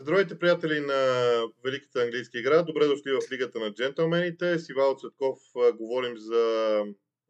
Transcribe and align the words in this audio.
Здравейте, 0.00 0.38
приятели 0.38 0.80
на 0.80 1.42
Великата 1.64 2.02
английска 2.02 2.38
игра. 2.38 2.62
Добре 2.62 2.86
дошли 2.86 3.12
в 3.12 3.32
Лигата 3.32 3.58
на 3.58 3.74
джентълмените. 3.74 4.58
С 4.58 4.68
Ивал 4.68 4.96
Цветков 4.98 5.38
говорим 5.74 6.18
за 6.18 6.84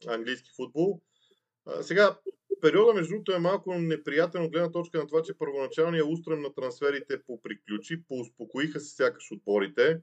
английски 0.07 0.51
футбол. 0.57 1.01
А, 1.67 1.83
сега, 1.83 2.19
периода 2.61 2.95
между 2.95 3.11
другото 3.11 3.33
е 3.33 3.39
малко 3.39 3.75
неприятен 3.75 4.43
от 4.43 4.53
гледна 4.53 4.71
точка 4.73 4.99
на 4.99 5.07
това, 5.07 5.23
че 5.23 5.39
първоначалният 5.39 6.07
устрем 6.11 6.41
на 6.43 6.55
трансферите 6.55 7.23
поприключи, 7.23 8.03
поуспокоиха 8.09 8.81
се 8.81 8.97
сякаш 8.97 9.33
отборите. 9.33 10.01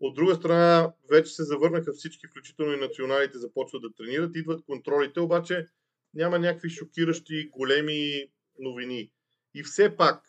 От 0.00 0.14
друга 0.14 0.34
страна, 0.34 0.92
вече 1.10 1.32
се 1.32 1.44
завърнаха 1.44 1.92
всички, 1.92 2.26
включително 2.26 2.72
и 2.72 2.80
националите 2.80 3.38
започват 3.38 3.82
да 3.82 3.94
тренират, 3.94 4.36
идват 4.36 4.64
контролите, 4.64 5.20
обаче 5.20 5.68
няма 6.14 6.38
някакви 6.38 6.70
шокиращи 6.70 7.48
големи 7.48 8.30
новини. 8.58 9.12
И 9.54 9.62
все 9.62 9.96
пак, 9.96 10.22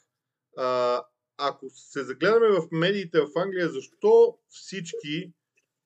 ако 1.48 1.70
се 1.70 2.04
загледаме 2.04 2.48
в 2.48 2.68
медиите 2.72 3.22
в 3.22 3.30
Англия, 3.36 3.70
защо 3.70 4.38
всички 4.50 5.32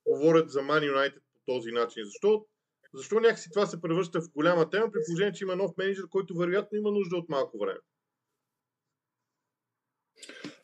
говорят 0.08 0.50
за 0.50 0.60
Man 0.60 0.94
United 0.94 1.20
по 1.34 1.40
този 1.46 1.72
начин? 1.72 2.06
Защо, 2.06 2.46
защо 2.94 3.20
някакси 3.20 3.50
това 3.50 3.66
се 3.66 3.82
превръща 3.82 4.22
в 4.22 4.32
голяма 4.32 4.70
тема, 4.70 4.92
при 4.92 5.00
положение, 5.08 5.34
че 5.34 5.44
има 5.44 5.56
нов 5.56 5.78
менеджер, 5.78 6.04
който 6.10 6.38
вероятно 6.38 6.78
има 6.78 6.92
нужда 6.92 7.16
от 7.16 7.30
малко 7.30 7.60
време? 7.60 7.80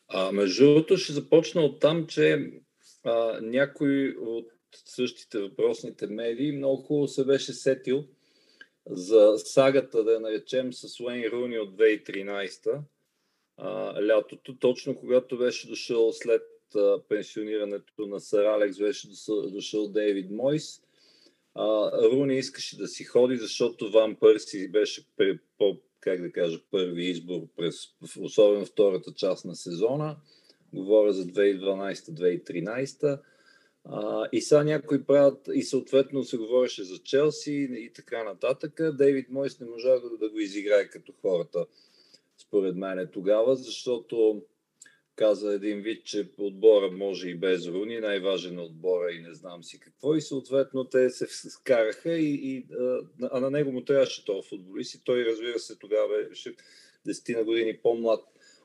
А, 0.08 0.32
между 0.32 0.64
другото 0.64 0.96
ще 0.96 1.12
започна 1.12 1.62
от 1.62 1.80
там, 1.80 2.06
че 2.06 2.52
а, 3.04 3.40
някой 3.42 4.08
от 4.18 4.50
същите 4.84 5.38
въпросните 5.38 6.06
медии 6.06 6.56
много 6.56 6.82
хубаво 6.82 7.08
се 7.08 7.24
беше 7.24 7.52
сетил 7.52 8.04
за 8.86 9.32
сагата, 9.36 10.04
да 10.04 10.12
я 10.12 10.20
наречем, 10.20 10.72
с 10.72 11.00
Уейн 11.00 11.30
Руни 11.30 11.58
от 11.58 11.76
2013 11.76 12.80
а, 13.56 14.02
лятото, 14.06 14.56
точно 14.58 14.96
когато 14.96 15.38
беше 15.38 15.68
дошъл 15.68 16.12
след 16.12 16.42
а, 16.76 17.02
пенсионирането 17.08 18.06
на 18.06 18.20
Сър 18.20 18.44
Алекс, 18.44 18.78
беше 18.78 19.08
дошъл, 19.08 19.50
дошъл 19.50 19.88
Дейвид 19.88 20.30
Мойс. 20.30 20.80
А, 21.54 21.92
Руни 22.02 22.38
искаше 22.38 22.78
да 22.78 22.88
си 22.88 23.04
ходи, 23.04 23.36
защото 23.36 23.90
Ван 23.90 24.16
Пърси 24.16 24.70
беше 24.70 25.06
при, 25.16 25.38
по, 25.58 25.76
как 26.00 26.22
да 26.22 26.32
кажа, 26.32 26.60
първи 26.70 27.04
избор, 27.04 27.40
през, 27.56 27.76
особено 28.20 28.66
втората 28.66 29.12
част 29.14 29.44
на 29.44 29.56
сезона. 29.56 30.16
Говоря 30.72 31.12
за 31.12 31.24
2012-2013. 31.24 33.20
Uh, 33.88 34.28
и 34.32 34.40
сега 34.40 34.64
някои 34.64 35.04
правят, 35.04 35.48
и 35.54 35.62
съответно 35.62 36.24
се 36.24 36.36
говореше 36.36 36.84
за 36.84 36.98
Челси 36.98 37.68
и 37.70 37.92
така 37.92 38.24
нататък. 38.24 38.96
Дейвид 38.96 39.30
Мойс 39.30 39.60
не 39.60 39.66
можа 39.66 39.88
да, 39.88 40.18
да 40.18 40.30
го 40.30 40.40
изиграе 40.40 40.88
като 40.88 41.12
хората 41.22 41.66
според 42.48 42.76
мен 42.76 43.08
тогава, 43.12 43.56
защото 43.56 44.42
каза 45.16 45.54
един 45.54 45.80
вид, 45.80 46.04
че 46.04 46.30
отбора 46.38 46.90
може 46.90 47.28
и 47.28 47.34
без 47.34 47.66
Руни, 47.66 47.98
най-важен 47.98 48.58
отбора 48.58 49.12
и 49.12 49.22
не 49.22 49.34
знам 49.34 49.64
си 49.64 49.80
какво. 49.80 50.14
И 50.14 50.20
съответно 50.20 50.84
те 50.84 51.10
се 51.10 51.50
скараха, 51.50 52.12
и, 52.12 52.34
и, 52.34 52.66
а 53.30 53.40
на 53.40 53.50
него 53.50 53.72
му 53.72 53.84
трябваше 53.84 54.24
този 54.24 54.48
футболист 54.48 54.94
и 54.94 55.04
той 55.04 55.24
разбира 55.24 55.58
се 55.58 55.78
тогава 55.78 56.28
беше 56.28 56.54
10 57.08 57.36
на 57.36 57.44
години 57.44 57.78
по-млад 57.82 58.20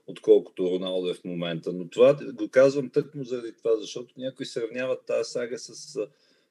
отколкото 0.07 0.71
Роналдо 0.71 1.09
е 1.09 1.13
в 1.13 1.23
момента. 1.23 1.73
Но 1.73 1.89
това 1.89 2.17
го 2.33 2.49
казвам 2.49 2.89
тъкмо 2.89 3.23
заради 3.23 3.53
това, 3.57 3.75
защото 3.75 4.13
някои 4.17 4.45
сравняват 4.45 5.05
тази 5.05 5.31
сага 5.31 5.59
с 5.59 5.99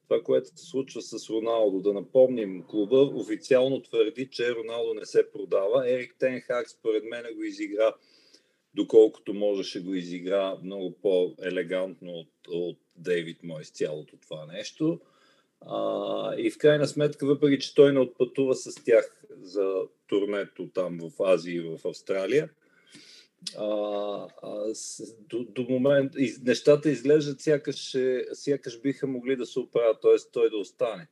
това, 0.09 0.23
което 0.23 0.49
се 0.49 0.67
случва 0.67 1.03
с 1.03 1.31
Роналдо. 1.31 1.81
Да 1.81 1.93
напомним, 1.93 2.65
клуба 2.69 2.97
официално 2.97 3.83
твърди, 3.83 4.29
че 4.31 4.55
Роналдо 4.55 4.95
не 4.95 5.07
се 5.07 5.33
продава. 5.33 5.91
Ерик 5.91 6.17
Тенхак 6.19 6.71
според 6.71 7.05
мен 7.05 7.25
го 7.35 7.43
изигра 7.43 7.95
доколкото 8.75 9.35
можеше 9.35 9.83
го 9.83 9.95
изигра 9.95 10.57
много 10.63 10.95
по-елегантно 11.03 12.13
от, 12.13 12.29
от 12.49 12.79
Дейвид 12.97 13.43
Мойс 13.43 13.71
цялото 13.71 14.17
това 14.17 14.47
нещо. 14.47 15.01
А, 15.61 16.35
и 16.39 16.51
в 16.51 16.59
крайна 16.59 16.87
сметка, 16.87 17.27
въпреки 17.27 17.59
че 17.59 17.75
той 17.75 17.93
не 17.93 18.01
отпътува 18.01 18.55
с 18.55 18.85
тях 18.85 19.23
за 19.43 19.75
турнето 20.07 20.69
там 20.75 20.99
в 21.03 21.23
Азия 21.23 21.57
и 21.57 21.77
в 21.77 21.89
Австралия, 21.89 22.49
а, 23.59 23.65
а, 24.43 24.75
с, 24.75 25.15
до, 25.21 25.45
до 25.45 25.63
момент 25.63 26.13
и 26.19 26.35
нещата 26.43 26.91
изглеждат 26.91 27.41
сякаш, 27.41 27.97
сякаш 28.33 28.81
биха 28.81 29.07
могли 29.07 29.37
да 29.37 29.47
се 29.47 29.61
оправят, 29.61 30.03
т.е. 30.03 30.31
той 30.33 30.51
да 30.51 30.57
остане. 30.57 31.09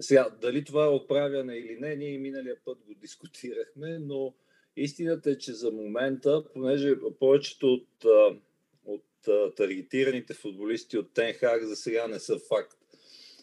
Сега, 0.00 0.30
дали 0.40 0.64
това 0.64 0.84
е 0.84 0.88
оправяне 0.88 1.56
или 1.56 1.76
не, 1.80 1.96
ние 1.96 2.18
миналия 2.18 2.56
път 2.64 2.78
го 2.86 2.94
дискутирахме, 2.94 3.98
но 3.98 4.34
истината 4.76 5.30
е, 5.30 5.38
че 5.38 5.52
за 5.52 5.70
момента, 5.70 6.44
понеже 6.54 6.96
повечето 7.20 7.72
от, 7.72 8.04
от 8.84 9.04
таргетираните 9.56 10.34
футболисти 10.34 10.98
от 10.98 11.14
Тенхак 11.14 11.64
за 11.64 11.76
сега 11.76 12.06
не 12.08 12.18
са 12.18 12.38
факт 12.38 12.78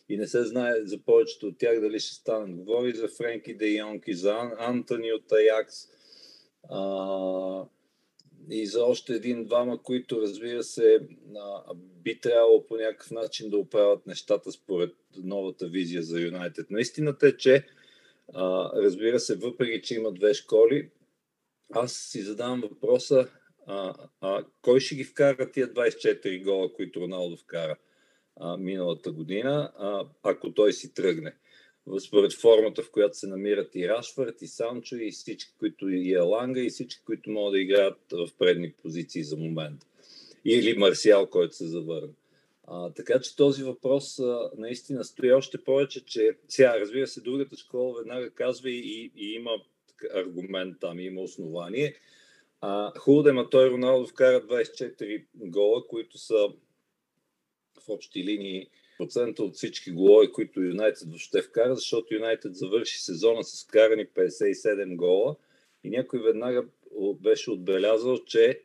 и 0.09 0.17
не 0.17 0.27
се 0.27 0.43
знае 0.43 0.85
за 0.85 0.97
повечето 0.97 1.47
от 1.47 1.57
тях 1.57 1.79
дали 1.79 1.99
ще 1.99 2.13
станат. 2.13 2.55
Говори 2.55 2.95
за 2.95 3.07
Френки 3.07 3.53
Де 3.53 3.67
Йонг 3.67 4.03
и 4.07 4.13
за 4.13 4.51
Антони 4.57 5.13
от 5.13 5.31
Аякс. 5.31 5.75
А, 6.69 6.79
и 8.49 8.67
за 8.67 8.83
още 8.83 9.13
един-двама, 9.13 9.83
които 9.83 10.21
разбира 10.21 10.63
се 10.63 10.99
би 12.03 12.19
трябвало 12.19 12.65
по 12.65 12.77
някакъв 12.77 13.11
начин 13.11 13.49
да 13.49 13.57
оправят 13.57 14.07
нещата 14.07 14.51
според 14.51 14.95
новата 15.17 15.67
визия 15.67 16.03
за 16.03 16.21
Юнайтед. 16.21 16.67
Но 16.69 16.77
истината 16.77 17.27
е, 17.27 17.37
че 17.37 17.65
разбира 18.75 19.19
се, 19.19 19.35
въпреки, 19.35 19.81
че 19.81 19.95
има 19.95 20.11
две 20.11 20.33
школи, 20.33 20.89
аз 21.71 21.93
си 21.93 22.21
задавам 22.21 22.61
въпроса 22.61 23.27
а, 23.67 23.93
а, 24.21 24.45
кой 24.61 24.79
ще 24.79 24.95
ги 24.95 25.03
вкара 25.03 25.51
тия 25.51 25.73
24 25.73 26.43
гола, 26.43 26.73
които 26.73 27.01
Роналдо 27.01 27.37
вкара 27.37 27.75
а, 28.35 28.57
миналата 28.57 29.11
година, 29.11 29.71
а, 29.77 30.05
ако 30.23 30.53
той 30.53 30.73
си 30.73 30.93
тръгне 30.93 31.35
според 31.99 32.33
формата, 32.33 32.83
в 32.83 32.91
която 32.91 33.17
се 33.17 33.27
намират 33.27 33.75
и 33.75 33.89
Рашфърт, 33.89 34.41
и 34.41 34.47
Санчо, 34.47 34.95
и 34.95 35.11
всички, 35.11 35.53
които 35.59 35.89
и 35.89 36.13
Еланга, 36.13 36.61
и 36.61 36.69
всички, 36.69 37.01
които 37.05 37.29
могат 37.31 37.53
да 37.53 37.59
играят 37.59 37.99
в 38.11 38.29
предни 38.39 38.71
позиции 38.71 39.23
за 39.23 39.37
момент. 39.37 39.81
Или 40.45 40.77
Марсиал, 40.77 41.27
който 41.27 41.55
се 41.55 41.67
завърна. 41.67 42.13
А, 42.67 42.89
така 42.89 43.19
че 43.19 43.35
този 43.35 43.63
въпрос 43.63 44.19
а, 44.19 44.51
наистина 44.57 45.03
стои 45.03 45.33
още 45.33 45.63
повече, 45.63 46.05
че 46.05 46.37
сега, 46.47 46.79
разбира 46.79 47.07
се, 47.07 47.21
другата 47.21 47.57
школа 47.57 47.97
веднага 47.97 48.29
казва 48.29 48.69
и, 48.69 49.11
и 49.15 49.33
има 49.33 49.51
аргумент 50.13 50.75
там, 50.79 50.99
има 50.99 51.21
основание. 51.21 51.95
А, 52.61 52.99
хубаво 52.99 53.23
да 53.23 53.29
има 53.29 53.49
той 53.49 53.69
Роналдо 53.69 54.07
вкара 54.07 54.41
24 54.41 55.25
гола, 55.35 55.87
които 55.87 56.17
са 56.17 56.47
в 57.79 57.89
общи 57.89 58.23
линии 58.23 58.67
процента 58.99 59.43
от 59.43 59.55
всички 59.55 59.91
голови, 59.91 60.31
които 60.31 60.61
Юнайтед 60.61 61.07
въобще 61.07 61.41
вкара, 61.41 61.75
защото 61.75 62.13
Юнайтед 62.13 62.55
завърши 62.55 63.01
сезона 63.01 63.43
с 63.43 63.63
вкарани 63.63 64.07
57 64.07 64.95
гола 64.95 65.35
и 65.83 65.89
някой 65.89 66.21
веднага 66.21 66.65
беше 67.21 67.51
отбелязал, 67.51 68.17
че 68.17 68.61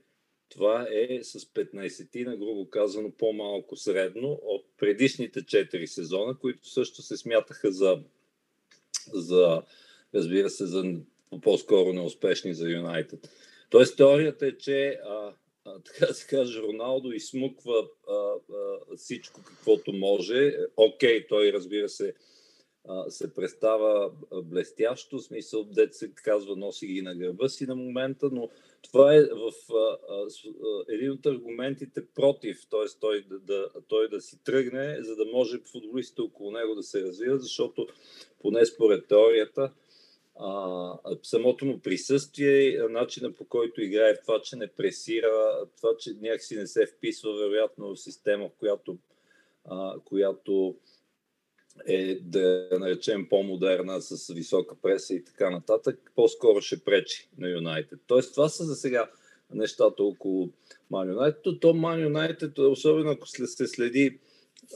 това 0.48 0.86
е 0.90 1.20
с 1.22 1.40
15 1.40 2.24
на 2.24 2.36
грубо 2.36 2.70
казано 2.70 3.10
по-малко 3.18 3.76
средно 3.76 4.40
от 4.42 4.66
предишните 4.78 5.40
4 5.40 5.84
сезона, 5.84 6.38
които 6.38 6.68
също 6.68 7.02
се 7.02 7.16
смятаха 7.16 7.72
за, 7.72 8.02
за 9.12 9.62
разбира 10.14 10.50
се, 10.50 10.66
за 10.66 10.94
по-скоро 11.42 11.92
неуспешни 11.92 12.54
за 12.54 12.70
Юнайтед. 12.70 13.28
Тоест 13.70 13.96
теорията 13.96 14.46
е, 14.46 14.52
че 14.52 14.88
а, 14.88 15.32
така 15.64 16.06
да 16.06 16.14
се 16.14 16.26
каже, 16.26 16.62
Роналдо 16.62 17.12
измуква 17.12 17.88
а, 18.08 18.14
а, 18.14 18.96
всичко 18.96 19.40
каквото 19.44 19.92
може. 19.92 20.56
Окей, 20.76 21.26
той 21.26 21.52
разбира 21.52 21.88
се 21.88 22.14
а, 22.88 23.10
се 23.10 23.34
представа 23.34 24.12
блестящо, 24.44 25.18
смисъл, 25.18 25.66
се 25.90 26.12
казва, 26.14 26.56
носи 26.56 26.86
ги 26.86 27.02
на 27.02 27.14
гърба 27.14 27.48
си 27.48 27.66
на 27.66 27.76
момента, 27.76 28.28
но 28.32 28.48
това 28.82 29.14
е 29.14 29.20
в 29.22 29.52
а, 29.74 29.98
а, 30.08 30.26
един 30.88 31.10
от 31.10 31.26
аргументите 31.26 32.06
против, 32.14 32.66
т.е. 32.70 32.98
Той, 33.00 33.24
да, 33.30 33.38
да, 33.38 33.68
той 33.88 34.08
да 34.08 34.20
си 34.20 34.44
тръгне, 34.44 34.98
за 35.00 35.16
да 35.16 35.24
може 35.24 35.58
футболистите 35.72 36.22
около 36.22 36.50
него 36.50 36.74
да 36.74 36.82
се 36.82 37.02
развият, 37.02 37.42
защото 37.42 37.86
поне 38.40 38.66
според 38.66 39.06
теорията, 39.08 39.72
а, 40.36 40.98
самото 41.22 41.66
му 41.66 41.78
присъствие, 41.78 42.78
начина 42.90 43.32
по 43.32 43.44
който 43.44 43.82
играе, 43.82 44.20
това, 44.20 44.40
че 44.40 44.56
не 44.56 44.66
пресира, 44.66 45.66
това, 45.76 45.90
че 45.98 46.10
някакси 46.20 46.56
не 46.56 46.66
се 46.66 46.86
вписва 46.86 47.36
вероятно 47.36 47.94
в 47.94 48.00
система, 48.00 48.50
която, 48.58 48.98
а, 49.64 49.94
която 50.04 50.76
е, 51.86 52.14
да 52.14 52.68
наречем, 52.72 53.28
по-модерна, 53.28 54.00
с 54.00 54.34
висока 54.34 54.74
преса 54.82 55.14
и 55.14 55.24
така 55.24 55.50
нататък, 55.50 56.12
по-скоро 56.16 56.60
ще 56.60 56.84
пречи 56.84 57.28
на 57.38 57.48
Юнайтед. 57.48 58.00
Тоест, 58.06 58.34
това 58.34 58.48
са 58.48 58.64
за 58.64 58.74
сега 58.74 59.10
нещата 59.54 60.02
около 60.02 60.50
Ман 60.90 61.08
Юнайтед. 61.08 61.60
То 61.60 61.74
Ман 61.74 62.02
Юнайтед, 62.02 62.58
особено 62.58 63.10
ако 63.10 63.28
се 63.28 63.66
следи 63.66 64.18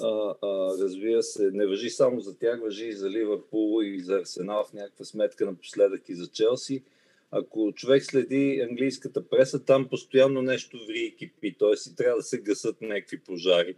а, 0.03 0.35
а, 0.43 0.69
разбира 0.81 1.23
се, 1.23 1.51
не 1.53 1.67
въжи 1.67 1.91
само 1.91 2.21
за 2.21 2.39
тях, 2.39 2.61
въжи 2.61 2.87
и 2.87 2.93
за 2.93 3.11
Ливърпул 3.11 3.83
и 3.83 4.01
за 4.01 4.15
Арсенал 4.15 4.65
в 4.65 4.73
някаква 4.73 5.05
сметка 5.05 5.47
напоследък 5.47 6.09
и 6.09 6.15
за 6.15 6.27
Челси. 6.27 6.83
ако 7.31 7.73
човек 7.75 8.05
следи 8.05 8.67
английската 8.71 9.29
преса, 9.29 9.65
там 9.65 9.89
постоянно 9.89 10.43
нещо 10.43 10.79
ври 10.89 11.01
и 11.01 11.17
кипи, 11.17 11.57
т.е. 11.59 11.91
и 11.91 11.97
трябва 11.97 12.17
да 12.17 12.23
се 12.23 12.39
гасат 12.39 12.81
някакви 12.81 13.21
пожари. 13.21 13.75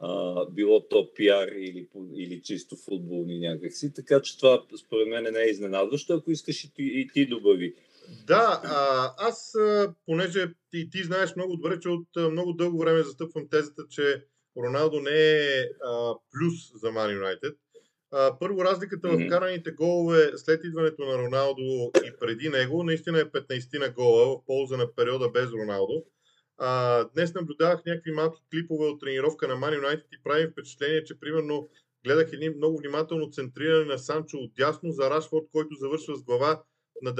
А, 0.00 0.44
било 0.50 0.80
то 0.80 1.14
пиар 1.14 1.48
или, 1.48 1.88
или 2.14 2.42
чисто 2.42 2.76
футболни 2.76 3.38
някакси. 3.38 3.94
Така 3.94 4.22
че 4.22 4.38
това 4.38 4.62
според 4.86 5.08
мен 5.08 5.32
не 5.32 5.42
е 5.42 5.50
изненадващо, 5.50 6.14
ако 6.14 6.30
искаш 6.30 6.64
и 6.64 6.74
ти, 6.74 6.82
и 6.82 7.08
ти 7.14 7.26
добави. 7.26 7.74
Да, 8.26 8.60
а, 8.64 9.12
аз, 9.18 9.54
понеже 10.06 10.46
ти, 10.70 10.90
ти 10.90 11.02
знаеш 11.02 11.36
много 11.36 11.56
добре, 11.56 11.80
че 11.80 11.88
от 11.88 12.32
много 12.32 12.52
дълго 12.52 12.78
време 12.78 13.02
застъпвам 13.02 13.48
тезата, 13.48 13.82
че 13.90 14.24
Роналдо 14.56 15.00
не 15.00 15.32
е 15.32 15.68
а, 15.84 16.14
плюс 16.32 16.80
за 16.80 16.88
United. 16.88 17.56
А, 18.10 18.38
първо, 18.38 18.64
разликата 18.64 19.08
в 19.08 19.28
караните 19.28 19.70
голове 19.70 20.32
след 20.36 20.64
идването 20.64 21.04
на 21.04 21.18
Роналдо 21.18 21.90
и 22.06 22.12
преди 22.20 22.48
него 22.48 22.82
наистина 22.82 23.20
е 23.20 23.24
15 23.24 23.78
на 23.78 23.90
гола 23.90 24.26
в 24.26 24.46
полза 24.46 24.76
на 24.76 24.94
периода 24.94 25.28
без 25.28 25.52
Роналдо. 25.52 26.04
А, 26.58 27.04
днес 27.14 27.34
наблюдавах 27.34 27.84
някакви 27.86 28.12
малки 28.12 28.42
клипове 28.50 28.86
от 28.86 29.00
тренировка 29.00 29.48
на 29.48 29.54
Man 29.54 29.80
United 29.80 30.04
и 30.12 30.22
правим 30.24 30.50
впечатление, 30.50 31.04
че 31.04 31.20
примерно 31.20 31.68
гледах 32.04 32.32
едни 32.32 32.50
много 32.50 32.78
внимателно 32.78 33.30
центриране 33.30 33.84
на 33.84 33.98
Санчо 33.98 34.36
от 34.36 34.54
дясно 34.54 34.90
за 34.90 35.10
Рашфорд, 35.10 35.44
който 35.52 35.74
завършва 35.74 36.16
с 36.16 36.22
глава 36.22 36.62
на, 37.02 37.14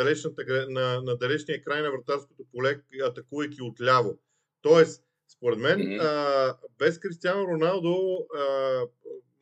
на, 0.69 1.03
на 1.03 1.17
далечния 1.17 1.63
край 1.63 1.83
на 1.83 1.91
вратарското 1.91 2.45
поле, 2.53 2.81
атакувайки 3.03 3.63
отляво. 3.63 4.19
Тоест, 4.63 5.06
според 5.37 5.59
мен, 5.59 5.79
mm-hmm. 5.79 6.01
а, 6.03 6.57
без 6.79 6.99
Кристиано 6.99 7.47
Роналдо, 7.47 8.27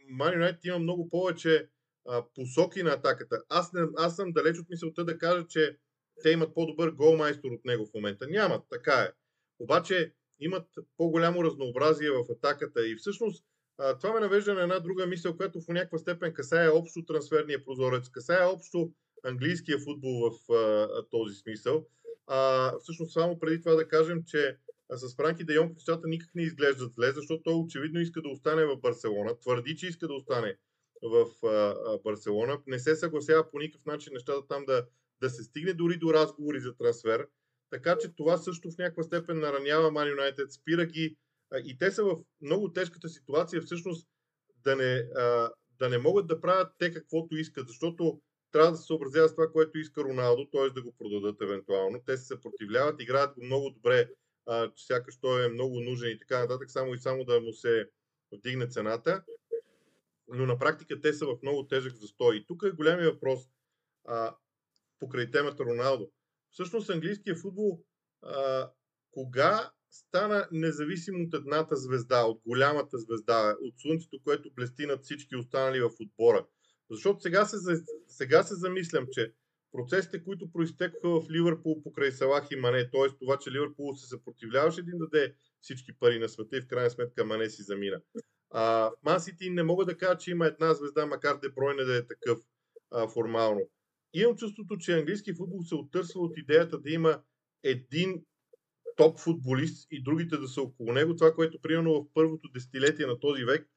Ман 0.08 0.32
Юнайтед 0.34 0.64
има 0.64 0.78
много 0.78 1.08
повече 1.08 1.68
а, 2.08 2.24
посоки 2.34 2.82
на 2.82 2.90
атаката. 2.90 3.42
Аз, 3.48 3.72
не, 3.72 3.80
аз 3.96 4.16
съм 4.16 4.32
далеч 4.32 4.58
от 4.58 4.70
мисълта 4.70 5.04
да 5.04 5.18
кажа, 5.18 5.46
че 5.48 5.78
те 6.22 6.30
имат 6.30 6.54
по-добър 6.54 6.90
голмайстор 6.90 7.50
от 7.50 7.64
него 7.64 7.86
в 7.86 7.94
момента. 7.94 8.26
Нямат, 8.30 8.62
така 8.70 8.94
е. 8.94 9.12
Обаче 9.58 10.12
имат 10.40 10.66
по-голямо 10.96 11.44
разнообразие 11.44 12.10
в 12.10 12.24
атаката 12.30 12.88
и 12.88 12.96
всъщност 12.96 13.44
а, 13.78 13.98
това 13.98 14.12
ме 14.12 14.20
навежда 14.20 14.54
на 14.54 14.62
една 14.62 14.80
друга 14.80 15.06
мисъл, 15.06 15.36
която 15.36 15.60
в 15.60 15.68
някаква 15.68 15.98
степен 15.98 16.34
касае 16.34 16.68
общо 16.68 17.04
трансферния 17.04 17.64
прозорец, 17.64 18.08
касае 18.08 18.44
общо 18.44 18.92
английския 19.24 19.78
футбол 19.78 20.30
в 20.30 20.52
а, 20.52 20.88
този 21.10 21.34
смисъл. 21.34 21.86
А, 22.26 22.72
всъщност 22.78 23.12
само 23.12 23.38
преди 23.38 23.60
това 23.60 23.74
да 23.74 23.88
кажем, 23.88 24.22
че 24.26 24.58
с 24.96 25.16
Франки 25.16 25.44
Де 25.44 25.54
Йонг 25.54 25.74
нещата 25.74 26.08
никак 26.08 26.34
не 26.34 26.42
изглеждат 26.42 26.94
зле, 26.94 27.12
защото 27.12 27.42
той 27.42 27.54
очевидно 27.54 28.00
иска 28.00 28.22
да 28.22 28.28
остане 28.28 28.64
в 28.64 28.76
Барселона, 28.76 29.38
твърди, 29.38 29.76
че 29.76 29.86
иска 29.86 30.06
да 30.06 30.14
остане 30.14 30.56
в 31.02 31.26
а, 31.44 31.48
а, 31.48 31.98
Барселона, 32.04 32.58
не 32.66 32.78
се 32.78 32.96
съгласява 32.96 33.50
по 33.50 33.58
никакъв 33.58 33.86
начин 33.86 34.12
нещата 34.12 34.46
там 34.48 34.64
да, 34.64 34.86
да 35.20 35.30
се 35.30 35.42
стигне 35.42 35.72
дори 35.72 35.96
до 35.96 36.12
разговори 36.12 36.60
за 36.60 36.76
трансфер, 36.76 37.28
така 37.70 37.98
че 37.98 38.16
това 38.16 38.36
също 38.36 38.70
в 38.70 38.78
някаква 38.78 39.02
степен 39.02 39.38
наранява 39.38 39.90
Ман 39.90 40.08
Юнайтед, 40.08 40.52
спира 40.52 40.86
ги 40.86 41.16
а, 41.50 41.58
и 41.58 41.78
те 41.78 41.90
са 41.90 42.04
в 42.04 42.16
много 42.40 42.72
тежката 42.72 43.08
ситуация. 43.08 43.62
Всъщност 43.62 44.08
да 44.64 44.76
не, 44.76 45.08
а, 45.16 45.50
да 45.78 45.88
не 45.88 45.98
могат 45.98 46.26
да 46.26 46.40
правят 46.40 46.72
те 46.78 46.90
каквото 46.90 47.36
искат, 47.36 47.68
защото 47.68 48.20
трябва 48.52 48.70
да 48.70 48.76
се 48.76 48.86
съобразяват 48.86 49.30
с 49.30 49.34
това, 49.34 49.52
което 49.52 49.78
иска 49.78 50.04
Роналдо, 50.04 50.46
т.е. 50.52 50.70
да 50.70 50.82
го 50.82 50.94
продадат 50.98 51.42
евентуално. 51.42 52.02
Те 52.06 52.16
се 52.16 52.24
съпротивляват, 52.24 53.02
играят 53.02 53.34
го 53.34 53.44
много 53.44 53.70
добре 53.70 54.08
а, 54.46 54.72
че 54.74 54.86
сякаш 54.86 55.16
той 55.20 55.44
е 55.44 55.48
много 55.48 55.80
нужен 55.80 56.10
и 56.10 56.18
така 56.18 56.40
нататък, 56.40 56.70
само 56.70 56.94
и 56.94 56.98
само 56.98 57.24
да 57.24 57.40
му 57.40 57.52
се 57.52 57.90
вдигне 58.32 58.66
цената. 58.66 59.24
Но 60.28 60.46
на 60.46 60.58
практика 60.58 61.00
те 61.00 61.12
са 61.12 61.26
в 61.26 61.38
много 61.42 61.66
тежък 61.66 61.94
застой. 61.94 62.36
И 62.36 62.46
тук 62.46 62.62
е 62.66 62.70
големия 62.70 63.10
въпрос 63.10 63.40
а, 64.04 64.36
покрай 64.98 65.30
темата 65.30 65.64
Роналдо. 65.64 66.10
Всъщност 66.50 66.90
английския 66.90 67.36
футбол 67.36 67.84
а, 68.22 68.70
кога 69.10 69.70
стана 69.90 70.48
независим 70.52 71.24
от 71.24 71.34
едната 71.34 71.76
звезда, 71.76 72.24
от 72.24 72.40
голямата 72.46 72.98
звезда, 72.98 73.56
от 73.60 73.74
слънцето, 73.78 74.20
което 74.24 74.50
блести 74.54 74.86
над 74.86 75.04
всички 75.04 75.36
останали 75.36 75.80
в 75.80 75.90
отбора. 76.00 76.46
Защото 76.90 77.20
сега 77.20 77.44
се, 77.44 77.56
сега 78.08 78.42
се 78.42 78.54
замислям, 78.54 79.06
че 79.12 79.32
процесите, 79.74 80.24
които 80.24 80.52
проистекоха 80.52 81.08
в 81.08 81.30
Ливърпул 81.30 81.82
покрай 81.82 82.12
Салах 82.12 82.46
и 82.50 82.56
Мане, 82.56 82.90
т.е. 82.90 83.18
това, 83.20 83.38
че 83.38 83.50
Ливърпул 83.50 83.94
се 83.94 84.08
съпротивляваше 84.08 84.82
да 84.82 84.98
даде 84.98 85.34
всички 85.60 85.92
пари 85.98 86.18
на 86.18 86.28
света 86.28 86.56
и 86.56 86.60
в 86.60 86.66
крайна 86.66 86.90
сметка 86.90 87.24
Мане 87.24 87.50
си 87.50 87.62
замина. 87.62 88.00
А, 88.50 88.90
Мансити 89.02 89.50
не 89.50 89.62
мога 89.62 89.84
да 89.84 89.96
кажа, 89.96 90.18
че 90.18 90.30
има 90.30 90.46
една 90.46 90.74
звезда, 90.74 91.06
макар 91.06 91.38
Дебройне 91.42 91.84
да 91.84 91.96
е 91.96 92.06
такъв 92.06 92.38
а, 92.90 93.08
формално. 93.08 93.60
Имам 94.12 94.36
чувството, 94.36 94.78
че 94.78 94.98
английски 94.98 95.34
футбол 95.34 95.62
се 95.62 95.74
оттърсва 95.74 96.20
от 96.20 96.38
идеята 96.38 96.78
да 96.78 96.90
има 96.90 97.22
един 97.62 98.24
топ 98.96 99.18
футболист 99.18 99.86
и 99.90 100.02
другите 100.02 100.36
да 100.36 100.48
са 100.48 100.62
около 100.62 100.92
него. 100.92 101.16
Това, 101.16 101.34
което 101.34 101.60
примерно 101.62 101.92
в 101.94 102.14
първото 102.14 102.48
десетилетие 102.54 103.06
на 103.06 103.20
този 103.20 103.44
век 103.44 103.68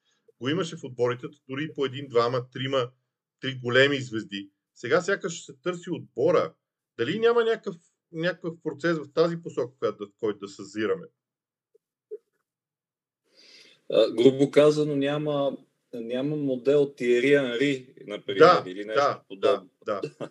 го 0.41 0.49
имаше 0.49 0.75
в 0.75 0.83
отборите, 0.83 1.27
дори 1.49 1.73
по 1.73 1.85
един, 1.85 2.07
двама, 2.07 2.49
трима, 2.49 2.91
три 3.39 3.59
големи 3.63 4.01
звезди. 4.01 4.51
Сега 4.77 5.01
сякаш 5.01 5.45
се 5.45 5.53
търси 5.53 5.89
отбора. 5.89 6.53
Дали 6.97 7.19
няма 7.19 7.43
някакъв, 7.43 7.75
някакъв 8.11 8.53
процес 8.63 8.97
в 8.97 9.13
тази 9.13 9.41
посока, 9.41 9.97
който, 10.19 10.39
да 10.39 10.47
съзираме? 10.47 11.05
грубо 13.91 14.51
казано, 14.51 14.95
няма, 14.95 15.57
няма 15.93 16.35
модел 16.35 16.93
Тиери 16.93 17.33
Анри, 17.33 17.93
например, 18.07 18.39
да, 18.39 18.63
или 18.67 18.85
нещо 18.85 19.01
да, 19.01 19.21
подобно. 19.27 19.69
Да, 19.85 20.01
да. 20.19 20.29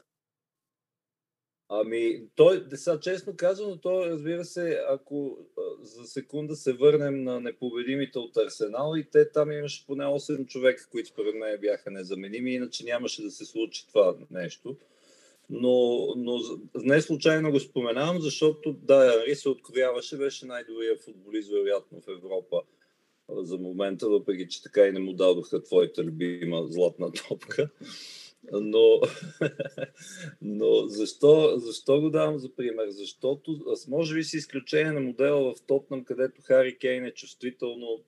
Ами, 1.68 2.22
той, 2.34 2.64
сега 2.74 3.00
честно 3.00 3.36
казано, 3.36 3.76
той, 3.76 4.10
разбира 4.10 4.44
се, 4.44 4.80
ако 4.88 5.38
за 5.82 6.04
секунда 6.04 6.56
се 6.56 6.72
върнем 6.72 7.24
на 7.24 7.40
непобедимите 7.40 8.18
от 8.18 8.36
Арсенал 8.36 8.92
и 8.96 9.04
те 9.04 9.30
там 9.30 9.52
имаше 9.52 9.86
поне 9.86 10.04
8 10.04 10.46
човека, 10.46 10.88
които 10.90 11.08
според 11.08 11.34
мен 11.34 11.60
бяха 11.60 11.90
незаменими, 11.90 12.54
иначе 12.54 12.84
нямаше 12.84 13.22
да 13.22 13.30
се 13.30 13.44
случи 13.44 13.86
това 13.88 14.16
нещо. 14.30 14.76
Но, 15.50 16.06
но 16.16 16.38
не 16.74 17.00
случайно 17.00 17.50
го 17.50 17.60
споменавам, 17.60 18.20
защото 18.20 18.72
да, 18.72 19.14
Анри 19.16 19.34
се 19.34 19.48
открояваше, 19.48 20.16
беше 20.16 20.46
най-добрият 20.46 21.04
футболист, 21.04 21.50
вероятно, 21.50 22.00
в 22.00 22.08
Европа 22.08 22.62
за 23.28 23.58
момента, 23.58 24.08
въпреки 24.08 24.48
че 24.48 24.62
така 24.62 24.86
и 24.86 24.92
не 24.92 25.00
му 25.00 25.12
дадоха 25.12 25.62
твоята 25.62 26.04
любима 26.04 26.66
златна 26.66 27.12
топка. 27.12 27.68
Но, 28.52 29.00
но 30.42 30.86
защо, 30.86 31.58
защо 31.58 32.00
го 32.00 32.10
давам 32.10 32.38
за 32.38 32.54
пример? 32.54 32.88
Защото, 32.88 33.76
може 33.88 34.14
би 34.14 34.24
с 34.24 34.34
изключение 34.34 34.92
на 34.92 35.00
модела 35.00 35.54
в 35.54 35.62
Тотнам, 35.66 36.04
където 36.04 36.42
Хари 36.42 36.78
Кейн 36.78 37.04
е 37.04 37.14
чувствително 37.14 38.00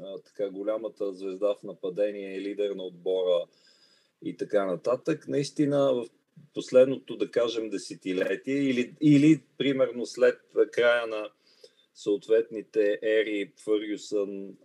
а, 0.00 0.18
така 0.18 0.50
голямата 0.50 1.12
звезда 1.12 1.54
в 1.54 1.62
нападение 1.62 2.40
лидер 2.40 2.70
на 2.70 2.82
отбора 2.82 3.44
и 4.22 4.36
така 4.36 4.66
нататък, 4.66 5.28
наистина 5.28 5.94
в 5.94 6.06
последното, 6.54 7.16
да 7.16 7.30
кажем, 7.30 7.70
десетилетие 7.70 8.54
или, 8.54 8.94
или 9.00 9.42
примерно 9.58 10.06
след 10.06 10.40
края 10.72 11.06
на 11.06 11.30
съответните 11.94 12.98
ери, 13.02 13.52
Фъргюсън, 13.64 14.56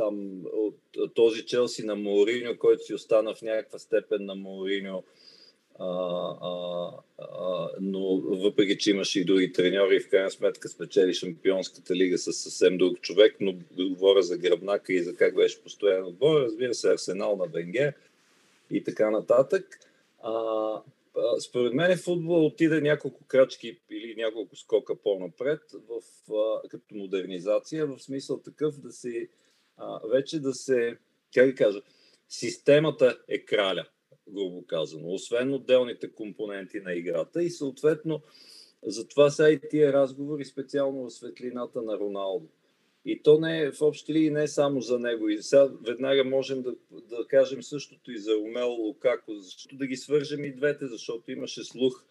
там 0.00 0.42
от 0.52 1.14
този 1.14 1.46
Челси 1.46 1.84
на 1.84 1.96
Мауриньо, 1.96 2.58
който 2.58 2.84
си 2.84 2.94
остана 2.94 3.34
в 3.34 3.42
някаква 3.42 3.78
степен 3.78 4.24
на 4.24 4.34
Мауриньо, 4.34 5.02
а, 5.78 5.86
а, 6.40 6.90
а, 7.18 7.68
но 7.80 8.16
въпреки, 8.16 8.78
че 8.78 8.90
имаше 8.90 9.20
и 9.20 9.24
други 9.24 9.52
треньори, 9.52 10.00
в 10.00 10.08
крайна 10.08 10.30
сметка 10.30 10.68
спечели 10.68 11.14
Шампионската 11.14 11.94
лига 11.94 12.18
с 12.18 12.32
съвсем 12.32 12.78
друг 12.78 13.00
човек, 13.00 13.36
но 13.40 13.54
говоря 13.78 14.22
за 14.22 14.38
гръбнака 14.38 14.92
и 14.92 15.02
за 15.02 15.16
как 15.16 15.34
беше 15.34 15.62
постоянно 15.62 16.08
отбор, 16.08 16.40
разбира 16.40 16.74
се, 16.74 16.92
Арсенал 16.92 17.36
на 17.36 17.46
Венгер 17.46 17.94
и 18.70 18.84
така 18.84 19.10
нататък. 19.10 19.78
А, 20.22 20.32
според 21.40 21.74
мен 21.74 21.98
футбол 21.98 22.46
отиде 22.46 22.80
няколко 22.80 23.24
крачки 23.24 23.78
или 23.90 24.14
няколко 24.16 24.56
скока 24.56 24.94
по-напред 24.96 25.60
в, 25.88 26.02
а, 26.34 26.68
като 26.68 26.94
модернизация, 26.94 27.86
в 27.86 27.98
смисъл 27.98 28.38
такъв 28.38 28.80
да 28.80 28.92
се 28.92 29.28
а, 29.80 30.00
вече 30.08 30.40
да 30.40 30.54
се, 30.54 30.96
как 31.34 31.46
да 31.46 31.54
кажа, 31.54 31.82
системата 32.28 33.18
е 33.28 33.44
краля, 33.44 33.86
грубо 34.28 34.66
казано, 34.66 35.08
освен 35.08 35.54
отделните 35.54 36.12
компоненти 36.12 36.80
на 36.80 36.92
играта 36.92 37.42
и 37.42 37.50
съответно 37.50 38.22
затова 38.82 39.30
са 39.30 39.50
и 39.50 39.60
тия 39.70 39.92
разговори 39.92 40.44
специално 40.44 41.04
в 41.04 41.10
светлината 41.10 41.82
на 41.82 41.98
Роналдо. 41.98 42.46
И 43.04 43.22
то 43.22 43.38
не 43.38 43.62
е 43.62 43.72
в 43.72 43.82
общи 43.82 44.14
ли 44.14 44.30
не 44.30 44.42
е 44.42 44.48
само 44.48 44.80
за 44.80 44.98
него. 44.98 45.28
И 45.28 45.42
сега 45.42 45.68
веднага 45.86 46.24
можем 46.24 46.62
да, 46.62 46.74
да 46.90 47.26
кажем 47.28 47.62
същото 47.62 48.12
и 48.12 48.18
за 48.18 48.34
Ромел 48.34 48.70
Лукако, 48.70 49.34
защото 49.34 49.76
да 49.76 49.86
ги 49.86 49.96
свържем 49.96 50.44
и 50.44 50.54
двете, 50.54 50.86
защото 50.86 51.30
имаше 51.30 51.64
слух, 51.64 52.04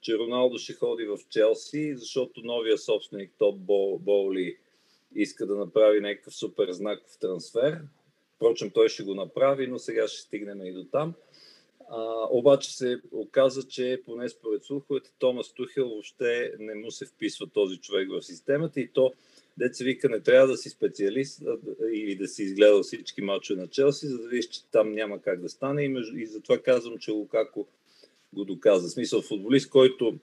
че 0.00 0.18
Роналдо 0.18 0.58
ще 0.58 0.72
ходи 0.72 1.04
в 1.04 1.18
Челси, 1.30 1.94
защото 1.96 2.40
новия 2.44 2.78
собственик 2.78 3.32
Топ 3.38 3.58
Боули 4.00 4.56
иска 5.14 5.46
да 5.46 5.56
направи 5.56 6.00
някакъв 6.00 6.34
супер 6.34 6.72
знаков 6.72 7.18
трансфер. 7.20 7.80
Впрочем, 8.36 8.70
той 8.70 8.88
ще 8.88 9.02
го 9.02 9.14
направи, 9.14 9.66
но 9.66 9.78
сега 9.78 10.08
ще 10.08 10.20
стигнем 10.20 10.64
и 10.64 10.72
до 10.72 10.84
там. 10.84 11.14
А, 11.90 12.26
обаче 12.30 12.76
се 12.76 13.00
оказа, 13.12 13.68
че 13.68 14.02
поне 14.04 14.28
според 14.28 14.64
слуховете 14.64 15.10
Томас 15.18 15.52
Тухел 15.52 15.88
въобще 15.88 16.52
не 16.58 16.74
му 16.74 16.90
се 16.90 17.06
вписва 17.06 17.46
този 17.46 17.76
човек 17.76 18.08
в 18.10 18.22
системата 18.22 18.80
и 18.80 18.88
то 18.88 19.12
деца 19.58 19.84
вика 19.84 20.08
не 20.08 20.20
трябва 20.20 20.46
да 20.48 20.56
си 20.56 20.70
специалист 20.70 21.42
или 21.92 22.14
да 22.14 22.28
си 22.28 22.42
изгледал 22.42 22.82
всички 22.82 23.22
мачове 23.22 23.60
на 23.60 23.68
Челси, 23.68 24.06
за 24.06 24.18
да 24.18 24.28
видиш, 24.28 24.46
че 24.46 24.64
там 24.64 24.92
няма 24.92 25.22
как 25.22 25.40
да 25.40 25.48
стане 25.48 25.82
и, 25.82 25.88
между, 25.88 26.16
и 26.16 26.26
затова 26.26 26.58
казвам, 26.58 26.98
че 26.98 27.10
Лукако 27.10 27.66
го 28.32 28.44
доказа. 28.44 28.88
В 28.88 28.92
смисъл 28.92 29.22
футболист, 29.22 29.70
който 29.70 30.18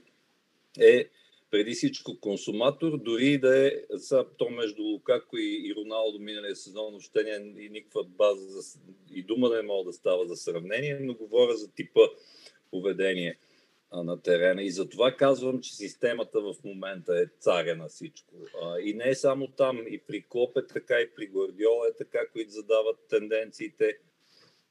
е 0.80 1.10
преди 1.56 1.72
всичко 1.72 2.20
консуматор, 2.20 2.98
дори 2.98 3.38
да 3.38 3.68
е 3.68 3.72
са, 3.98 4.26
то 4.38 4.50
между 4.50 4.84
Лукако 4.84 5.38
и, 5.38 5.62
и 5.66 5.76
Роналдо 5.76 6.20
миналия 6.20 6.56
сезон, 6.56 6.92
въобще 6.92 7.24
няма 7.24 7.62
и 7.62 7.70
никаква 7.70 8.04
база 8.04 8.46
за, 8.46 8.80
и 9.14 9.24
дума 9.24 9.50
не 9.50 9.60
е 9.60 9.62
мога 9.62 9.90
да 9.90 9.94
става 9.94 10.26
за 10.26 10.36
сравнение, 10.36 11.00
но 11.02 11.14
говоря 11.14 11.54
за 11.54 11.72
типа 11.72 12.02
поведение 12.72 13.38
а, 13.92 14.04
на 14.04 14.22
терена. 14.22 14.64
И 14.64 14.72
затова 14.72 15.12
казвам, 15.12 15.62
че 15.62 15.76
системата 15.76 16.42
в 16.42 16.56
момента 16.64 17.20
е 17.20 17.40
царя 17.40 17.76
на 17.76 17.88
всичко. 17.88 18.34
А, 18.64 18.80
и 18.80 18.94
не 18.94 19.10
е 19.10 19.16
само 19.16 19.48
там, 19.48 19.84
и 19.90 20.00
при 20.08 20.22
Клоп 20.22 20.58
е 20.58 20.68
така, 20.68 21.02
и 21.02 21.10
при 21.16 21.28
Гвардиола 21.28 21.88
е 21.88 21.98
така, 21.98 22.20
които 22.28 22.52
задават 22.52 22.98
тенденциите. 23.10 23.98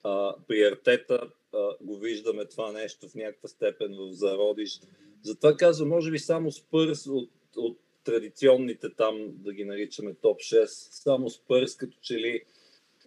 А, 0.02 0.34
при 0.48 0.64
Артета 0.64 1.30
а, 1.52 1.76
го 1.80 1.96
виждаме 1.96 2.44
това 2.44 2.72
нещо 2.72 3.08
в 3.08 3.14
някаква 3.14 3.48
степен 3.48 3.96
в 3.98 4.12
зародиш. 4.12 4.80
Затова 5.24 5.56
казвам, 5.56 5.88
може 5.88 6.10
би 6.10 6.18
само 6.18 6.52
Спърс 6.52 7.06
от, 7.06 7.30
от 7.56 7.78
традиционните 8.04 8.90
там, 8.90 9.28
да 9.28 9.52
ги 9.52 9.64
наричаме 9.64 10.14
топ 10.14 10.40
6, 10.40 10.64
само 10.90 11.30
Спърс 11.30 11.76
като 11.76 11.98
че 12.00 12.14
ли 12.14 12.42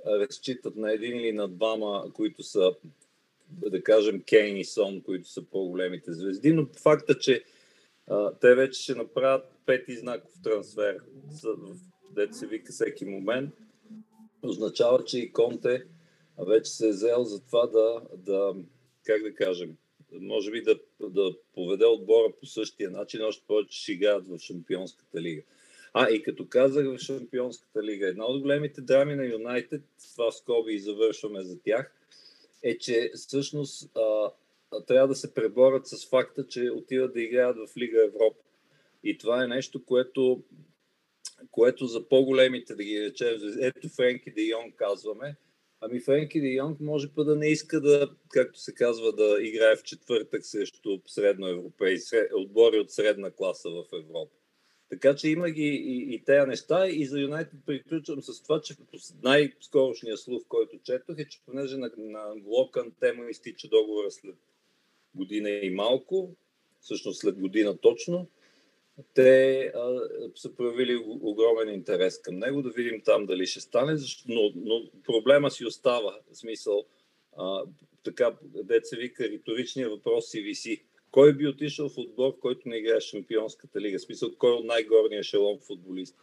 разчитат 0.06 0.76
на 0.76 0.94
един 0.94 1.20
или 1.20 1.32
на 1.32 1.48
двама, 1.48 2.12
които 2.14 2.44
са, 2.44 2.76
да 3.50 3.84
кажем, 3.84 4.24
Кейн 4.24 4.58
и 4.58 4.66
Сон, 4.66 5.02
които 5.02 5.30
са 5.30 5.42
по-големите 5.42 6.14
звезди, 6.14 6.52
но 6.52 6.68
факта, 6.82 7.20
че 7.20 7.44
а, 8.08 8.34
те 8.34 8.56
вече 8.56 8.82
ще 8.82 8.96
направят 8.96 9.46
пети 9.66 9.98
знаков 9.98 10.32
трансфер, 10.44 11.00
дете 12.12 12.34
се 12.34 12.48
вика 12.48 12.72
всеки 12.72 13.06
момент, 13.06 13.54
означава, 14.44 15.04
че 15.04 15.20
и 15.20 15.32
Конте 15.32 15.84
вече 16.48 16.72
се 16.72 16.88
е 16.88 16.92
взел 16.92 17.24
за 17.24 17.46
това 17.46 17.68
да, 17.68 18.02
да 18.18 18.56
как 19.06 19.24
да 19.24 19.36
кажем, 19.36 19.78
може 20.12 20.52
би 20.52 20.62
да, 20.62 20.80
да 21.00 21.36
поведе 21.54 21.86
отбора 21.86 22.34
по 22.40 22.46
същия 22.46 22.92
начин, 22.92 23.22
още 23.24 23.44
повече 23.48 23.82
ще 23.82 23.92
играят 23.92 24.28
в 24.28 24.40
Шампионската 24.40 25.22
лига. 25.22 25.42
А, 25.94 26.10
и 26.10 26.24
като 26.24 26.48
казах 26.48 26.86
в 26.86 27.00
Шампионската 27.00 27.84
лига, 27.84 28.08
една 28.08 28.26
от 28.26 28.42
големите 28.42 28.82
драми 28.82 29.16
на 29.16 29.26
Юнайтед, 29.26 29.82
това 30.14 30.32
скоби 30.32 30.74
и 30.74 30.80
завършваме 30.80 31.44
за 31.44 31.62
тях, 31.62 31.94
е, 32.64 32.78
че 32.78 33.12
всъщност 33.16 33.92
а, 33.98 34.32
трябва 34.88 35.08
да 35.08 35.16
се 35.16 35.34
преборят 35.34 35.88
с 35.88 36.10
факта, 36.10 36.48
че 36.48 36.72
отиват 36.72 37.14
да 37.14 37.22
играят 37.22 37.58
в 37.58 37.78
Лига 37.78 38.04
Европа. 38.06 38.44
И 39.04 39.18
това 39.18 39.44
е 39.44 39.48
нещо, 39.48 39.86
което, 39.86 40.44
което 41.52 41.86
за 41.86 42.10
по-големите, 42.10 42.76
да 42.76 42.84
ги 42.84 43.02
речем, 43.02 43.40
ето 43.62 43.90
Френки 43.90 44.32
Де 44.32 44.42
Йон 44.42 44.72
казваме, 44.72 45.36
Ами 45.82 46.00
Френки 46.00 46.42
Де 46.42 46.48
Йонг 46.48 46.80
може 46.80 47.14
па 47.16 47.24
да 47.24 47.36
не 47.36 47.48
иска 47.48 47.82
да, 47.82 48.12
както 48.30 48.60
се 48.60 48.74
казва, 48.74 49.12
да 49.12 49.38
играе 49.42 49.76
в 49.76 49.84
четвъртък 49.84 50.46
срещу 50.46 51.00
средноевропейски 51.08 52.16
отбори 52.36 52.80
от 52.80 52.92
средна 52.92 53.32
класа 53.32 53.70
в 53.70 53.84
Европа. 53.94 54.36
Така 54.90 55.16
че 55.16 55.30
има 55.30 55.50
ги 55.50 55.68
и, 55.68 56.16
и 56.16 56.24
тези 56.24 56.48
неща 56.48 56.88
и 56.88 57.06
за 57.06 57.20
Юнайтед 57.20 57.60
приключвам 57.66 58.22
с 58.22 58.44
това, 58.44 58.62
че 58.62 58.76
най-скорошния 59.24 60.18
слух, 60.18 60.44
който 60.48 60.80
четох 60.84 61.20
е, 61.20 61.28
че 61.28 61.42
понеже 61.46 61.78
на, 61.78 61.92
на 61.98 62.36
Локън 62.46 62.92
тема 63.00 63.30
изтича 63.30 63.68
договора 63.68 64.12
след 64.12 64.36
година 65.16 65.50
и 65.50 65.70
малко, 65.70 66.36
всъщност 66.82 67.20
след 67.20 67.40
година 67.40 67.78
точно, 67.78 68.28
те 69.14 69.60
а, 69.76 70.00
са 70.36 70.56
проявили 70.56 71.04
огромен 71.06 71.74
интерес 71.74 72.22
към 72.22 72.40
него, 72.40 72.62
да 72.62 72.70
видим 72.70 73.02
там 73.06 73.26
дали 73.26 73.46
ще 73.46 73.60
стане, 73.60 73.98
но, 74.28 74.52
но 74.56 74.82
проблема 75.04 75.52
си 75.52 75.66
остава, 75.66 76.20
в 76.32 76.38
смисъл, 76.38 76.86
а, 77.38 77.64
така, 78.04 78.36
деца 78.64 78.98
вика, 78.98 79.24
риторичният 79.24 79.92
въпрос 79.92 80.30
си 80.30 80.42
виси. 80.42 80.84
Кой 81.12 81.34
би 81.34 81.48
отишъл 81.48 81.90
в 81.90 81.98
отбор, 81.98 82.40
който 82.40 82.70
не 82.70 82.78
играе 82.78 83.02
Шампионската 83.02 83.82
лига? 83.82 84.00
В 84.00 84.02
смисъл, 84.02 84.30
кой 84.38 84.50
е 84.50 84.54
от 84.54 84.66
най-горния 84.66 85.24
шелон 85.24 85.60
футболист? 85.68 86.16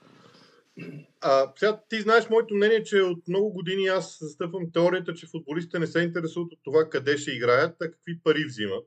А, 1.21 1.53
сега 1.57 1.81
ти 1.89 2.01
знаеш 2.01 2.29
моето 2.31 2.55
мнение, 2.55 2.83
че 2.83 3.01
от 3.01 3.29
много 3.29 3.53
години 3.53 3.87
аз 3.87 4.19
застъпвам 4.21 4.73
теорията, 4.73 5.15
че 5.15 5.27
футболистите 5.27 5.79
не 5.79 5.87
се 5.87 6.01
интересуват 6.01 6.53
от 6.53 6.59
това 6.65 6.89
къде 6.91 7.17
ще 7.19 7.31
играят, 7.31 7.77
а 7.83 7.91
какви 7.91 8.19
пари 8.25 8.45
взимат 8.45 8.87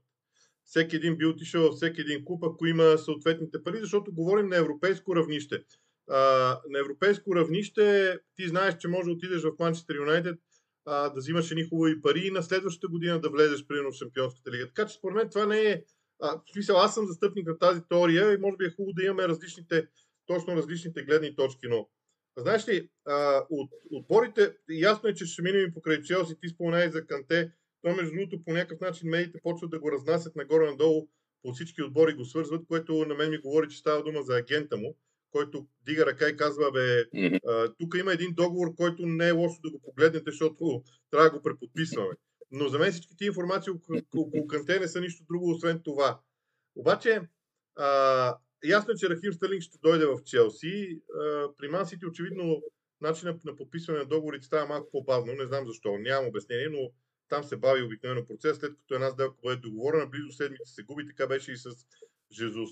всеки 0.68 0.96
един 0.96 1.18
би 1.18 1.26
отишъл 1.26 1.64
във 1.64 1.76
всеки 1.76 2.02
един 2.02 2.26
клуб, 2.26 2.44
ако 2.44 2.66
има 2.66 2.98
съответните 2.98 3.64
пари, 3.64 3.78
защото 3.80 4.14
говорим 4.14 4.48
на 4.48 4.58
европейско 4.58 5.16
равнище. 5.16 5.64
А, 6.10 6.18
на 6.70 6.80
европейско 6.80 7.36
равнище 7.36 8.18
ти 8.36 8.48
знаеш, 8.48 8.78
че 8.78 8.88
може 8.88 9.06
да 9.06 9.12
отидеш 9.12 9.42
в 9.42 9.52
Манчестър 9.60 9.96
Юнайтед 9.96 10.40
да 10.86 11.14
взимаш 11.16 11.52
едни 11.52 11.64
хубави 11.64 12.02
пари 12.02 12.28
и 12.28 12.32
на 12.32 12.44
следващата 12.44 12.88
година 12.88 13.22
да 13.22 13.30
влезеш 13.30 13.68
примерно 13.68 13.92
в 13.92 13.96
Шампионската 13.96 14.52
лига. 14.52 14.68
Така 14.68 14.88
че 14.88 14.96
според 14.96 15.16
мен 15.16 15.30
това 15.30 15.46
не 15.46 15.62
е... 15.62 15.84
А, 16.22 16.28
в 16.28 16.52
смисъл, 16.54 16.78
аз 16.78 16.94
съм 16.94 17.08
застъпник 17.08 17.48
на 17.48 17.58
тази 17.58 17.82
теория 17.90 18.34
и 18.34 18.38
може 18.38 18.58
би 18.58 18.66
е 18.66 18.70
хубаво 18.70 18.94
да 18.94 19.04
имаме 19.04 19.28
различните, 19.28 19.88
точно 20.26 20.56
различните 20.56 21.04
гледни 21.04 21.36
точки, 21.36 21.68
но 21.68 21.90
знаеш 22.38 22.68
ли, 22.68 22.90
а, 23.06 23.46
от 23.50 23.70
отборите, 23.92 24.56
ясно 24.70 25.10
е, 25.10 25.14
че 25.14 25.26
ще 25.26 25.42
минем 25.42 25.74
покрай 25.74 26.02
Челси, 26.02 26.40
ти 26.42 26.50
спомена 26.50 26.86
и 26.86 26.92
за 26.92 27.06
Канте, 27.06 27.52
то, 27.88 27.96
между 27.96 28.16
другото, 28.16 28.44
по 28.44 28.54
някакъв 28.54 28.80
начин 28.80 29.10
медиите 29.10 29.40
почват 29.44 29.72
да 29.72 29.80
го 29.80 29.92
разнасят 29.92 30.36
нагоре-надолу 30.36 31.08
по 31.44 31.52
всички 31.54 31.84
отбори 31.84 32.14
го 32.14 32.26
свързват, 32.26 32.68
което 32.68 33.06
на 33.06 33.16
мен 33.16 33.30
ми 33.30 33.38
говори, 33.38 33.70
че 33.70 33.78
става 33.78 34.04
дума 34.04 34.24
за 34.24 34.38
агента 34.38 34.78
му, 34.78 34.98
който 35.32 35.68
дига 35.86 36.06
ръка 36.06 36.30
и 36.30 36.38
казва, 36.38 36.72
бе, 36.72 37.04
тук 37.80 37.96
има 38.00 38.14
един 38.14 38.34
договор, 38.34 38.76
който 38.76 39.06
не 39.06 39.28
е 39.28 39.32
лошо 39.32 39.62
да 39.64 39.72
го 39.72 39.82
погледнете, 39.82 40.32
защото 40.32 40.84
трябва 41.12 41.30
да 41.30 41.36
го 41.38 41.44
преподписваме. 41.44 42.16
Но 42.52 42.68
за 42.68 42.80
мен 42.80 42.92
всички 42.92 43.18
тези 43.18 43.28
информации 43.28 43.74
около 44.16 44.48
Канте 44.48 44.80
не 44.80 44.88
са 44.88 45.02
нищо 45.02 45.26
друго, 45.30 45.52
освен 45.52 45.82
това. 45.84 46.20
Обаче, 46.76 47.22
а, 47.76 48.38
ясно 48.66 48.92
е, 48.92 48.96
че 48.96 49.10
Рахим 49.10 49.34
Стърлинг 49.34 49.62
ще 49.62 49.78
дойде 49.84 50.06
в 50.06 50.24
Челси. 50.26 51.02
А, 51.22 51.48
при 51.58 51.68
Мансити 51.68 52.06
очевидно 52.06 52.62
начинът 53.02 53.46
на 53.46 53.56
подписване 53.56 54.00
на 54.00 54.06
договорите 54.06 54.46
става 54.46 54.68
малко 54.68 54.92
по-бавно, 54.92 55.34
не 55.34 55.46
знам 55.46 55.68
защо, 55.68 55.98
нямам 55.98 56.28
обяснение, 56.28 56.70
но 56.70 56.92
там 57.30 57.44
се 57.44 57.58
бави 57.58 57.84
обикновено 57.84 58.26
процес, 58.26 58.58
след 58.58 58.76
като 58.76 58.94
една 58.94 59.10
сделка 59.10 59.38
бъде 59.44 59.62
договорена, 59.62 60.08
близо 60.08 60.32
седмица 60.32 60.74
се 60.74 60.84
губи, 60.84 61.08
така 61.08 61.28
беше 61.28 61.52
и 61.52 61.58
с 61.58 61.70
Жезус. 62.32 62.70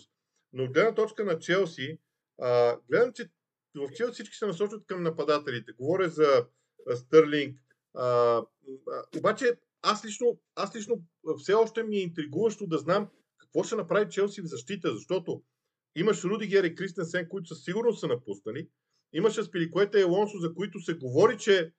Но 0.54 0.64
от 0.64 0.74
гледна 0.74 0.96
точка 0.96 1.26
на 1.26 1.40
Челси, 1.40 2.00
а, 2.42 2.78
гледам, 2.90 3.14
че 3.14 3.30
в 3.76 3.92
Челси 3.96 4.14
всички 4.14 4.36
се 4.36 4.46
насочват 4.46 4.86
към 4.86 5.04
нападателите. 5.04 5.72
Говоря 5.72 6.10
за 6.10 6.48
а, 6.90 6.96
Стърлинг. 6.96 7.60
А, 7.94 8.42
обаче 9.18 9.58
аз 9.82 10.06
лично, 10.06 10.40
аз 10.56 10.76
лично 10.76 11.04
все 11.38 11.54
още 11.54 11.84
ми 11.84 11.98
е 11.98 12.02
интригуващо 12.02 12.68
да 12.68 12.78
знам 12.78 13.10
какво 13.38 13.64
ще 13.64 13.76
направи 13.76 14.10
Челси 14.10 14.42
в 14.42 14.46
защита, 14.46 14.94
защото 14.94 15.44
имаш 15.96 16.24
Рудигер 16.24 16.64
и 16.64 16.76
Кристенсен, 16.76 17.30
които 17.30 17.48
със 17.48 17.64
сигурност 17.64 18.00
са 18.00 18.08
напуснали. 18.08 18.70
Имаше 19.14 19.44
Спиликуета 19.44 20.00
и 20.00 20.04
Лонсо, 20.04 20.38
за 20.38 20.54
които 20.54 20.80
се 20.80 20.94
говори, 20.94 21.38
че 21.38 21.72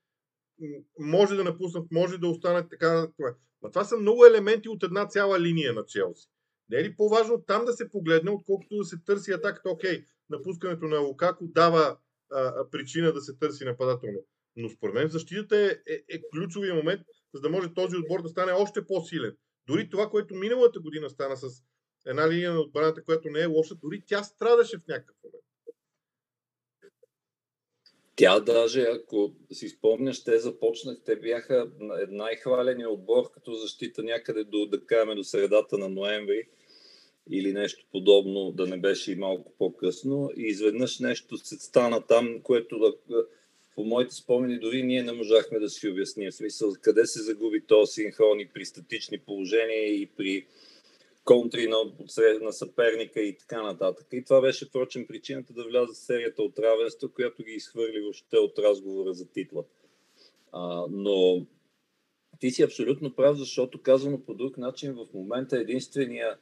може 0.98 1.36
да 1.36 1.44
напуснат, 1.44 1.86
може 1.92 2.18
да 2.18 2.28
останат 2.28 2.70
така. 2.70 3.08
Това. 3.16 3.34
Но 3.62 3.70
това 3.70 3.84
са 3.84 3.96
много 3.96 4.26
елементи 4.26 4.68
от 4.68 4.82
една 4.82 5.08
цяла 5.08 5.40
линия 5.40 5.72
на 5.72 5.84
Челси. 5.84 6.28
Не 6.68 6.78
е 6.78 6.84
ли 6.84 6.96
по-важно 6.96 7.42
там 7.46 7.64
да 7.64 7.72
се 7.72 7.90
погледне, 7.90 8.30
отколкото 8.30 8.76
да 8.76 8.84
се 8.84 8.96
търси 9.06 9.32
атаката? 9.32 9.70
Окей, 9.70 10.04
напускането 10.30 10.86
на 10.86 10.98
Лукако 10.98 11.46
дава 11.46 11.98
а, 12.32 12.70
причина 12.70 13.12
да 13.12 13.20
се 13.20 13.36
търси 13.36 13.64
нападателно. 13.64 14.18
Но 14.56 14.68
според 14.68 14.94
мен 14.94 15.08
защитата 15.08 15.56
е, 15.56 15.92
е, 15.92 16.04
е 16.08 16.20
ключовия 16.32 16.74
момент, 16.74 17.00
за 17.34 17.40
да 17.40 17.50
може 17.50 17.74
този 17.74 17.96
отбор 17.96 18.22
да 18.22 18.28
стане 18.28 18.52
още 18.52 18.86
по-силен. 18.86 19.36
Дори 19.66 19.90
това, 19.90 20.10
което 20.10 20.34
миналата 20.34 20.80
година 20.80 21.10
стана 21.10 21.36
с 21.36 21.46
една 22.06 22.28
линия 22.28 22.52
на 22.52 22.60
отбраната, 22.60 23.04
която 23.04 23.30
не 23.30 23.40
е 23.40 23.46
лоша, 23.46 23.74
дори 23.74 24.02
тя 24.06 24.22
страдаше 24.22 24.78
в 24.78 24.88
някакъв 24.88 25.16
момент. 25.24 25.45
Тя 28.16 28.40
даже, 28.40 28.80
ако 28.80 29.32
си 29.52 29.68
спомняш, 29.68 30.24
те 30.24 30.38
започнах, 30.38 30.98
те 31.04 31.16
бяха 31.16 31.70
най-хваления 32.08 32.90
отбор 32.90 33.30
като 33.34 33.54
защита 33.54 34.02
някъде 34.02 34.44
до, 34.44 34.66
да 34.66 34.86
кажем, 34.86 35.16
до 35.16 35.24
средата 35.24 35.78
на 35.78 35.88
ноември 35.88 36.42
или 37.30 37.52
нещо 37.52 37.86
подобно, 37.92 38.52
да 38.52 38.66
не 38.66 38.76
беше 38.76 39.12
и 39.12 39.16
малко 39.16 39.52
по-късно. 39.58 40.30
И 40.36 40.42
изведнъж 40.42 40.98
нещо 40.98 41.36
се 41.36 41.56
стана 41.56 42.06
там, 42.06 42.40
което 42.42 42.94
по 43.74 43.84
моите 43.84 44.14
спомени 44.14 44.58
дори 44.58 44.82
ние 44.82 45.02
не 45.02 45.12
можахме 45.12 45.58
да 45.58 45.68
си 45.68 45.88
обясним. 45.88 46.30
В 46.30 46.34
смисъл, 46.34 46.72
къде 46.80 47.06
се 47.06 47.22
загуби 47.22 47.66
този 47.66 47.92
синхрон 47.92 48.40
и 48.40 48.48
при 48.48 48.64
статични 48.64 49.18
положения 49.18 49.94
и 49.94 50.06
при 50.06 50.46
контри 51.26 51.66
на, 51.68 51.76
на 52.40 52.52
съперника 52.52 53.20
и 53.20 53.38
така 53.38 53.62
нататък. 53.62 54.06
И 54.12 54.24
това 54.24 54.40
беше, 54.40 54.66
впрочем, 54.66 55.06
причината 55.06 55.52
да 55.52 55.64
вляза 55.64 55.92
в 55.92 55.96
серията 55.96 56.42
от 56.42 56.58
равенство, 56.58 57.12
която 57.14 57.42
ги 57.42 57.52
изхвърли 57.52 58.00
въобще 58.00 58.36
от 58.36 58.58
разговора 58.58 59.14
за 59.14 59.28
титла. 59.28 59.64
А, 60.52 60.86
но 60.90 61.46
Ти 62.40 62.50
си 62.50 62.62
абсолютно 62.62 63.14
прав, 63.14 63.36
защото 63.36 63.82
казано 63.82 64.20
по 64.20 64.34
друг 64.34 64.58
начин 64.58 64.94
в 64.94 65.06
момента 65.14 65.58
единствения, 65.58 66.38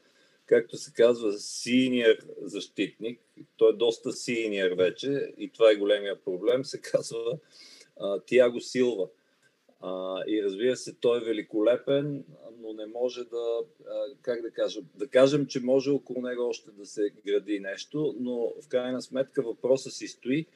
както 0.46 0.76
се 0.76 0.92
казва, 0.92 1.32
синьор 1.32 2.16
защитник, 2.42 3.20
той 3.56 3.70
е 3.70 3.76
доста 3.76 4.12
синьор 4.12 4.70
вече 4.70 5.32
и 5.38 5.50
това 5.50 5.70
е 5.70 5.76
големия 5.76 6.24
проблем, 6.24 6.64
се 6.64 6.80
казва 6.80 7.38
Тиаго 8.26 8.60
Силва. 8.60 9.08
А, 9.86 10.22
и 10.28 10.42
разбира 10.42 10.76
се, 10.76 10.94
той 10.94 11.18
е 11.18 11.24
великолепен, 11.24 12.24
но 12.60 12.72
не 12.72 12.86
може 12.86 13.24
да, 13.24 13.60
а, 13.86 14.04
как 14.22 14.42
да 14.42 14.50
кажа, 14.50 14.80
да 14.94 15.08
кажем, 15.08 15.46
че 15.46 15.60
може 15.60 15.90
около 15.90 16.22
него 16.22 16.42
още 16.42 16.70
да 16.70 16.86
се 16.86 17.10
гради 17.26 17.60
нещо, 17.60 18.14
но 18.20 18.52
в 18.62 18.68
крайна 18.68 19.02
сметка 19.02 19.42
въпроса 19.42 19.90
си 19.90 20.08
стои 20.08 20.46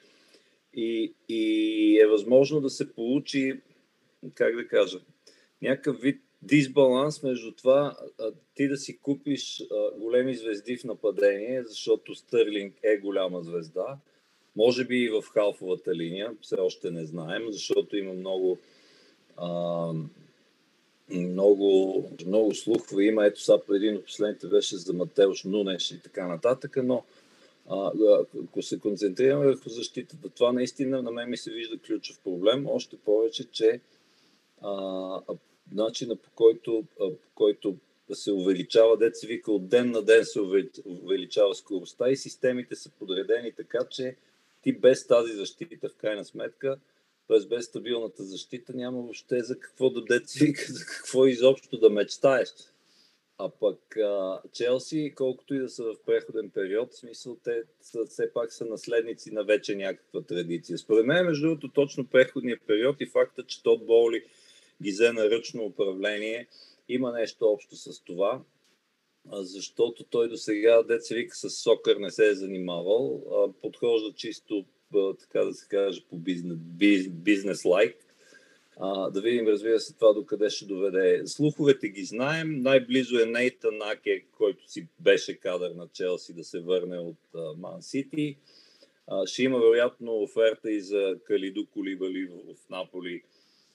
и, 0.75 1.15
и 1.29 2.01
е 2.03 2.07
възможно 2.07 2.61
да 2.61 2.71
се 2.71 2.93
получи, 2.93 3.61
как 4.35 4.57
да 4.57 4.69
кажа, 4.69 5.01
някакъв 5.63 6.01
вид 6.01 6.23
дисбаланс 6.43 7.23
между 7.23 7.53
това 7.53 7.97
ти 8.55 8.69
да 8.69 8.77
си 8.77 8.99
купиш 8.99 9.63
големи 9.97 10.35
звезди 10.35 10.77
в 10.77 10.85
нападение, 10.85 11.65
защото 11.65 12.15
Стърлинг 12.15 12.75
е 12.83 12.97
голяма 12.97 13.43
звезда, 13.43 13.99
може 14.57 14.85
би 14.85 14.97
и 14.97 15.11
в 15.11 15.23
халфовата 15.33 15.95
линия, 15.95 16.37
все 16.41 16.57
още 16.57 16.91
не 16.91 17.05
знаем, 17.05 17.43
защото 17.51 17.97
има 17.97 18.13
много 18.13 18.59
а, 19.41 19.93
много, 21.11 22.05
много 22.27 22.55
слухове 22.55 23.05
има. 23.05 23.27
Ето 23.27 23.41
сега 23.43 23.59
един 23.71 23.97
от 23.97 24.05
последните 24.05 24.47
беше 24.47 24.77
за 24.77 24.93
Матеуш 24.93 25.45
Нунеш 25.45 25.91
и 25.91 26.01
така 26.01 26.29
нататък, 26.29 26.77
но 26.85 27.05
а, 27.71 27.93
ако 28.45 28.63
се 28.63 28.79
концентрираме 28.79 29.47
върху 29.47 29.69
защитата, 29.69 30.29
това 30.29 30.53
наистина 30.53 31.03
на 31.03 31.11
мен 31.11 31.31
ми 31.31 31.37
се 31.37 31.51
вижда 31.51 31.79
ключов 31.79 32.19
проблем, 32.19 32.67
още 32.67 32.97
повече, 32.97 33.45
че 33.45 33.81
а, 34.63 35.21
начина 35.73 36.17
по 36.17 36.31
който, 36.35 36.85
по 36.97 37.13
който 37.35 37.77
се 38.13 38.33
увеличава, 38.33 38.97
деца 38.97 39.27
вика 39.27 39.53
от 39.53 39.69
ден 39.69 39.91
на 39.91 40.03
ден 40.03 40.25
се 40.25 40.41
увеличава 40.85 41.55
скоростта 41.55 42.11
и 42.11 42.17
системите 42.17 42.77
са 42.77 42.91
подредени 42.91 43.53
така, 43.53 43.79
че 43.91 44.17
ти 44.63 44.73
без 44.73 45.07
тази 45.07 45.33
защита 45.33 45.89
в 45.89 45.97
крайна 45.97 46.25
сметка 46.25 46.79
т.е. 47.29 47.47
без 47.47 47.65
стабилната 47.65 48.25
защита 48.25 48.73
няма 48.75 49.03
въобще 49.03 49.43
за 49.43 49.59
какво 49.59 49.91
да 49.91 50.05
деца 50.05 50.45
за 50.69 50.85
какво 50.87 51.27
изобщо 51.27 51.79
да 51.79 51.91
мечтаеш. 51.91 52.49
А 53.39 53.49
пък 53.49 53.97
а, 53.97 54.43
Челси, 54.53 55.13
колкото 55.17 55.55
и 55.55 55.59
да 55.59 55.69
са 55.69 55.85
в 55.85 55.97
преходен 56.07 56.51
период, 56.51 56.93
в 56.93 56.99
смисъл 56.99 57.37
те 57.45 57.63
са, 57.83 58.07
все 58.07 58.33
пак 58.33 58.53
са 58.53 58.65
наследници 58.65 59.31
на 59.31 59.45
вече 59.45 59.75
някаква 59.75 60.23
традиция. 60.23 60.79
Според 60.79 61.07
мен, 61.07 61.27
между 61.27 61.47
другото, 61.47 61.69
точно 61.69 62.07
преходния 62.07 62.59
период 62.67 63.01
и 63.01 63.07
факта, 63.07 63.45
че 63.47 63.63
Тод 63.63 63.87
Боли 63.87 64.25
ги 64.83 64.91
взе 64.91 65.13
на 65.13 65.31
ръчно 65.31 65.65
управление, 65.65 66.49
има 66.89 67.13
нещо 67.13 67.53
общо 67.53 67.77
с 67.77 68.01
това, 68.01 68.43
защото 69.33 70.05
той 70.05 70.29
до 70.29 70.37
сега, 70.37 70.83
деца 70.83 71.15
вика, 71.15 71.37
с 71.37 71.51
сокър 71.51 71.97
не 71.97 72.11
се 72.11 72.29
е 72.29 72.35
занимавал, 72.35 73.23
подхожда 73.63 74.13
чисто 74.13 74.65
така 74.93 75.45
да 75.45 75.55
се 75.55 75.69
каже, 75.69 76.05
по 76.11 76.17
бизнес, 76.17 76.59
бизнес 77.09 77.65
лайк. 77.65 77.97
А, 78.81 79.11
да 79.11 79.21
видим, 79.21 79.47
разбира 79.47 79.81
се, 79.81 79.95
това 79.95 80.13
докъде 80.13 80.51
ще 80.51 80.67
доведе. 80.67 81.23
Слуховете 81.27 81.89
ги 81.89 82.05
знаем. 82.05 82.63
Най-близо 82.63 83.19
е 83.19 83.27
Нейтан 83.27 83.83
Аке, 83.83 84.25
който 84.39 84.71
си 84.71 84.87
беше 85.01 85.41
кадър 85.41 85.71
на 85.71 85.89
Челси 85.93 86.33
да 86.33 86.45
се 86.45 86.61
върне 86.61 86.99
от 86.99 87.19
Ман 87.57 87.83
Сити. 87.83 88.37
Ще 89.27 89.43
има 89.43 89.59
вероятно 89.59 90.23
оферта 90.23 90.71
и 90.71 90.81
за 90.81 91.17
Калиду 91.25 91.67
Колибали 91.67 92.27
в, 92.27 92.71
Наполи, 92.71 93.23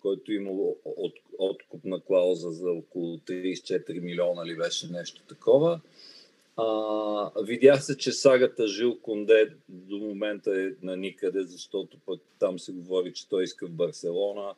който 0.02 0.34
има 0.34 0.52
от, 0.86 1.14
откупна 1.38 2.02
клауза 2.02 2.52
за 2.52 2.72
около 2.72 3.18
34 3.18 4.00
милиона 4.00 4.46
ли 4.46 4.56
беше 4.56 4.88
нещо 4.88 5.22
такова. 5.30 5.80
А, 6.58 7.44
видях 7.44 7.84
се, 7.84 7.98
че 7.98 8.12
сагата 8.12 8.68
Жил 8.68 9.00
Конде 9.02 9.56
до 9.70 9.98
момента 9.98 10.62
е 10.62 10.86
на 10.86 10.98
никъде, 10.98 11.44
защото 11.44 11.98
пък 12.06 12.22
там 12.40 12.60
се 12.60 12.72
говори, 12.72 13.14
че 13.14 13.30
той 13.30 13.44
иска 13.44 13.68
в 13.68 13.72
Барселона 13.72 14.56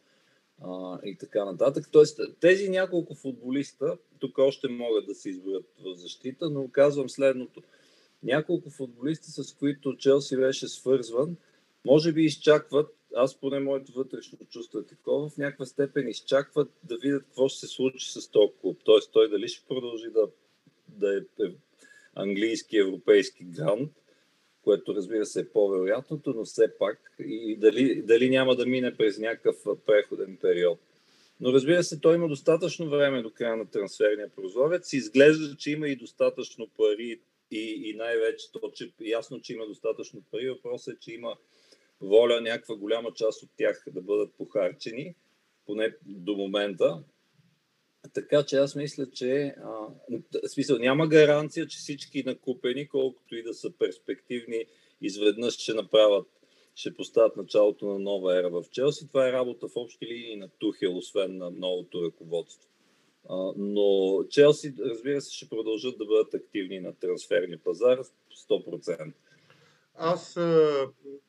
а, 0.62 1.00
и 1.06 1.18
така 1.18 1.46
нататък. 1.46 1.86
Тоест, 1.92 2.20
тези 2.40 2.70
няколко 2.70 3.16
футболиста, 3.16 3.98
тук 4.20 4.38
още 4.38 4.68
могат 4.68 5.06
да 5.06 5.16
се 5.16 5.30
изборят 5.30 5.66
в 5.80 5.96
защита, 5.96 6.50
но 6.50 6.68
казвам 6.72 7.10
следното. 7.10 7.62
Няколко 8.24 8.70
футболиста, 8.70 9.44
с 9.44 9.54
които 9.54 9.98
Челси 9.98 10.38
беше 10.38 10.68
свързван, 10.68 11.36
може 11.86 12.14
би 12.14 12.24
изчакват, 12.24 12.96
аз 13.16 13.36
поне 13.36 13.60
моето 13.60 13.92
вътрешно 13.92 14.38
чувство 14.50 14.80
е 14.80 14.86
такова, 14.86 15.30
в 15.30 15.38
някаква 15.38 15.66
степен 15.66 16.08
изчакват 16.08 16.72
да 16.84 16.98
видят 16.98 17.24
какво 17.24 17.48
ще 17.48 17.60
се 17.60 17.68
случи 17.68 18.12
с 18.12 18.28
този 18.32 18.52
клуб. 18.62 18.80
Тоест 18.84 19.12
той 19.12 19.30
дали 19.30 19.48
ще 19.48 19.68
продължи 19.68 20.10
да, 20.14 20.28
да 20.88 21.18
е 21.18 21.22
английски 22.16 22.78
европейски 22.78 23.44
грант, 23.44 23.92
което 24.64 24.96
разбира 24.96 25.26
се 25.26 25.40
е 25.40 25.50
по-вероятното, 25.50 26.34
но 26.34 26.46
все 26.46 26.78
пак 26.78 27.16
и 27.20 27.58
дали, 27.58 28.02
дали 28.02 28.30
няма 28.30 28.56
да 28.56 28.66
мине 28.66 28.98
през 28.98 29.18
някакъв 29.18 29.56
преходен 29.86 30.38
период. 30.42 30.80
Но 31.40 31.54
разбира 31.54 31.84
се, 31.84 32.00
той 32.00 32.16
има 32.16 32.28
достатъчно 32.28 32.90
време 32.90 33.22
до 33.22 33.32
края 33.32 33.58
на 33.58 33.66
трансферния 33.66 34.30
прозорец. 34.36 34.94
Изглежда, 34.94 35.56
че 35.58 35.72
има 35.72 35.88
и 35.88 35.96
достатъчно 35.96 36.68
пари 36.78 37.20
и, 37.52 37.90
и 37.90 37.94
най-вече 37.94 38.52
то, 38.52 38.72
че 38.74 38.92
ясно, 39.00 39.42
че 39.42 39.54
има 39.54 39.68
достатъчно 39.68 40.22
пари. 40.32 40.50
Въпросът 40.50 40.96
е, 40.96 41.00
че 41.00 41.14
има 41.14 41.36
воля 42.02 42.42
някаква 42.42 42.76
голяма 42.76 43.14
част 43.14 43.44
от 43.44 43.50
тях 43.58 43.84
да 43.88 44.02
бъдат 44.02 44.34
похарчени, 44.34 45.16
поне 45.66 45.96
до 46.06 46.36
момента. 46.36 47.04
Така 48.14 48.44
че 48.44 48.56
аз 48.58 48.76
мисля, 48.76 49.06
че 49.12 49.56
а, 49.64 49.88
смисъл, 50.48 50.78
няма 50.78 51.08
гаранция, 51.08 51.68
че 51.68 51.78
всички 51.78 52.24
накупени, 52.24 52.88
колкото 52.88 53.36
и 53.36 53.44
да 53.44 53.54
са 53.54 53.72
перспективни, 53.80 54.66
изведнъж 55.02 55.54
ще 55.54 55.74
направят, 55.74 56.28
ще 56.76 56.94
поставят 56.94 57.38
началото 57.38 57.86
на 57.86 58.00
нова 58.00 58.40
ера 58.40 58.50
в 58.50 58.64
Челси. 58.72 59.08
Това 59.08 59.28
е 59.28 59.32
работа 59.32 59.68
в 59.68 59.76
общи 59.76 60.06
линии 60.06 60.36
на 60.36 60.50
Тухел, 60.60 60.98
освен 60.98 61.38
на 61.38 61.52
новото 61.52 62.04
ръководство. 62.04 62.70
А, 63.30 63.54
но 63.58 64.20
Челси, 64.30 64.74
разбира 64.80 65.22
се, 65.22 65.36
ще 65.36 65.50
продължат 65.50 65.98
да 65.98 66.06
бъдат 66.06 66.34
активни 66.34 66.80
на 66.80 66.94
трансферния 66.94 67.60
пазар 67.64 68.00
100%. 68.50 69.12
Аз, 69.98 70.38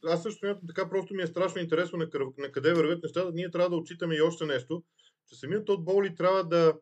аз 0.04 0.22
също 0.22 0.56
така, 0.66 0.88
просто 0.88 1.14
ми 1.14 1.22
е 1.22 1.26
страшно 1.26 1.60
интересно 1.60 1.98
на 2.38 2.52
къде 2.52 2.74
вървят 2.74 3.02
нещата. 3.02 3.32
Ние 3.34 3.50
трябва 3.50 3.70
да 3.70 3.76
отчитаме 3.76 4.14
и 4.14 4.22
още 4.22 4.46
нещо– 4.46 4.82
че 5.28 5.36
самият 5.36 5.68
от 5.68 5.84
Боли 5.84 6.14
трябва 6.14 6.44
да 6.44 6.74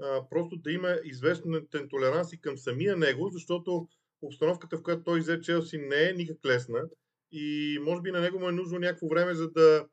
а, 0.00 0.28
просто 0.30 0.56
да 0.56 0.72
има 0.72 0.96
известен 1.04 1.66
толеранс 1.90 2.32
и 2.32 2.40
към 2.40 2.58
самия 2.58 2.96
него, 2.96 3.28
защото 3.28 3.88
обстановката, 4.22 4.76
в 4.78 4.82
която 4.82 5.02
той 5.02 5.20
взе 5.20 5.40
Челси, 5.40 5.78
не 5.78 6.08
е 6.08 6.12
никак 6.12 6.46
лесна 6.46 6.80
и 7.32 7.78
може 7.82 8.02
би 8.02 8.10
на 8.10 8.20
него 8.20 8.38
му 8.38 8.48
е 8.48 8.52
нужно 8.52 8.78
някакво 8.78 9.08
време, 9.08 9.34
за 9.34 9.50
да. 9.50 9.86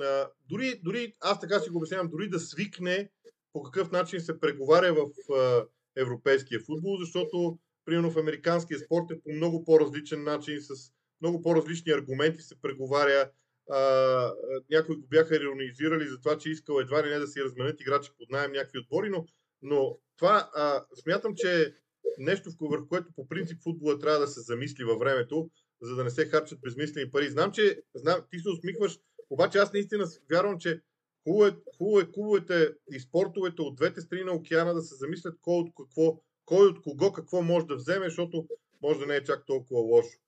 А, 0.00 0.28
дори, 0.48 0.80
дори, 0.84 1.12
аз 1.20 1.40
така 1.40 1.60
си 1.60 1.70
го 1.70 1.78
обяснявам, 1.78 2.08
дори 2.08 2.28
да 2.28 2.40
свикне 2.40 3.10
по 3.52 3.62
какъв 3.62 3.90
начин 3.90 4.20
се 4.20 4.40
преговаря 4.40 4.94
в 4.94 5.32
а, 5.34 5.66
европейския 5.96 6.60
футбол, 6.60 6.96
защото, 6.96 7.58
примерно, 7.84 8.10
в 8.10 8.16
американския 8.16 8.78
спорт 8.78 9.10
е 9.10 9.20
по 9.20 9.32
много 9.32 9.64
по-различен 9.64 10.22
начин, 10.22 10.60
с 10.60 10.92
много 11.20 11.42
по-различни 11.42 11.92
аргументи 11.92 12.42
се 12.42 12.60
преговаря 12.62 13.30
а, 13.70 14.32
някои 14.70 14.96
го 14.96 15.06
бяха 15.06 15.40
реонизирали 15.40 16.08
за 16.08 16.20
това, 16.20 16.38
че 16.38 16.50
искал 16.50 16.78
едва 16.80 17.06
ли 17.06 17.10
не 17.10 17.18
да 17.18 17.26
си 17.26 17.42
разменят 17.42 17.80
играчи 17.80 18.10
под 18.18 18.30
найем 18.30 18.52
някакви 18.52 18.78
отбори, 18.78 19.10
но, 19.10 19.26
но 19.62 19.98
това 20.16 20.50
а, 20.54 20.84
смятам, 21.02 21.34
че 21.36 21.62
е 21.62 21.72
нещо, 22.18 22.50
върху 22.60 22.88
което 22.88 23.12
по 23.16 23.28
принцип 23.28 23.62
футбола 23.62 23.98
трябва 23.98 24.18
да 24.18 24.28
се 24.28 24.40
замисли 24.40 24.84
във 24.84 24.98
времето, 24.98 25.50
за 25.82 25.94
да 25.94 26.04
не 26.04 26.10
се 26.10 26.26
харчат 26.26 26.60
безмислени 26.60 27.10
пари. 27.10 27.30
Знам, 27.30 27.52
че 27.52 27.82
знам, 27.94 28.20
ти 28.30 28.38
се 28.38 28.48
усмихваш, 28.48 28.98
обаче 29.30 29.58
аз 29.58 29.72
наистина 29.72 30.06
вярвам, 30.30 30.58
че 30.58 30.80
хубаво 31.24 31.98
е, 31.98 32.02
е 32.02 32.10
клубовете 32.12 32.72
и 32.92 33.00
спортовете 33.00 33.62
от 33.62 33.76
двете 33.76 34.00
страни 34.00 34.24
на 34.24 34.32
океана 34.32 34.74
да 34.74 34.82
се 34.82 34.94
замислят 34.94 35.38
кой 35.40 35.54
от, 35.54 35.70
какво, 35.76 36.20
кой 36.44 36.66
от 36.66 36.82
кого 36.82 37.12
какво 37.12 37.42
може 37.42 37.66
да 37.66 37.76
вземе, 37.76 38.08
защото 38.08 38.46
може 38.82 38.98
да 38.98 39.06
не 39.06 39.16
е 39.16 39.24
чак 39.24 39.46
толкова 39.46 39.80
лошо. 39.80 40.18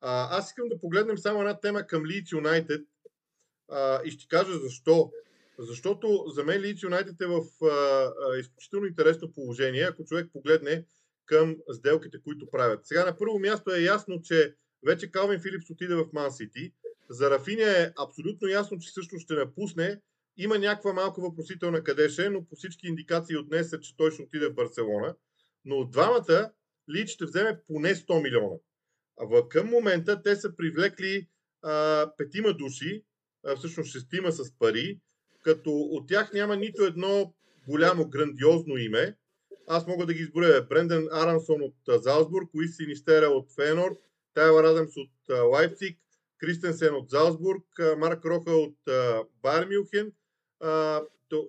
А, 0.00 0.38
аз 0.38 0.46
искам 0.48 0.68
да 0.68 0.80
погледнем 0.80 1.18
само 1.18 1.40
една 1.40 1.60
тема 1.60 1.86
към 1.86 2.02
Leeds 2.02 2.24
United 2.24 2.84
и 4.04 4.10
ще 4.10 4.28
кажа 4.28 4.58
защо. 4.58 5.12
Защото 5.58 6.24
за 6.26 6.44
мен 6.44 6.60
Leeds 6.60 6.88
United 6.88 7.24
е 7.24 7.26
в 7.26 7.64
а, 7.64 8.12
а, 8.30 8.38
изключително 8.38 8.86
интересно 8.86 9.32
положение, 9.32 9.82
ако 9.82 10.04
човек 10.04 10.30
погледне 10.32 10.84
към 11.26 11.56
сделките, 11.72 12.22
които 12.22 12.50
правят. 12.50 12.86
Сега 12.86 13.04
на 13.04 13.16
първо 13.16 13.38
място 13.38 13.74
е 13.74 13.80
ясно, 13.80 14.22
че 14.22 14.54
вече 14.86 15.10
Калвин 15.10 15.40
Филипс 15.40 15.70
отиде 15.70 15.94
в 15.94 16.06
Ман 16.12 16.32
Сити. 16.32 16.72
За 17.10 17.30
Рафиня 17.30 17.64
е 17.64 17.92
абсолютно 17.98 18.48
ясно, 18.48 18.78
че 18.78 18.92
също 18.92 19.18
ще 19.18 19.34
напусне. 19.34 20.00
Има 20.36 20.58
някаква 20.58 20.92
малко 20.92 21.20
въпросителна 21.20 21.82
къде 21.82 22.08
ще, 22.08 22.30
но 22.30 22.44
по 22.44 22.56
всички 22.56 22.86
индикации 22.86 23.36
от 23.36 23.48
днес 23.48 23.72
е, 23.72 23.80
че 23.80 23.96
той 23.96 24.10
ще 24.10 24.22
отиде 24.22 24.48
в 24.48 24.54
Барселона. 24.54 25.14
Но 25.64 25.76
от 25.76 25.90
двамата 25.90 26.52
Лич 26.94 27.08
ще 27.08 27.24
вземе 27.24 27.60
поне 27.66 27.94
100 27.94 28.22
милиона. 28.22 28.56
В 29.20 29.48
към 29.48 29.66
момента 29.66 30.22
те 30.22 30.36
са 30.36 30.56
привлекли 30.56 31.28
а, 31.62 32.06
петима 32.18 32.52
души, 32.52 33.04
а, 33.46 33.56
всъщност 33.56 33.92
шестима 33.92 34.32
с 34.32 34.58
пари, 34.58 35.00
като 35.42 35.70
от 35.70 36.08
тях 36.08 36.32
няма 36.32 36.56
нито 36.56 36.84
едно 36.84 37.34
голямо, 37.68 38.08
грандиозно 38.08 38.76
име. 38.76 39.16
Аз 39.68 39.86
мога 39.86 40.06
да 40.06 40.14
ги 40.14 40.22
изборя. 40.22 40.66
Бренден 40.70 41.08
Арансон 41.12 41.62
от 41.62 42.02
Залсбург, 42.02 42.54
Уис 42.54 42.76
Синистера 42.76 43.26
от 43.26 43.54
Фенор, 43.54 43.98
Тайлър 44.34 44.64
Адамс 44.64 44.96
от 44.96 45.38
Лайпциг, 45.52 45.98
Кристенсен 46.38 46.94
от 46.94 47.10
Залсбург, 47.10 47.64
Марк 47.98 48.24
Роха 48.24 48.50
от 48.50 48.76
Байер 49.42 49.68
Мюнхен 49.68 50.12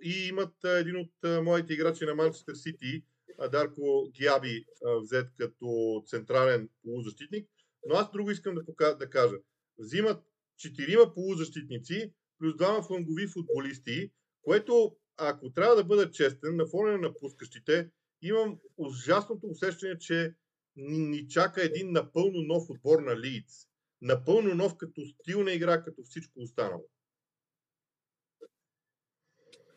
и 0.04 0.28
имат 0.28 0.64
един 0.64 0.96
от 0.96 1.44
моите 1.44 1.74
играчи 1.74 2.06
на 2.06 2.16
Манчестър 2.16 2.56
Сити, 2.56 3.04
Дарко 3.52 4.12
Гиаби, 4.14 4.66
взет 5.02 5.28
като 5.38 6.04
централен 6.08 6.70
полузащитник. 6.84 7.50
Но 7.86 7.96
аз 7.96 8.12
друго 8.12 8.32
искам 8.32 8.56
да, 8.56 8.66
покажа, 8.66 8.98
да 8.98 9.10
кажа. 9.10 9.36
Взимат 9.78 10.24
четирима 10.58 11.14
полузащитници 11.14 12.14
плюс 12.40 12.56
двама 12.56 12.84
флангови 12.84 13.28
футболисти, 13.28 14.12
което, 14.42 14.96
ако 15.18 15.54
трябва 15.54 15.76
да 15.76 15.84
бъда 15.84 16.12
честен, 16.12 16.56
на 16.56 16.68
фона 16.68 16.92
на 16.92 16.98
напускащите, 16.98 17.90
имам 18.22 18.60
ужасното 18.78 19.48
усещане, 19.48 19.98
че 19.98 20.36
ни, 20.76 20.98
ни 20.98 21.28
чака 21.28 21.64
един 21.64 21.92
напълно 21.92 22.42
нов 22.42 22.70
отбор 22.70 23.00
на 23.02 23.20
Лиц. 23.20 23.68
Напълно 24.02 24.56
нов 24.56 24.78
като 24.78 25.02
стил 25.06 25.44
на 25.44 25.52
игра, 25.54 25.84
като 25.84 26.04
всичко 26.04 26.40
останало. 26.40 26.90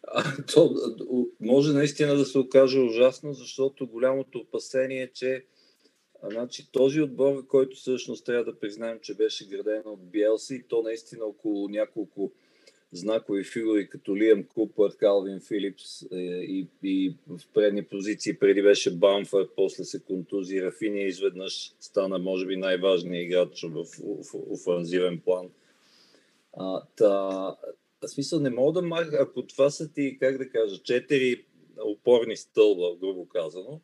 А, 0.03 0.45
то, 0.55 0.75
може 1.41 1.73
наистина 1.73 2.17
да 2.17 2.25
се 2.25 2.39
окаже 2.39 2.79
ужасно, 2.79 3.33
защото 3.33 3.89
голямото 3.89 4.39
опасение 4.39 5.03
е, 5.03 5.13
че 5.13 5.47
значи, 6.23 6.73
този 6.73 7.01
отбор, 7.01 7.47
който 7.47 7.77
всъщност 7.77 8.27
трябва 8.27 8.45
да 8.45 8.59
признаем, 8.59 8.99
че 9.03 9.15
беше 9.15 9.49
граден 9.49 9.83
от 9.87 10.11
Биелси, 10.11 10.65
то 10.69 10.83
наистина 10.83 11.25
около 11.25 11.69
няколко 11.69 12.33
знакови 12.93 13.45
фигури, 13.45 13.89
като 13.89 14.17
Лиам 14.17 14.45
Купър, 14.45 14.97
Калвин 14.97 15.41
Филипс 15.41 16.03
е, 16.03 16.17
и, 16.21 16.67
и 16.83 17.15
в 17.29 17.41
предни 17.55 17.85
позиции 17.85 18.39
преди 18.39 18.63
беше 18.63 18.97
Бамфър, 18.97 19.49
после 19.57 19.85
се 19.85 20.03
контузи 20.03 20.63
Рафиния 20.63 21.07
изведнъж 21.07 21.73
стана 21.81 22.19
може 22.19 22.47
би 22.47 22.57
най-важният 22.57 23.25
играч 23.25 23.63
в, 23.63 23.85
в, 23.85 24.35
офанзивен 24.51 25.21
план. 25.21 25.51
А, 26.57 26.83
та, 26.97 27.57
смисъл 28.07 28.41
не 28.41 28.51
мога 28.51 28.81
да 28.81 28.87
мах, 28.87 29.13
ако 29.13 29.47
това 29.47 29.71
са 29.71 29.93
ти, 29.93 30.19
как 30.21 30.39
да 30.39 30.49
кажа, 30.49 30.83
четири 30.83 31.45
опорни 31.85 32.37
стълба, 32.37 32.97
грубо 33.01 33.29
казано, 33.29 33.81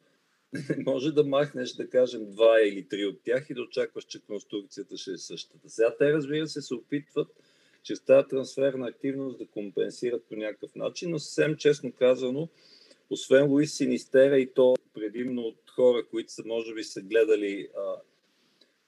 не 0.52 0.84
може 0.86 1.12
да 1.12 1.24
махнеш, 1.24 1.72
да 1.72 1.90
кажем, 1.90 2.30
два 2.30 2.60
или 2.60 2.88
три 2.88 3.06
от 3.06 3.22
тях 3.22 3.50
и 3.50 3.54
да 3.54 3.62
очакваш, 3.62 4.04
че 4.04 4.20
конструкцията 4.20 4.96
ще 4.96 5.10
е 5.10 5.18
същата. 5.18 5.70
Сега 5.70 5.96
те, 5.98 6.12
разбира 6.12 6.46
се, 6.46 6.62
се 6.62 6.74
опитват 6.74 7.28
чрез 7.82 8.00
тази 8.00 8.28
трансферна 8.28 8.88
активност 8.88 9.38
да 9.38 9.46
компенсират 9.46 10.24
по 10.28 10.36
някакъв 10.36 10.74
начин, 10.74 11.10
но 11.10 11.18
съвсем 11.18 11.56
честно 11.56 11.92
казано, 11.92 12.48
освен 13.10 13.50
Луис 13.50 13.76
Синистера 13.76 14.38
и 14.38 14.54
то 14.54 14.74
предимно 14.94 15.42
от 15.42 15.70
хора, 15.70 16.06
които 16.10 16.32
са, 16.32 16.42
може 16.46 16.74
би 16.74 16.84
са 16.84 17.02
гледали 17.02 17.68
а, 17.76 17.94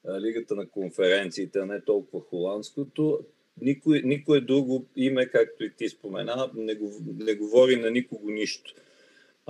а, 0.07 0.21
Лигата 0.21 0.55
на 0.55 0.69
конференциите, 0.69 1.59
а 1.59 1.67
не 1.67 1.81
толкова 1.81 2.25
холандското, 2.25 3.21
никой, 3.61 4.03
никое 4.05 4.41
друго 4.41 4.87
име, 4.97 5.27
както 5.27 5.65
и 5.65 5.73
ти 5.77 5.89
спомена, 5.89 6.51
не, 6.55 6.79
не 7.19 7.35
говори 7.35 7.77
на 7.77 7.91
никого 7.91 8.31
нищо. 8.31 8.75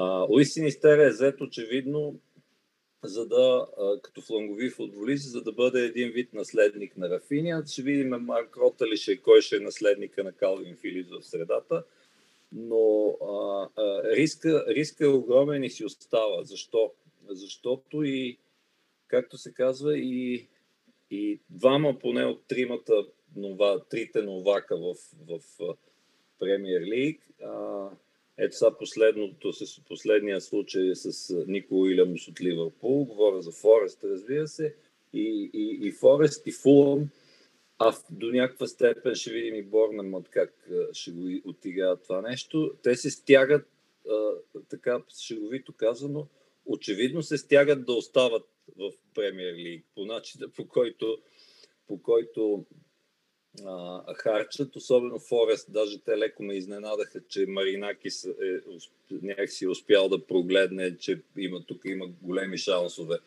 А, 0.01 0.27
Луис 0.31 0.55
Синистера 0.55 1.07
е 1.07 1.11
взет 1.11 1.41
очевидно 1.41 2.21
за 3.05 3.27
да, 3.27 3.67
като 4.03 4.21
флангови 4.21 4.71
футболист, 4.71 5.31
за 5.31 5.43
да 5.43 5.53
бъде 5.53 5.85
един 5.85 6.11
вид 6.11 6.33
наследник 6.35 6.97
на 6.97 7.11
Рафиния. 7.11 7.63
Ще 7.67 7.83
видим 7.83 8.09
Марк 8.09 8.57
Рота 8.57 8.87
ли 8.87 8.97
ще, 8.97 9.17
кой 9.17 9.41
ще 9.41 9.57
е 9.57 9.61
наследника 9.61 10.25
на 10.25 10.33
Калвин 10.33 10.77
Филипс 10.77 11.11
в 11.11 11.23
средата. 11.23 11.85
Но 12.53 13.17
а, 13.23 13.69
а, 13.77 14.03
риска, 14.17 14.65
риска 14.69 15.05
е 15.05 15.09
огромен 15.09 15.65
и 15.65 15.71
си 15.71 15.85
остава. 15.85 16.45
Защо? 16.45 16.93
Защото 17.29 18.03
и, 18.05 18.39
както 19.07 19.39
се 19.39 19.55
казва, 19.55 19.99
и, 19.99 20.49
и 21.11 21.41
двама 21.51 21.99
поне 21.99 22.25
от 22.25 22.47
тримата 22.49 23.07
нова, 23.37 23.85
трите 23.91 24.23
новака 24.23 24.77
в, 24.77 24.95
в, 25.29 25.41
в 25.59 25.77
Премьер 26.39 26.81
Лиг 26.81 27.29
ето 28.39 28.57
сега 28.57 28.77
последното, 28.79 29.53
с 29.53 29.81
последния 29.85 30.41
случай 30.41 30.95
с 30.95 31.35
Нико 31.47 31.81
Уилямс 31.81 32.29
от 32.29 32.41
Ливърпул, 32.41 33.05
говоря 33.05 33.43
за 33.43 33.53
Форест, 33.53 34.05
разбира 34.05 34.49
се, 34.49 34.75
и, 35.13 35.51
и, 35.53 35.79
и 35.83 35.93
Форест, 35.93 36.47
и 36.47 36.53
Фулъм, 36.53 37.09
а 37.79 37.93
до 38.11 38.33
някаква 38.33 38.67
степен 38.67 39.15
ще 39.15 39.33
видим 39.33 39.55
и 39.55 39.63
Борнамът 39.63 40.29
как 40.29 40.69
ще 40.93 41.11
го 41.11 41.51
отиграят 41.51 42.03
това 42.03 42.21
нещо. 42.23 42.75
Те 42.83 42.97
се 42.97 43.11
стягат, 43.11 43.67
а, 44.11 44.31
така 44.69 45.03
шеговито 45.21 45.73
казано, 45.73 46.27
очевидно 46.67 47.23
се 47.23 47.39
стягат 47.39 47.87
да 47.87 47.93
остават 47.93 48.47
в 48.77 48.93
Премьер 49.15 49.55
Лиг 49.55 49.85
по 49.95 50.05
начина, 50.05 50.49
по 50.49 50.69
който, 50.69 51.19
по 51.87 52.03
който 52.03 52.65
харчат, 54.15 54.77
особено 54.77 55.19
Форест, 55.19 55.73
даже 55.73 56.01
те 56.01 56.19
леко 56.19 56.43
ме 56.43 56.55
изненадаха, 56.55 57.21
че 57.29 57.47
Маринакис 57.49 58.25
е, 58.25 58.61
някакси 59.23 59.65
е 59.65 59.69
успял 59.69 60.09
да 60.09 60.27
прогледне, 60.27 60.97
че 60.97 61.21
има, 61.37 61.65
тук 61.67 61.83
има 61.85 62.07
големи 62.23 62.59
шансове. 62.59 63.19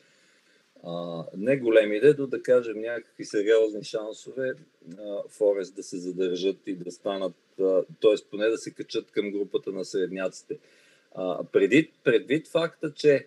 А, 0.83 1.23
не 1.37 1.57
големи, 1.57 1.99
да, 1.99 2.27
да 2.27 2.43
кажем 2.43 2.81
някакви 2.81 3.25
сериозни 3.25 3.83
шансове 3.83 4.53
а, 4.99 5.23
Форест 5.29 5.75
да 5.75 5.83
се 5.83 5.97
задържат 5.97 6.57
и 6.65 6.75
да 6.75 6.91
станат, 6.91 7.35
т.е. 8.01 8.15
поне 8.31 8.47
да 8.47 8.57
се 8.57 8.73
качат 8.73 9.11
към 9.11 9.31
групата 9.31 9.71
на 9.71 9.85
средняците. 9.85 10.57
А, 11.15 11.43
преди, 11.43 11.91
предвид 12.03 12.47
факта, 12.47 12.93
че 12.93 13.25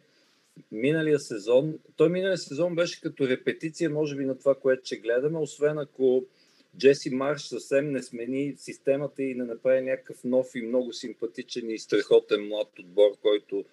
миналия 0.72 1.20
сезон, 1.20 1.78
той 1.96 2.08
миналия 2.08 2.38
сезон 2.38 2.74
беше 2.74 3.00
като 3.00 3.28
репетиция, 3.28 3.90
може 3.90 4.16
би, 4.16 4.24
на 4.24 4.38
това, 4.38 4.54
което 4.54 4.86
ще 4.86 4.96
гледаме, 4.96 5.38
освен 5.38 5.78
ако 5.78 6.24
Джеси 6.78 7.10
Марш 7.10 7.42
съвсем 7.42 7.92
не 7.92 8.02
смени 8.02 8.54
системата 8.56 9.22
и 9.22 9.34
не 9.34 9.44
направи 9.44 9.80
някакъв 9.80 10.24
нов 10.24 10.46
и 10.54 10.62
много 10.62 10.92
симпатичен 10.92 11.70
и 11.70 11.78
страхотен 11.78 12.48
млад 12.48 12.78
отбор, 12.78 13.10
който 13.22 13.64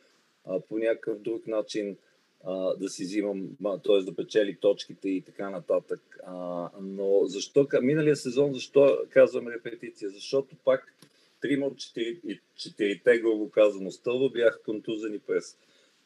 а, 0.45 0.59
по 0.59 0.77
някакъв 0.77 1.19
друг 1.19 1.47
начин 1.47 1.97
а, 2.43 2.75
да 2.75 2.89
си 2.89 3.03
взимам, 3.03 3.49
т.е. 3.63 4.03
да 4.03 4.15
печели 4.15 4.57
точките 4.61 5.09
и 5.09 5.21
така 5.21 5.49
нататък. 5.49 6.19
А, 6.25 6.69
но 6.81 7.25
защо, 7.25 7.67
миналия 7.81 8.15
сезон, 8.15 8.53
защо 8.53 8.97
казвам 9.09 9.47
репетиция? 9.47 10.09
Защото 10.09 10.55
пак 10.65 10.93
трима 11.41 11.65
от 11.65 11.77
четирите, 12.55 13.19
грубо 13.19 13.49
казано, 13.49 13.91
стълба 13.91 14.29
бяха 14.29 14.61
контузени 14.63 15.19
през 15.19 15.57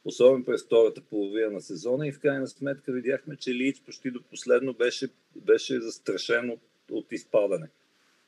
особено 0.06 0.46
през 0.46 0.64
втората 0.64 1.02
половина 1.02 1.52
на 1.52 1.62
сезона 1.62 2.08
и 2.08 2.12
в 2.12 2.20
крайна 2.20 2.48
сметка 2.48 2.92
видяхме, 2.92 3.36
че 3.36 3.54
Лиц 3.54 3.82
почти 3.82 4.12
до 4.12 4.22
последно 4.22 4.74
беше, 4.74 5.08
беше 5.36 5.82
застрашен 5.82 6.50
от 6.50 6.60
от 6.92 7.12
изпадане. 7.12 7.68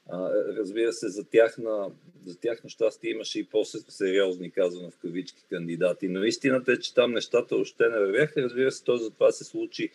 А, 0.09 0.31
разбира 0.57 0.93
се, 0.93 1.09
за 1.09 1.23
тяхна, 1.23 1.91
за 2.25 2.39
тяхна 2.39 2.69
щастие 2.69 3.11
имаше 3.11 3.39
и 3.39 3.43
по-сериозни, 3.43 4.51
казвам 4.51 4.91
в 4.91 4.97
кавички, 4.97 5.43
кандидати. 5.49 6.07
Но 6.07 6.23
истината 6.23 6.71
е, 6.71 6.79
че 6.79 6.93
там 6.93 7.13
нещата 7.13 7.55
още 7.55 7.83
не 7.83 7.99
вървяха. 7.99 8.41
Разбира 8.41 8.71
се, 8.71 8.83
то 8.83 8.97
за 8.97 9.11
това 9.11 9.31
се 9.31 9.43
случи 9.43 9.89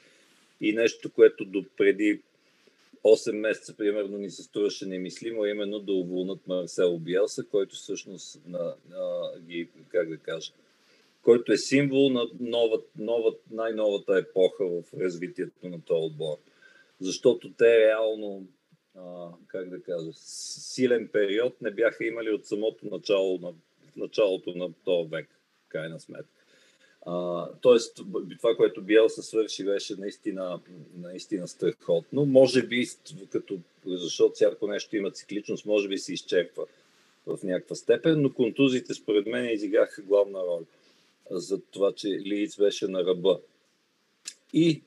и 0.60 0.72
нещо, 0.72 1.10
което 1.10 1.44
до 1.44 1.64
преди 1.76 2.20
8 3.04 3.32
месеца, 3.32 3.76
примерно, 3.76 4.18
ни 4.18 4.30
се 4.30 4.42
струваше 4.42 4.86
немислимо, 4.86 5.46
именно 5.46 5.80
да 5.80 5.92
уволнат 5.92 6.46
Марсело 6.46 6.98
Биелса, 6.98 7.44
който 7.44 7.74
всъщност 7.74 8.40
на, 8.46 8.74
на, 8.90 9.30
ги, 9.40 9.68
как 9.88 10.08
да 10.08 10.16
кажа, 10.16 10.52
който 11.22 11.52
е 11.52 11.58
символ 11.58 12.10
на 12.10 12.26
нова, 12.40 12.82
нова, 12.98 13.34
най-новата 13.50 14.18
епоха 14.18 14.66
в 14.66 14.82
развитието 15.00 15.68
на 15.68 15.80
този 15.80 16.06
отбор 16.06 16.36
защото 17.02 17.52
те 17.58 17.78
реално, 17.78 18.46
а, 18.98 19.28
как 19.46 19.68
да 19.68 19.82
кажа, 19.82 20.10
силен 20.14 21.08
период 21.12 21.62
не 21.62 21.70
бяха 21.70 22.04
имали 22.04 22.30
от 22.30 22.46
самото 22.46 22.86
начало 22.86 23.38
на, 23.38 23.52
началото 23.96 24.54
на 24.54 24.72
този 24.84 25.08
век, 25.08 25.28
крайна 25.68 26.00
сметка. 26.00 26.42
А, 27.06 27.46
тоест, 27.60 28.00
това, 28.38 28.56
което 28.56 28.82
Биел 28.82 29.08
се 29.08 29.22
свърши, 29.22 29.64
беше 29.64 29.96
наистина, 29.96 30.60
наистина 30.96 31.48
страхотно. 31.48 32.26
Може 32.26 32.66
би, 32.66 32.86
като, 33.32 33.58
защото 33.86 34.34
всяко 34.34 34.66
нещо 34.66 34.96
има 34.96 35.10
цикличност, 35.10 35.66
може 35.66 35.88
би 35.88 35.98
се 35.98 36.12
изчерпва 36.12 36.66
в 37.26 37.38
някаква 37.42 37.76
степен, 37.76 38.22
но 38.22 38.32
контузите 38.32 38.94
според 38.94 39.26
мен 39.26 39.50
изиграха 39.50 40.02
главна 40.02 40.38
роля 40.38 40.64
за 41.30 41.60
това, 41.60 41.92
че 41.92 42.08
Лиц 42.08 42.56
беше 42.56 42.88
на 42.88 43.04
ръба. 43.04 43.40
И 44.52 44.82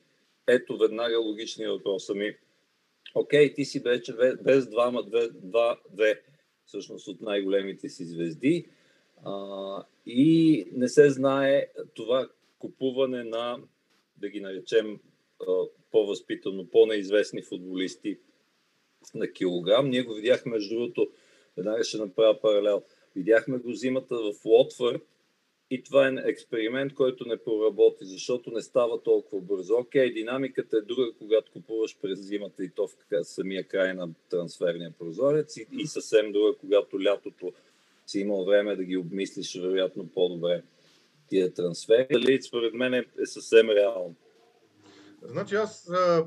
ето 0.46 0.78
веднага 0.78 1.18
логичния 1.18 1.70
въпрос 1.72 2.08
ми. 2.08 2.36
Окей, 3.14 3.54
ти 3.54 3.64
си 3.64 3.80
вече 3.80 4.14
без 4.42 4.68
двама, 4.68 5.02
две, 5.02 5.28
два, 5.28 5.80
две, 5.90 6.22
всъщност 6.66 7.08
от 7.08 7.20
най-големите 7.20 7.88
си 7.88 8.04
звезди. 8.04 8.66
А, 9.24 9.84
и 10.06 10.64
не 10.72 10.88
се 10.88 11.10
знае 11.10 11.66
това 11.94 12.28
купуване 12.58 13.24
на, 13.24 13.58
да 14.16 14.28
ги 14.28 14.40
наречем 14.40 15.00
по-възпитано, 15.90 16.70
по-неизвестни 16.70 17.42
футболисти 17.42 18.18
на 19.14 19.32
килограм. 19.32 19.90
Ние 19.90 20.02
го 20.02 20.14
видяхме, 20.14 20.52
между 20.52 20.74
другото, 20.74 21.10
Веднага 21.56 21.84
ще 21.84 21.98
направя 21.98 22.40
паралел. 22.40 22.82
Видяхме 23.16 23.58
го 23.58 23.72
зимата 23.72 24.16
в 24.16 24.44
Лотфърд 24.44 25.02
и 25.70 25.82
това 25.82 26.08
е 26.08 26.14
експеримент, 26.24 26.94
който 26.94 27.28
не 27.28 27.36
проработи, 27.36 28.04
защото 28.04 28.50
не 28.50 28.62
става 28.62 29.02
толкова 29.02 29.42
бързо. 29.42 29.74
Окей, 29.74 30.12
динамиката 30.12 30.76
е 30.76 30.80
друга, 30.80 31.12
когато 31.18 31.52
купуваш 31.52 31.98
през 32.02 32.20
зимата 32.20 32.64
и 32.64 32.70
то 32.70 32.88
в 32.88 33.24
самия 33.24 33.68
край 33.68 33.94
на 33.94 34.08
трансферния 34.30 34.94
прозорец 34.98 35.56
и, 35.56 35.66
и 35.72 35.86
съвсем 35.86 36.32
друга, 36.32 36.54
когато 36.60 37.02
лятото 37.02 37.52
си 38.06 38.20
имал 38.20 38.44
време 38.44 38.76
да 38.76 38.84
ги 38.84 38.96
обмислиш 38.96 39.54
вероятно 39.54 40.08
по-добре 40.08 40.62
тия 41.28 41.54
трансфери. 41.54 42.06
Дали 42.10 42.42
според 42.42 42.74
мен 42.74 42.94
е, 42.94 43.04
е 43.22 43.26
съвсем 43.26 43.70
реално. 43.70 44.14
Значи 45.22 45.54
аз, 45.54 45.90
а, 45.90 46.26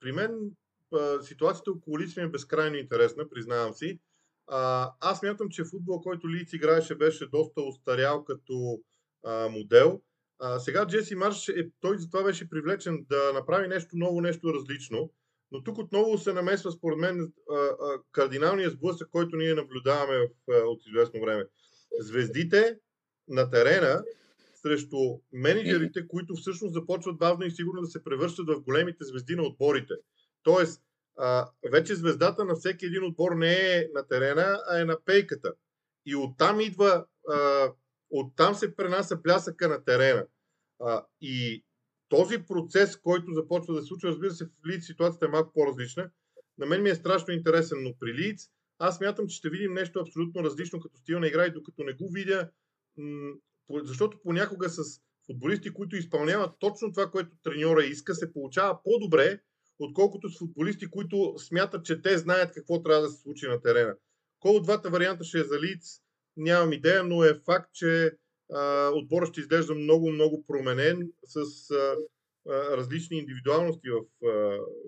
при 0.00 0.12
мен 0.12 0.50
а, 0.92 1.22
ситуацията 1.22 1.70
около 1.70 1.98
Лиц 1.98 2.16
ми 2.16 2.22
е 2.22 2.28
безкрайно 2.28 2.76
интересна, 2.76 3.28
признавам 3.28 3.74
си. 3.74 3.98
А, 4.46 4.92
аз 5.00 5.22
мятам, 5.22 5.48
че 5.48 5.64
футбол, 5.64 6.00
който 6.00 6.30
Лиц 6.30 6.52
играеше, 6.52 6.94
беше 6.94 7.26
доста 7.26 7.62
устарял 7.62 8.24
като 8.24 8.80
а, 9.24 9.48
модел. 9.48 10.00
А, 10.38 10.58
сега 10.58 10.86
Джеси 10.86 11.14
Марш, 11.14 11.48
е, 11.48 11.70
той 11.80 11.98
за 11.98 12.10
това 12.10 12.22
беше 12.24 12.50
привлечен 12.50 13.06
да 13.08 13.32
направи 13.32 13.68
нещо 13.68 13.96
ново, 13.96 14.20
нещо 14.20 14.54
различно. 14.54 15.10
Но 15.52 15.62
тук 15.62 15.78
отново 15.78 16.18
се 16.18 16.32
намесва, 16.32 16.72
според 16.72 16.98
мен, 16.98 17.32
кардиналният 18.12 18.72
сблъсък, 18.72 19.08
който 19.10 19.36
ние 19.36 19.54
наблюдаваме 19.54 20.28
от 20.48 20.86
известно 20.86 21.20
време. 21.20 21.44
Звездите 22.00 22.78
на 23.28 23.50
терена 23.50 24.04
срещу 24.54 24.96
менеджерите, 25.32 26.08
които 26.08 26.34
всъщност 26.34 26.74
започват 26.74 27.18
бавно 27.18 27.46
и 27.46 27.50
сигурно 27.50 27.80
да 27.80 27.86
се 27.86 28.04
превръщат 28.04 28.48
в 28.48 28.60
големите 28.60 29.04
звезди 29.04 29.36
на 29.36 29.42
отборите. 29.42 29.94
Тоест, 30.42 30.82
вече 31.72 31.94
звездата 31.94 32.44
на 32.44 32.54
всеки 32.54 32.86
един 32.86 33.04
отбор 33.04 33.32
не 33.32 33.76
е 33.76 33.88
на 33.94 34.06
терена, 34.08 34.62
а 34.68 34.80
е 34.80 34.84
на 34.84 34.98
пейката. 35.04 35.52
И 36.06 36.16
оттам 36.16 36.60
идва, 36.60 37.06
оттам 38.10 38.54
се 38.54 38.76
пренася 38.76 39.22
плясъка 39.22 39.68
на 39.68 39.84
терена. 39.84 40.26
И 41.20 41.64
този 42.08 42.42
процес, 42.42 42.96
който 42.96 43.32
започва 43.32 43.74
да 43.74 43.80
се 43.80 43.86
случва, 43.86 44.08
разбира 44.08 44.30
се, 44.30 44.44
в 44.44 44.66
Лиц 44.66 44.84
ситуацията 44.84 45.26
е 45.26 45.28
малко 45.28 45.52
по-различна. 45.52 46.10
На 46.58 46.66
мен 46.66 46.82
ми 46.82 46.90
е 46.90 46.94
страшно 46.94 47.34
интересен, 47.34 47.78
но 47.82 47.94
при 48.00 48.14
Лиц 48.14 48.48
аз 48.78 49.00
мятам, 49.00 49.26
че 49.26 49.36
ще 49.36 49.50
видим 49.50 49.74
нещо 49.74 50.00
абсолютно 50.00 50.44
различно 50.44 50.80
като 50.80 50.96
стил 50.96 51.20
на 51.20 51.26
игра 51.26 51.46
и 51.46 51.52
докато 51.52 51.84
не 51.84 51.92
го 51.92 52.10
видя, 52.10 52.50
защото 53.70 54.18
понякога 54.22 54.68
с 54.68 54.82
футболисти, 55.26 55.70
които 55.70 55.96
изпълняват 55.96 56.58
точно 56.58 56.92
това, 56.92 57.10
което 57.10 57.36
треньора 57.42 57.84
иска, 57.84 58.14
се 58.14 58.32
получава 58.32 58.82
по-добре, 58.84 59.40
отколкото 59.78 60.28
с 60.28 60.38
футболисти, 60.38 60.90
които 60.90 61.34
смятат, 61.38 61.84
че 61.84 62.02
те 62.02 62.18
знаят 62.18 62.54
какво 62.54 62.82
трябва 62.82 63.02
да 63.02 63.08
се 63.10 63.22
случи 63.22 63.46
на 63.46 63.60
терена. 63.60 63.96
Кой 64.40 64.56
от 64.56 64.62
двата 64.62 64.90
варианта 64.90 65.24
ще 65.24 65.38
е 65.38 65.44
за 65.44 65.60
Лиц, 65.60 66.00
нямам 66.36 66.72
идея, 66.72 67.04
но 67.04 67.24
е 67.24 67.40
факт, 67.44 67.72
че 67.72 68.12
отборът 68.92 69.28
ще 69.28 69.40
изглежда 69.40 69.74
много, 69.74 70.10
много 70.10 70.44
променен 70.44 71.12
с 71.24 71.70
а, 71.70 71.96
а, 72.48 72.76
различни 72.76 73.18
индивидуалности 73.18 73.90
в, 73.90 74.26
а, 74.26 74.28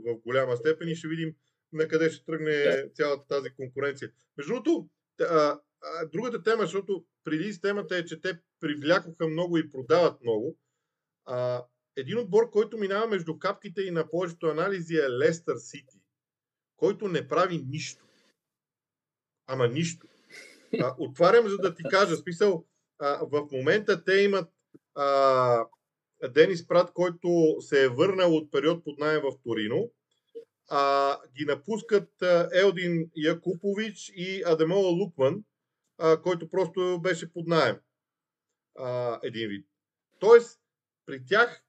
в 0.06 0.18
голяма 0.24 0.56
степен 0.56 0.88
и 0.88 0.96
ще 0.96 1.08
видим 1.08 1.34
на 1.72 1.88
къде 1.88 2.10
ще 2.10 2.24
тръгне 2.24 2.84
цялата 2.94 3.26
тази 3.28 3.50
конкуренция. 3.50 4.10
Между 4.36 4.52
другото, 4.52 4.88
другата 6.12 6.42
тема, 6.42 6.62
защото 6.62 7.04
преди 7.24 7.60
темата 7.60 7.96
е, 7.96 8.04
че 8.04 8.20
те 8.20 8.38
привлякоха 8.60 9.28
много 9.28 9.58
и 9.58 9.70
продават 9.70 10.22
много. 10.22 10.58
А, 11.24 11.64
един 11.96 12.18
отбор, 12.18 12.50
който 12.50 12.78
минава 12.78 13.06
между 13.06 13.38
капките 13.38 13.82
и 13.82 13.90
на 13.90 14.10
повечето 14.10 14.46
анализи 14.46 14.96
е 14.96 15.10
Лестър 15.10 15.56
Сити, 15.56 16.00
който 16.76 17.08
не 17.08 17.28
прави 17.28 17.64
нищо. 17.68 18.06
Ама 19.46 19.68
нищо. 19.68 20.06
А, 20.80 20.94
отварям, 20.98 21.48
за 21.48 21.56
да 21.56 21.74
ти 21.74 21.82
кажа, 21.90 22.16
смисъл, 22.16 22.66
а, 22.98 23.26
в 23.26 23.48
момента 23.52 24.04
те 24.04 24.12
имат 24.12 24.50
а, 24.94 25.66
Денис 26.30 26.66
Прат, 26.68 26.92
който 26.92 27.56
се 27.60 27.84
е 27.84 27.88
върнал 27.88 28.36
от 28.36 28.50
период 28.50 28.84
под 28.84 28.98
найем 28.98 29.22
в 29.22 29.42
Торино. 29.44 29.90
А, 30.68 31.18
ги 31.38 31.44
напускат 31.44 32.10
Елдин 32.52 33.10
Якупович 33.16 34.12
и 34.16 34.42
Адемола 34.46 34.88
Лукман, 34.88 35.44
а, 35.98 36.22
който 36.22 36.50
просто 36.50 37.00
беше 37.02 37.32
под 37.32 37.46
найем. 37.46 37.76
А, 38.78 39.20
един 39.22 39.48
вид. 39.48 39.66
Тоест, 40.18 40.60
при 41.06 41.24
тях 41.24 41.65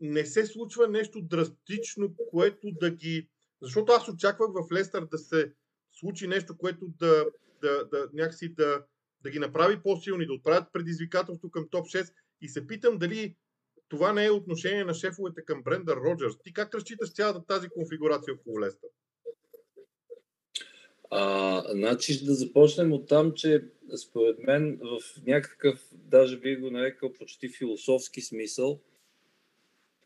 не 0.00 0.26
се 0.26 0.46
случва 0.46 0.88
нещо 0.88 1.20
драстично, 1.22 2.14
което 2.30 2.70
да 2.80 2.90
ги... 2.90 3.28
Защото 3.62 3.92
аз 3.92 4.08
очаквах 4.08 4.48
в 4.52 4.72
Лестър 4.72 5.06
да 5.06 5.18
се 5.18 5.52
случи 5.92 6.26
нещо, 6.26 6.56
което 6.56 6.88
да, 6.98 7.26
да, 7.60 7.84
да 7.84 8.08
някакси 8.12 8.48
да, 8.48 8.84
да 9.22 9.30
ги 9.30 9.38
направи 9.38 9.82
по-силни, 9.82 10.26
да 10.26 10.32
отправят 10.32 10.72
предизвикателство 10.72 11.50
към 11.50 11.68
топ 11.68 11.86
6 11.86 12.12
и 12.40 12.48
се 12.48 12.66
питам 12.66 12.98
дали 12.98 13.36
това 13.88 14.12
не 14.12 14.26
е 14.26 14.30
отношение 14.30 14.84
на 14.84 14.94
шефовете 14.94 15.44
към 15.44 15.62
Брендър 15.62 15.96
Роджерс. 15.96 16.38
Ти 16.44 16.52
как 16.52 16.74
разчиташ 16.74 17.12
цялата 17.12 17.46
тази 17.46 17.68
конфигурация 17.68 18.34
около 18.34 18.60
Леста? 18.60 18.86
А, 21.10 21.62
значи 21.72 22.24
да 22.24 22.34
започнем 22.34 22.92
от 22.92 23.08
там, 23.08 23.32
че 23.34 23.64
според 23.96 24.38
мен 24.38 24.80
в 24.82 25.00
някакъв, 25.26 25.88
даже 25.92 26.40
би 26.40 26.56
го 26.56 26.70
нарекал 26.70 27.12
почти 27.12 27.48
философски 27.48 28.20
смисъл, 28.20 28.80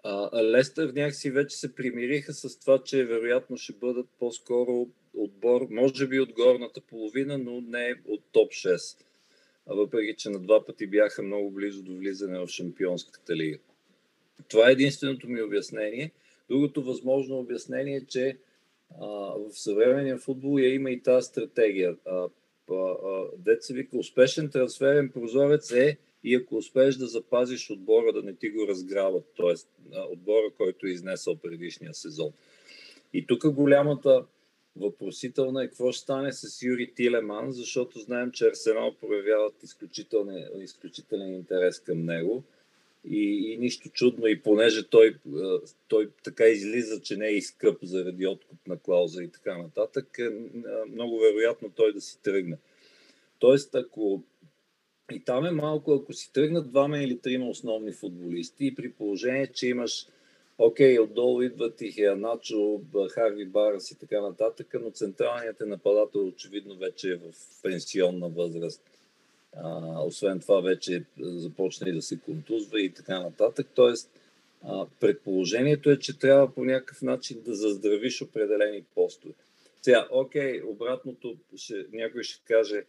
а, 0.04 0.42
Лестър 0.42 0.92
някакси 0.92 1.30
вече 1.30 1.56
се 1.56 1.74
примириха 1.74 2.32
с 2.32 2.58
това, 2.58 2.82
че 2.84 3.04
вероятно 3.04 3.56
ще 3.56 3.72
бъдат 3.72 4.06
по-скоро 4.18 4.88
отбор, 5.16 5.66
може 5.70 6.06
би 6.08 6.20
от 6.20 6.32
горната 6.32 6.80
половина, 6.80 7.38
но 7.38 7.60
не 7.60 7.94
от 8.08 8.22
топ 8.32 8.52
6. 8.52 9.04
А 9.66 9.74
въпреки, 9.74 10.14
че 10.16 10.30
на 10.30 10.38
два 10.38 10.64
пъти 10.64 10.86
бяха 10.86 11.22
много 11.22 11.50
близо 11.50 11.82
до 11.82 11.96
влизане 11.96 12.38
в 12.38 12.48
Шампионската 12.48 13.36
лига. 13.36 13.58
Това 14.48 14.68
е 14.68 14.72
единственото 14.72 15.28
ми 15.28 15.42
обяснение. 15.42 16.10
Другото 16.50 16.82
възможно 16.82 17.38
обяснение 17.38 17.96
е, 17.96 18.06
че 18.06 18.38
а, 19.00 19.06
в 19.06 19.50
съвременния 19.52 20.18
футбол 20.18 20.58
я 20.58 20.74
има 20.74 20.90
и 20.90 21.02
тази 21.02 21.26
стратегия. 21.26 21.96
А, 22.06 22.28
а, 22.70 23.24
деца 23.38 23.74
вика, 23.74 23.98
успешен 23.98 24.50
трансферен 24.50 25.10
прозорец 25.10 25.70
е 25.70 25.98
и 26.24 26.34
ако 26.34 26.56
успееш 26.56 26.94
да 26.94 27.06
запазиш 27.06 27.70
отбора, 27.70 28.12
да 28.12 28.22
не 28.22 28.34
ти 28.34 28.50
го 28.50 28.68
разграват, 28.68 29.24
т.е. 29.36 29.54
отбора, 30.12 30.50
който 30.56 30.86
е 30.86 30.90
изнесъл 30.90 31.36
предишния 31.36 31.94
сезон. 31.94 32.32
И 33.12 33.26
тук 33.26 33.50
голямата 33.50 34.24
въпросителна 34.76 35.64
е 35.64 35.66
какво 35.68 35.92
ще 35.92 36.02
стане 36.02 36.32
с 36.32 36.62
Юри 36.62 36.92
Тилеман, 36.94 37.52
защото 37.52 37.98
знаем, 37.98 38.30
че 38.32 38.46
Арсенал 38.46 38.94
проявяват 39.00 39.62
изключителен, 39.62 40.48
изключителен 40.60 41.34
интерес 41.34 41.80
към 41.80 42.04
него. 42.04 42.42
И, 43.08 43.52
и 43.52 43.58
нищо 43.58 43.88
чудно, 43.88 44.26
и 44.26 44.42
понеже 44.42 44.88
той, 44.88 45.16
той 45.88 46.10
така 46.24 46.44
излиза, 46.44 47.00
че 47.00 47.16
не 47.16 47.26
е 47.26 47.36
изкъп 47.36 47.78
заради 47.82 48.26
откуп 48.26 48.66
на 48.66 48.78
клауза 48.78 49.22
и 49.22 49.28
така 49.28 49.58
нататък, 49.58 50.18
е 50.18 50.30
много 50.92 51.18
вероятно 51.18 51.70
той 51.70 51.92
да 51.92 52.00
си 52.00 52.22
тръгне. 52.22 52.58
Тоест, 53.38 53.74
ако 53.74 54.22
и 55.12 55.20
там 55.20 55.46
е 55.46 55.50
малко, 55.50 55.92
ако 55.92 56.12
си 56.12 56.32
тръгнат 56.32 56.70
двама 56.70 56.98
или 56.98 57.18
трима 57.18 57.48
основни 57.48 57.92
футболисти 57.92 58.66
и 58.66 58.74
при 58.74 58.92
положение, 58.92 59.46
че 59.46 59.68
имаш 59.68 60.06
Окей, 60.58 60.98
отдолу 60.98 61.42
идват 61.42 61.80
и 61.80 61.92
Хеаначо, 61.92 62.80
Харви 63.10 63.44
Барас 63.44 63.90
и 63.90 63.98
така 63.98 64.20
нататък, 64.20 64.74
но 64.82 64.90
централният 64.90 65.60
е 65.60 65.64
нападател 65.64 66.26
очевидно 66.26 66.76
вече 66.76 67.10
е 67.10 67.16
в 67.16 67.32
пенсионна 67.62 68.28
възраст. 68.28 68.82
А, 69.56 70.02
освен 70.02 70.40
това 70.40 70.60
вече 70.60 71.04
започна 71.18 71.88
и 71.88 71.92
да 71.92 72.02
се 72.02 72.18
контузва 72.18 72.80
и 72.80 72.90
така 72.90 73.20
нататък. 73.20 73.66
Тоест, 73.74 74.10
а, 74.62 74.86
предположението 75.00 75.90
е, 75.90 75.98
че 75.98 76.18
трябва 76.18 76.54
по 76.54 76.64
някакъв 76.64 77.02
начин 77.02 77.42
да 77.44 77.54
заздравиш 77.54 78.22
определени 78.22 78.82
постове. 78.94 79.34
Сега, 79.82 80.08
окей, 80.10 80.62
обратното, 80.62 81.36
ще, 81.56 81.86
някой 81.92 82.22
ще 82.22 82.42
каже, 82.48 82.84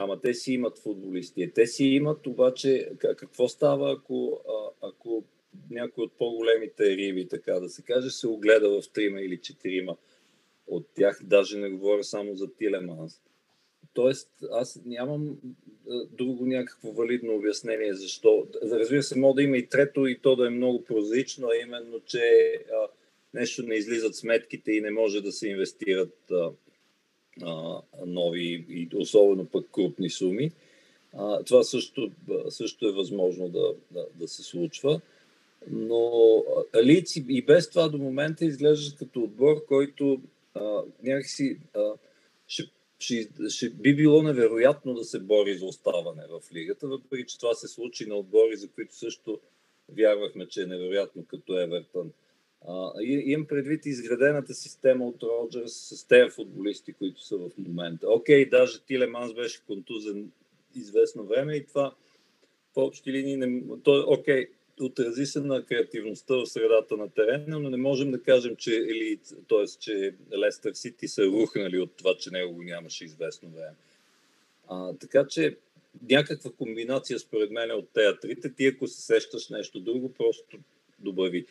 ама 0.00 0.20
те 0.20 0.34
си 0.34 0.52
имат 0.52 0.78
футболисти. 0.78 1.50
Те 1.54 1.66
си 1.66 1.84
имат, 1.84 2.26
обаче 2.26 2.90
какво 2.98 3.48
става, 3.48 3.92
ако, 3.92 4.40
ако 4.82 5.24
някой 5.70 6.04
от 6.04 6.12
по-големите 6.12 6.96
риби, 6.96 7.28
така 7.28 7.60
да 7.60 7.68
се 7.68 7.82
каже, 7.82 8.10
се 8.10 8.28
огледа 8.28 8.80
в 8.80 8.92
трима 8.92 9.20
или 9.20 9.38
четирима 9.38 9.96
от 10.66 10.86
тях. 10.94 11.20
Даже 11.24 11.58
не 11.58 11.70
говоря 11.70 12.04
само 12.04 12.34
за 12.34 12.52
Тилеманс. 12.54 13.20
Тоест, 13.94 14.30
аз 14.50 14.80
нямам 14.84 15.38
друго 16.10 16.46
някакво 16.46 16.92
валидно 16.92 17.34
обяснение 17.34 17.94
защо. 17.94 18.46
Разбира 18.62 19.02
се, 19.02 19.18
може 19.18 19.34
да 19.34 19.42
има 19.42 19.56
и 19.56 19.68
трето 19.68 20.06
и 20.06 20.18
то 20.18 20.36
да 20.36 20.46
е 20.46 20.50
много 20.50 20.84
прозрачно, 20.84 21.48
а 21.48 21.56
именно, 21.56 22.00
че 22.00 22.54
а, 22.72 22.88
нещо 23.34 23.62
не 23.62 23.74
излизат 23.74 24.14
сметките 24.14 24.72
и 24.72 24.80
не 24.80 24.90
може 24.90 25.20
да 25.20 25.32
се 25.32 25.48
инвестират 25.48 26.30
а, 26.30 26.50
а, 27.42 27.80
нови 28.06 28.64
и 28.68 28.88
особено 28.96 29.46
пък 29.46 29.66
крупни 29.72 30.10
суми. 30.10 30.52
А, 31.14 31.42
това 31.42 31.62
също, 31.62 32.10
също 32.48 32.88
е 32.88 32.92
възможно 32.92 33.48
да, 33.48 33.74
да, 33.90 34.06
да 34.14 34.28
се 34.28 34.42
случва. 34.42 35.00
Но 35.70 36.12
Лици 36.84 37.24
и 37.28 37.42
без 37.42 37.70
това 37.70 37.88
до 37.88 37.98
момента 37.98 38.44
изглежда 38.44 38.96
като 38.96 39.20
отбор, 39.20 39.64
който 39.66 40.20
а, 40.54 40.82
някакси 41.02 41.58
а, 41.74 41.92
ще 42.46 42.70
ще, 43.00 43.28
ще, 43.48 43.70
би 43.70 43.96
било 43.96 44.22
невероятно 44.22 44.94
да 44.94 45.04
се 45.04 45.20
бори 45.20 45.58
за 45.58 45.66
оставане 45.66 46.22
в 46.30 46.52
лигата, 46.52 46.86
въпреки 46.86 47.26
че 47.26 47.38
това 47.38 47.54
се 47.54 47.68
случи 47.68 48.06
на 48.06 48.14
отбори, 48.14 48.56
за 48.56 48.68
които 48.68 48.94
също 48.94 49.40
вярвахме, 49.88 50.48
че 50.48 50.62
е 50.62 50.66
невероятно 50.66 51.24
като 51.24 51.58
Евертън. 51.58 52.12
Имам 53.02 53.46
предвид 53.46 53.86
изградената 53.86 54.54
система 54.54 55.06
от 55.06 55.22
Роджерс 55.22 55.72
с 55.72 56.04
тези 56.04 56.30
футболисти, 56.30 56.92
които 56.92 57.24
са 57.24 57.36
в 57.36 57.50
момента. 57.58 58.10
Окей, 58.10 58.48
даже 58.48 58.80
Тилеманс 58.80 59.34
беше 59.34 59.62
контузен 59.66 60.30
известно 60.74 61.24
време 61.24 61.56
и 61.56 61.66
това 61.66 61.94
по 62.74 62.80
общи 62.80 63.12
линии 63.12 63.36
не... 63.36 63.62
Той, 63.84 64.04
окей, 64.06 64.46
отрази 64.80 65.26
се 65.26 65.40
на 65.40 65.64
креативността 65.64 66.34
в 66.34 66.46
средата 66.46 66.96
на 66.96 67.10
терена, 67.10 67.58
но 67.58 67.70
не 67.70 67.76
можем 67.76 68.10
да 68.10 68.22
кажем, 68.22 68.56
че, 68.56 68.72
или, 68.72 69.18
т.е. 69.48 69.66
че 69.66 70.14
Лестър 70.38 70.72
Сити 70.72 71.08
са 71.08 71.26
рухнали 71.26 71.78
от 71.78 71.96
това, 71.96 72.14
че 72.14 72.30
него 72.30 72.54
го 72.54 72.62
нямаше 72.62 73.04
известно 73.04 73.50
време. 73.50 73.76
А, 74.68 74.94
така 74.94 75.26
че 75.26 75.56
някаква 76.10 76.50
комбинация 76.50 77.18
според 77.18 77.50
мен 77.50 77.70
от 77.70 77.88
театрите. 77.88 78.54
Ти 78.54 78.66
ако 78.66 78.86
се 78.86 79.02
сещаш 79.02 79.48
нещо 79.48 79.80
друго, 79.80 80.12
просто 80.12 80.58
добави. 80.98 81.46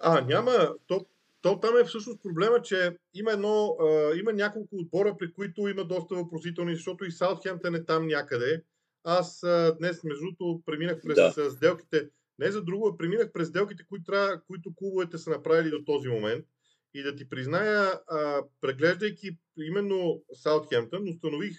А, 0.00 0.20
няма. 0.20 0.74
То, 0.86 1.06
то 1.42 1.60
там 1.60 1.78
е 1.78 1.84
всъщност 1.84 2.22
проблема, 2.22 2.62
че 2.62 2.96
има, 3.14 3.32
едно, 3.32 3.76
а, 3.80 4.14
има 4.14 4.32
няколко 4.32 4.76
отбора, 4.76 5.16
при 5.18 5.32
които 5.32 5.68
има 5.68 5.84
доста 5.84 6.14
въпросителни, 6.14 6.74
защото 6.74 7.04
и 7.04 7.12
Саутхемптън 7.12 7.74
е 7.74 7.84
там 7.84 8.06
някъде. 8.06 8.62
Аз 9.04 9.42
а, 9.42 9.76
днес, 9.78 10.04
между 10.04 10.20
другото, 10.20 10.62
преминах 10.66 11.00
през 11.02 11.34
да. 11.34 11.50
сделките, 11.50 12.08
не 12.38 12.50
за 12.50 12.62
друго, 12.62 12.88
а 12.88 12.96
преминах 12.96 13.32
през 13.32 13.48
сделките, 13.48 13.84
които, 13.88 14.04
трябва, 14.04 14.40
които 14.46 14.74
клубовете 14.74 15.18
са 15.18 15.30
направили 15.30 15.70
до 15.70 15.84
този 15.84 16.08
момент. 16.08 16.46
И 16.94 17.02
да 17.02 17.16
ти 17.16 17.28
призная, 17.28 18.00
а, 18.08 18.42
преглеждайки 18.60 19.38
именно 19.56 20.22
Саутхемптън, 20.32 21.08
установих 21.08 21.56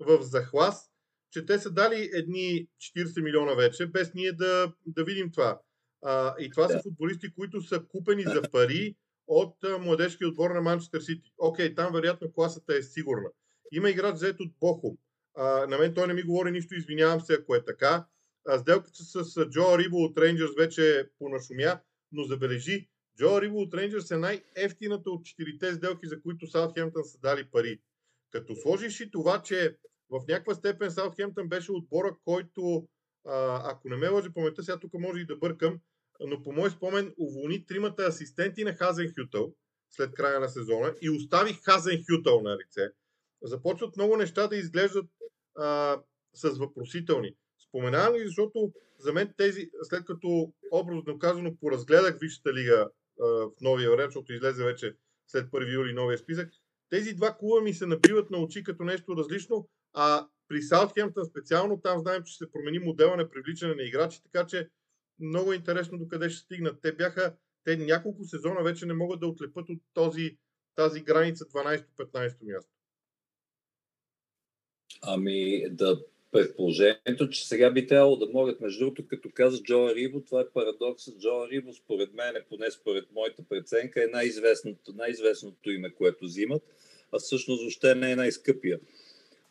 в 0.00 0.22
захлас, 0.22 0.90
че 1.30 1.46
те 1.46 1.58
са 1.58 1.70
дали 1.70 2.10
едни 2.12 2.66
40 2.96 3.22
милиона 3.22 3.54
вече, 3.54 3.86
без 3.86 4.14
ние 4.14 4.32
да, 4.32 4.72
да 4.86 5.04
видим 5.04 5.32
това. 5.32 5.60
А, 6.02 6.34
и 6.38 6.50
това 6.50 6.66
да. 6.66 6.72
са 6.72 6.82
футболисти, 6.82 7.34
които 7.34 7.62
са 7.62 7.82
купени 7.88 8.22
за 8.22 8.42
пари 8.52 8.96
от 9.26 9.56
младежки 9.80 10.24
отбор 10.24 10.50
на 10.50 10.60
Манчестър 10.60 11.00
Сити. 11.00 11.32
Окей, 11.38 11.74
там 11.74 11.92
вероятно 11.92 12.32
класата 12.32 12.76
е 12.76 12.82
сигурна. 12.82 13.28
Има 13.72 13.90
играч 13.90 14.14
взет 14.14 14.40
от 14.40 14.52
Бохум. 14.60 14.96
А, 15.36 15.66
на 15.66 15.78
мен 15.78 15.94
той 15.94 16.06
не 16.06 16.14
ми 16.14 16.22
говори 16.22 16.50
нищо, 16.50 16.74
извинявам 16.74 17.20
се, 17.20 17.34
ако 17.34 17.54
е 17.54 17.64
така. 17.64 18.06
А, 18.46 18.58
сделката 18.58 19.04
с 19.04 19.46
Джо 19.50 19.78
Рибо 19.78 19.96
от 19.96 20.18
Рейнджърс 20.18 20.50
вече 20.58 21.10
понашумя, 21.18 21.80
но 22.12 22.22
забележи, 22.22 22.88
Джо 23.18 23.42
Рибо 23.42 23.60
от 23.60 23.74
Рейнджърс 23.74 24.10
е 24.10 24.16
най-ефтината 24.16 25.10
от 25.10 25.24
четирите 25.24 25.74
сделки, 25.74 26.06
за 26.06 26.22
които 26.22 26.46
Саутхемптън 26.46 27.04
са 27.04 27.18
дали 27.18 27.44
пари. 27.44 27.80
Като 28.30 28.56
сложиш 28.56 29.00
и 29.00 29.10
това, 29.10 29.42
че 29.42 29.76
в 30.10 30.20
някаква 30.28 30.54
степен 30.54 30.90
Саутхемптън 30.90 31.48
беше 31.48 31.72
отбора, 31.72 32.16
който, 32.24 32.88
а, 33.26 33.62
ако 33.72 33.88
не 33.88 33.96
ме 33.96 34.08
лъжи 34.08 34.32
паметта, 34.32 34.62
сега 34.62 34.78
тук 34.78 34.94
може 34.94 35.20
и 35.20 35.26
да 35.26 35.36
бъркам, 35.36 35.80
но 36.26 36.42
по 36.42 36.52
мой 36.52 36.70
спомен 36.70 37.14
уволни 37.18 37.66
тримата 37.66 38.02
асистенти 38.02 38.64
на 38.64 38.74
Хазен 38.74 39.12
Хютъл 39.18 39.54
след 39.90 40.14
края 40.14 40.40
на 40.40 40.48
сезона 40.48 40.94
и 41.02 41.10
остави 41.10 41.52
Хазен 41.52 42.04
Хютъл 42.10 42.42
на 42.42 42.56
лице. 42.56 42.88
Започват 43.42 43.96
много 43.96 44.16
неща 44.16 44.46
да 44.46 44.56
изглеждат 44.56 45.06
а, 45.58 46.00
с 46.34 46.48
въпросителни. 46.58 47.34
Споменавам 47.68 48.18
ги, 48.18 48.26
защото 48.26 48.72
за 48.98 49.12
мен 49.12 49.34
тези, 49.36 49.70
след 49.82 50.04
като 50.04 50.52
образно 50.72 51.18
казано 51.18 51.56
поразгледах 51.60 52.18
Висшата 52.20 52.54
лига 52.54 52.90
а, 53.20 53.26
в 53.26 53.50
новия 53.60 53.90
вариант, 53.90 54.10
защото 54.10 54.32
излезе 54.32 54.64
вече 54.64 54.96
след 55.26 55.50
1 55.50 55.74
юли 55.74 55.92
новия 55.92 56.18
списък, 56.18 56.50
тези 56.90 57.14
два 57.14 57.36
клуба 57.36 57.60
ми 57.60 57.74
се 57.74 57.86
набиват 57.86 58.30
на 58.30 58.38
очи 58.38 58.64
като 58.64 58.84
нещо 58.84 59.16
различно, 59.16 59.68
а 59.92 60.28
при 60.48 60.62
Саутхемптън 60.62 61.24
специално 61.24 61.80
там 61.80 62.00
знаем, 62.00 62.22
че 62.24 62.36
се 62.36 62.50
промени 62.50 62.78
модела 62.78 63.16
на 63.16 63.30
привличане 63.30 63.74
на 63.74 63.82
играчи, 63.82 64.22
така 64.22 64.46
че 64.46 64.68
много 65.20 65.52
интересно 65.52 65.98
докъде 65.98 66.30
ще 66.30 66.44
стигнат. 66.44 66.78
Те 66.82 66.92
бяха, 66.92 67.34
те 67.64 67.76
няколко 67.76 68.24
сезона 68.24 68.62
вече 68.62 68.86
не 68.86 68.94
могат 68.94 69.20
да 69.20 69.26
отлепат 69.26 69.68
от 69.68 69.82
този, 69.94 70.36
тази 70.74 71.00
граница 71.00 71.44
12-15 71.44 72.36
място. 72.42 72.70
Ами 75.02 75.64
да 75.70 76.00
предположението, 76.32 77.28
че 77.30 77.48
сега 77.48 77.70
би 77.70 77.86
трябвало 77.86 78.16
да 78.16 78.26
могат, 78.26 78.60
между 78.60 78.78
другото, 78.78 79.08
като 79.08 79.30
каза 79.34 79.62
Джо 79.62 79.94
Рибо, 79.94 80.20
това 80.20 80.40
е 80.40 80.50
парадоксът. 80.54 81.20
Джо 81.20 81.48
Рибо, 81.50 81.74
според 81.74 82.14
мен, 82.14 82.34
поне 82.48 82.70
според 82.70 83.12
моята 83.12 83.42
преценка, 83.48 84.04
е 84.04 84.06
най-известното, 84.06 84.92
най-известното 84.92 85.70
име, 85.70 85.94
което 85.94 86.24
взимат, 86.24 86.62
а 87.12 87.18
всъщност 87.18 87.62
въобще 87.62 87.94
не 87.94 88.12
е 88.12 88.16
най-скъпия. 88.16 88.80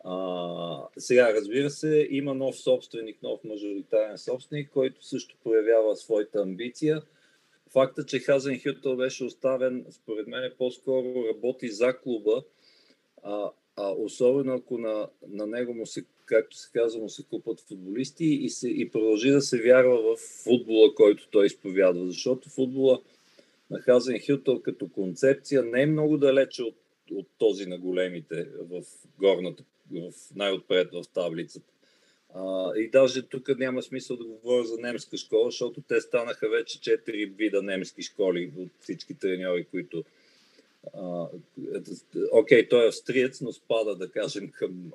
А, 0.03 0.87
сега, 0.97 1.33
разбира 1.33 1.69
се, 1.69 2.07
има 2.11 2.33
нов 2.33 2.59
собственик, 2.59 3.23
нов 3.23 3.43
мажоритарен 3.43 4.17
собственик, 4.17 4.69
който 4.69 5.05
също 5.05 5.35
проявява 5.43 5.95
своята 5.95 6.41
амбиция. 6.41 7.01
Факта, 7.71 8.05
че 8.05 8.19
Хазен 8.19 8.59
Хютъл 8.63 8.95
беше 8.95 9.23
оставен, 9.23 9.85
според 9.91 10.27
мен, 10.27 10.43
е 10.43 10.55
по-скоро 10.57 11.25
работи 11.33 11.67
за 11.67 11.97
клуба, 11.97 12.43
а, 13.23 13.51
а 13.75 13.91
особено 13.91 14.53
ако 14.53 14.77
на, 14.77 15.09
на 15.27 15.47
него 15.47 15.73
му 15.73 15.85
се, 15.85 16.05
както 16.25 16.57
се 16.57 16.69
казва, 16.73 17.01
му 17.01 17.09
се 17.09 17.23
купат 17.23 17.61
футболисти 17.61 18.25
и, 18.25 18.49
се, 18.49 18.69
и 18.69 18.89
продължи 18.89 19.31
да 19.31 19.41
се 19.41 19.61
вярва 19.61 20.01
в 20.01 20.19
футбола, 20.43 20.95
който 20.95 21.29
той 21.31 21.45
изповядва. 21.45 22.07
Защото 22.07 22.49
футбола 22.49 23.01
на 23.69 23.79
Хазен 23.79 24.19
Хютъл 24.27 24.61
като 24.61 24.89
концепция 24.89 25.63
не 25.63 25.81
е 25.81 25.85
много 25.85 26.17
далече 26.17 26.63
от, 26.63 26.75
от 27.11 27.27
този 27.37 27.65
на 27.65 27.77
големите 27.77 28.47
в 28.59 28.83
горната 29.19 29.63
в 29.91 30.11
най-отпред 30.35 30.89
в 30.93 31.03
таблицата. 31.13 31.71
А, 32.33 32.73
и 32.77 32.89
даже 32.89 33.21
тук 33.21 33.57
няма 33.57 33.81
смисъл 33.81 34.17
да 34.17 34.23
говоря 34.23 34.65
за 34.65 34.77
немска 34.77 35.17
школа, 35.17 35.45
защото 35.45 35.81
те 35.81 36.01
станаха 36.01 36.49
вече 36.49 36.81
четири 36.81 37.25
вида 37.25 37.61
немски 37.61 38.01
школи 38.01 38.53
от 38.57 38.69
всички 38.79 39.13
треньори, 39.13 39.65
които 39.65 40.03
окей, 42.31 42.69
той 42.69 42.85
е 42.85 42.87
австриец, 42.87 43.41
но 43.41 43.53
спада, 43.53 43.95
да 43.95 44.11
кажем, 44.11 44.51
към, 44.51 44.91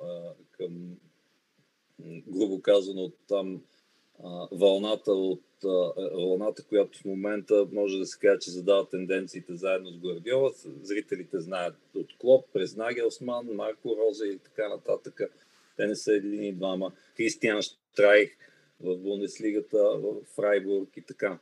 към 0.51 0.97
грубо 2.27 2.61
казано, 2.61 3.01
от 3.01 3.15
там 3.27 3.61
вълната, 4.51 5.11
от, 5.11 5.43
а, 5.65 5.93
вълната, 6.13 6.63
която 6.63 6.99
в 6.99 7.05
момента 7.05 7.67
може 7.71 7.97
да 7.97 8.05
се 8.05 8.19
каже, 8.19 8.39
че 8.39 8.51
задава 8.51 8.89
тенденциите 8.89 9.55
заедно 9.55 9.91
с 9.91 9.97
Гвардиола. 9.97 10.51
Зрителите 10.81 11.39
знаят 11.39 11.75
от 11.95 12.17
Клоп, 12.17 12.45
през 12.53 12.75
Нагелсман, 12.75 13.45
Марко 13.45 13.97
Роза 13.97 14.27
и 14.27 14.37
така 14.37 14.69
нататък. 14.69 15.21
Те 15.77 15.87
не 15.87 15.95
са 15.95 16.13
един 16.13 16.43
и 16.43 16.53
двама. 16.53 16.91
Кристиан 17.17 17.61
Штрайх 17.61 18.37
в 18.79 18.97
Бундеслигата, 18.97 19.77
в 19.77 20.15
Фрайбург 20.35 20.97
и 20.97 21.01
така. 21.01 21.39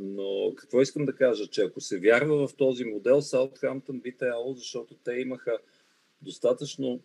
Но 0.00 0.52
какво 0.56 0.80
искам 0.80 1.04
да 1.04 1.16
кажа, 1.16 1.46
че 1.46 1.62
ако 1.62 1.80
се 1.80 2.00
вярва 2.00 2.48
в 2.48 2.54
този 2.56 2.84
модел, 2.84 3.22
Саутхамптън 3.22 4.00
би 4.00 4.16
трябвало, 4.16 4.54
защото 4.54 4.94
те 5.04 5.12
имаха 5.12 5.58
достатъчно 6.22 7.00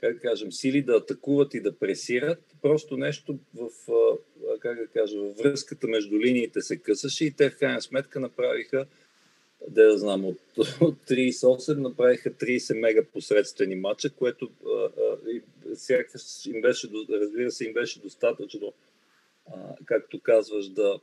как 0.00 0.14
да 0.14 0.20
кажем, 0.20 0.52
сили 0.52 0.82
да 0.82 0.96
атакуват 0.96 1.54
и 1.54 1.60
да 1.60 1.78
пресират. 1.78 2.42
Просто 2.62 2.96
нещо 2.96 3.38
в, 3.54 3.68
как 4.58 4.78
да 4.78 4.86
кажа, 4.86 5.18
във 5.18 5.36
връзката 5.36 5.88
между 5.88 6.20
линиите 6.20 6.62
се 6.62 6.76
късаше 6.76 7.24
и 7.24 7.30
те 7.30 7.50
в 7.50 7.58
крайна 7.58 7.82
сметка 7.82 8.20
направиха 8.20 8.86
да 9.68 9.82
я 9.82 9.98
знам, 9.98 10.24
от, 10.24 10.38
от 10.80 10.96
38 11.10 11.76
направиха 11.76 12.30
30 12.30 12.80
мега 12.80 13.04
посредствени 13.12 13.76
матча, 13.76 14.10
което 14.10 14.50
сякаш 15.74 16.46
им 16.46 16.60
беше, 16.60 16.88
разбира 17.10 17.50
се, 17.50 17.64
им 17.64 17.72
беше 17.72 18.00
достатъчно, 18.00 18.72
а, 19.46 19.76
както 19.84 20.20
казваш, 20.20 20.68
да, 20.68 21.00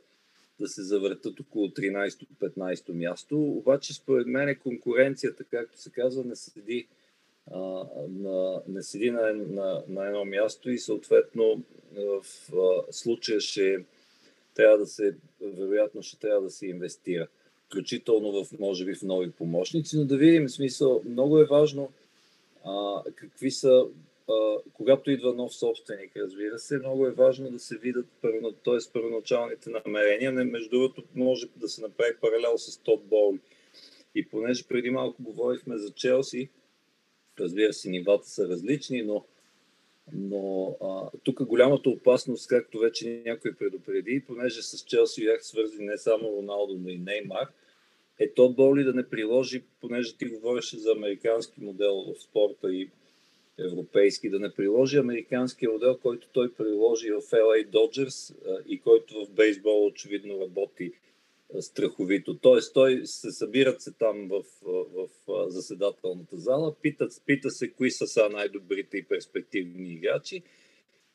да 0.60 0.68
се 0.68 0.82
завъртат 0.82 1.40
около 1.40 1.68
13-15 1.68 2.92
място. 2.92 3.42
Обаче, 3.42 3.94
според 3.94 4.26
мен, 4.26 4.56
конкуренцията, 4.62 5.44
както 5.44 5.80
се 5.80 5.90
казва, 5.90 6.24
не 6.24 6.36
седи 6.36 6.86
на, 8.08 8.62
не 8.68 8.82
седи 8.82 9.10
на, 9.10 9.32
на, 9.32 9.82
на 9.88 10.06
едно 10.06 10.24
място 10.24 10.70
и 10.70 10.78
съответно 10.78 11.62
в 11.92 12.24
случая 12.90 13.40
ще 13.40 13.84
трябва 14.54 14.78
да 14.78 14.86
се, 14.86 15.16
вероятно 15.40 16.02
ще 16.02 16.18
трябва 16.18 16.42
да 16.42 16.50
се 16.50 16.66
инвестира, 16.66 17.28
включително 17.66 18.44
в, 18.44 18.58
може 18.58 18.84
би, 18.84 18.94
в 18.94 19.02
нови 19.02 19.30
помощници, 19.30 19.96
но 19.96 20.04
да 20.04 20.16
видим 20.16 20.48
смисъл, 20.48 21.02
много 21.04 21.38
е 21.38 21.44
важно 21.44 21.92
а, 22.64 23.02
какви 23.14 23.50
са, 23.50 23.86
а, 24.30 24.56
когато 24.72 25.10
идва 25.10 25.34
нов 25.34 25.54
собственик, 25.54 26.16
разбира 26.16 26.58
се, 26.58 26.78
много 26.78 27.06
е 27.06 27.10
важно 27.10 27.50
да 27.50 27.58
се 27.58 27.78
видят 27.78 28.06
т.е. 28.64 28.78
първоначалните 28.92 29.70
намерения. 29.70 30.32
Не, 30.32 30.44
между 30.44 30.70
другото, 30.70 31.02
може 31.14 31.48
да 31.56 31.68
се 31.68 31.82
направи 31.82 32.16
паралел 32.20 32.58
с 32.58 32.78
Тод 32.78 33.04
Боули. 33.04 33.40
И 34.14 34.28
понеже 34.28 34.64
преди 34.68 34.90
малко 34.90 35.22
говорихме 35.22 35.78
за 35.78 35.90
Челси, 35.90 36.48
Разбира 37.40 37.72
се, 37.72 37.90
нивата 37.90 38.28
са 38.28 38.48
различни, 38.48 39.02
но, 39.02 39.24
но 40.12 40.76
а, 40.82 41.18
тук 41.24 41.42
голямата 41.42 41.90
опасност, 41.90 42.48
както 42.48 42.78
вече 42.78 43.22
някой 43.26 43.54
предупреди, 43.54 44.24
понеже 44.26 44.62
с 44.62 44.84
Челси 44.84 45.24
бях 45.24 45.44
свързани 45.44 45.86
не 45.86 45.98
само 45.98 46.36
Роналдо, 46.36 46.74
но 46.74 46.88
и 46.88 46.98
Неймар, 46.98 47.48
Е 48.20 48.34
то 48.34 48.48
боли 48.48 48.84
да 48.84 48.92
не 48.92 49.08
приложи, 49.08 49.62
понеже 49.80 50.16
ти 50.16 50.24
говореше 50.24 50.78
за 50.78 50.92
американски 50.92 51.60
модел 51.60 51.94
в 51.94 52.22
спорта 52.22 52.74
и 52.74 52.90
европейски, 53.58 54.30
да 54.30 54.38
не 54.38 54.54
приложи 54.54 54.98
американския 54.98 55.70
модел, 55.70 55.98
който 56.02 56.28
той 56.32 56.52
приложи 56.52 57.10
в 57.10 57.20
LA 57.20 57.68
Dodgers 57.68 58.34
и 58.66 58.80
който 58.80 59.24
в 59.24 59.30
бейсбол 59.30 59.86
очевидно 59.86 60.40
работи 60.40 60.92
страховито. 61.60 62.38
Тоест, 62.38 62.74
той 62.74 63.02
се 63.04 63.32
събират 63.32 63.82
се 63.82 63.92
там 63.92 64.28
в, 64.28 64.42
в, 64.62 65.08
в 65.26 65.50
заседателната 65.50 66.36
зала, 66.36 66.74
питат, 66.82 67.12
пита 67.26 67.50
се 67.50 67.72
кои 67.72 67.90
са 67.90 68.06
са 68.06 68.28
най-добрите 68.28 68.96
и 68.96 69.04
перспективни 69.04 69.92
играчи 69.92 70.42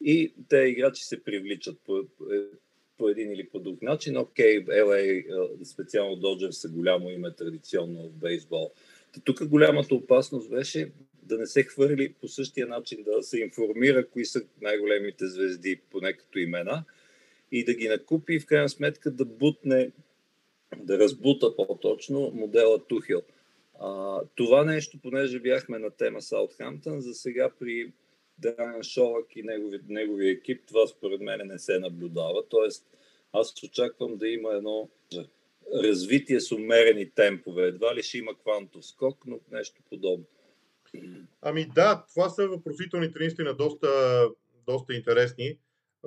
и 0.02 0.34
те 0.50 0.58
играчи 0.58 1.04
се 1.04 1.24
привличат 1.24 1.80
по, 1.86 2.04
по 2.98 3.10
един 3.10 3.32
или 3.32 3.50
по 3.50 3.60
друг 3.60 3.82
начин. 3.82 4.18
Окей, 4.18 4.66
LA, 4.66 5.64
специално 5.64 6.16
Доджер 6.16 6.52
са 6.52 6.70
голямо 6.70 7.10
име 7.10 7.36
традиционно 7.36 8.10
в 8.10 8.14
бейсбол. 8.14 8.72
Тук 9.24 9.48
голямата 9.48 9.96
опасност 9.96 10.50
беше 10.50 10.92
да 11.24 11.38
не 11.38 11.46
се 11.46 11.64
хвърли 11.64 12.14
по 12.22 12.28
същия 12.28 12.68
начин, 12.68 13.04
да 13.04 13.24
се 13.24 13.40
информира 13.40 14.08
кои 14.08 14.26
са 14.26 14.42
най-големите 14.62 15.28
звезди, 15.28 15.82
поне 15.92 16.14
като 16.14 16.40
имена, 16.40 16.84
и 17.52 17.66
да 17.66 17.74
ги 17.74 17.88
накупи 17.88 18.34
и 18.34 18.40
в 18.40 18.46
крайна 18.46 18.70
сметка 18.70 19.12
да 19.12 19.26
бутне, 19.26 19.92
да 20.78 21.00
разбута 21.00 21.56
по-точно 21.56 22.32
модела 22.34 22.86
Тухил. 22.88 23.22
А, 23.80 24.22
това 24.36 24.64
нещо, 24.64 24.98
понеже 25.02 25.40
бяхме 25.40 25.80
на 25.80 25.90
тема 25.90 26.22
Саутхамптън, 26.22 27.02
за 27.02 27.14
сега 27.14 27.50
при 27.60 27.94
Драган 28.38 28.84
Шолак 28.84 29.36
и 29.36 29.44
негови, 29.44 29.80
неговия 29.88 30.32
екип, 30.32 30.62
това 30.68 30.88
според 30.88 31.22
мен 31.22 31.48
не 31.48 31.60
се 31.60 31.80
наблюдава. 31.80 32.44
Тоест, 32.50 32.86
аз 33.34 33.64
очаквам 33.64 34.18
да 34.18 34.28
има 34.28 34.54
едно 34.54 34.90
развитие 35.84 36.40
с 36.40 36.52
умерени 36.52 37.10
темпове. 37.10 37.64
Едва 37.64 37.96
ли 37.96 38.04
ще 38.04 38.18
има 38.18 38.36
квантов 38.36 38.86
скок, 38.86 39.18
но 39.28 39.40
нещо 39.52 39.82
подобно. 39.90 40.26
Ами 41.42 41.66
да, 41.76 42.06
това 42.14 42.30
са 42.30 42.48
въпросителните 42.48 43.20
наистина 43.20 43.54
доста, 43.54 43.90
доста 44.68 44.94
интересни. 44.94 45.58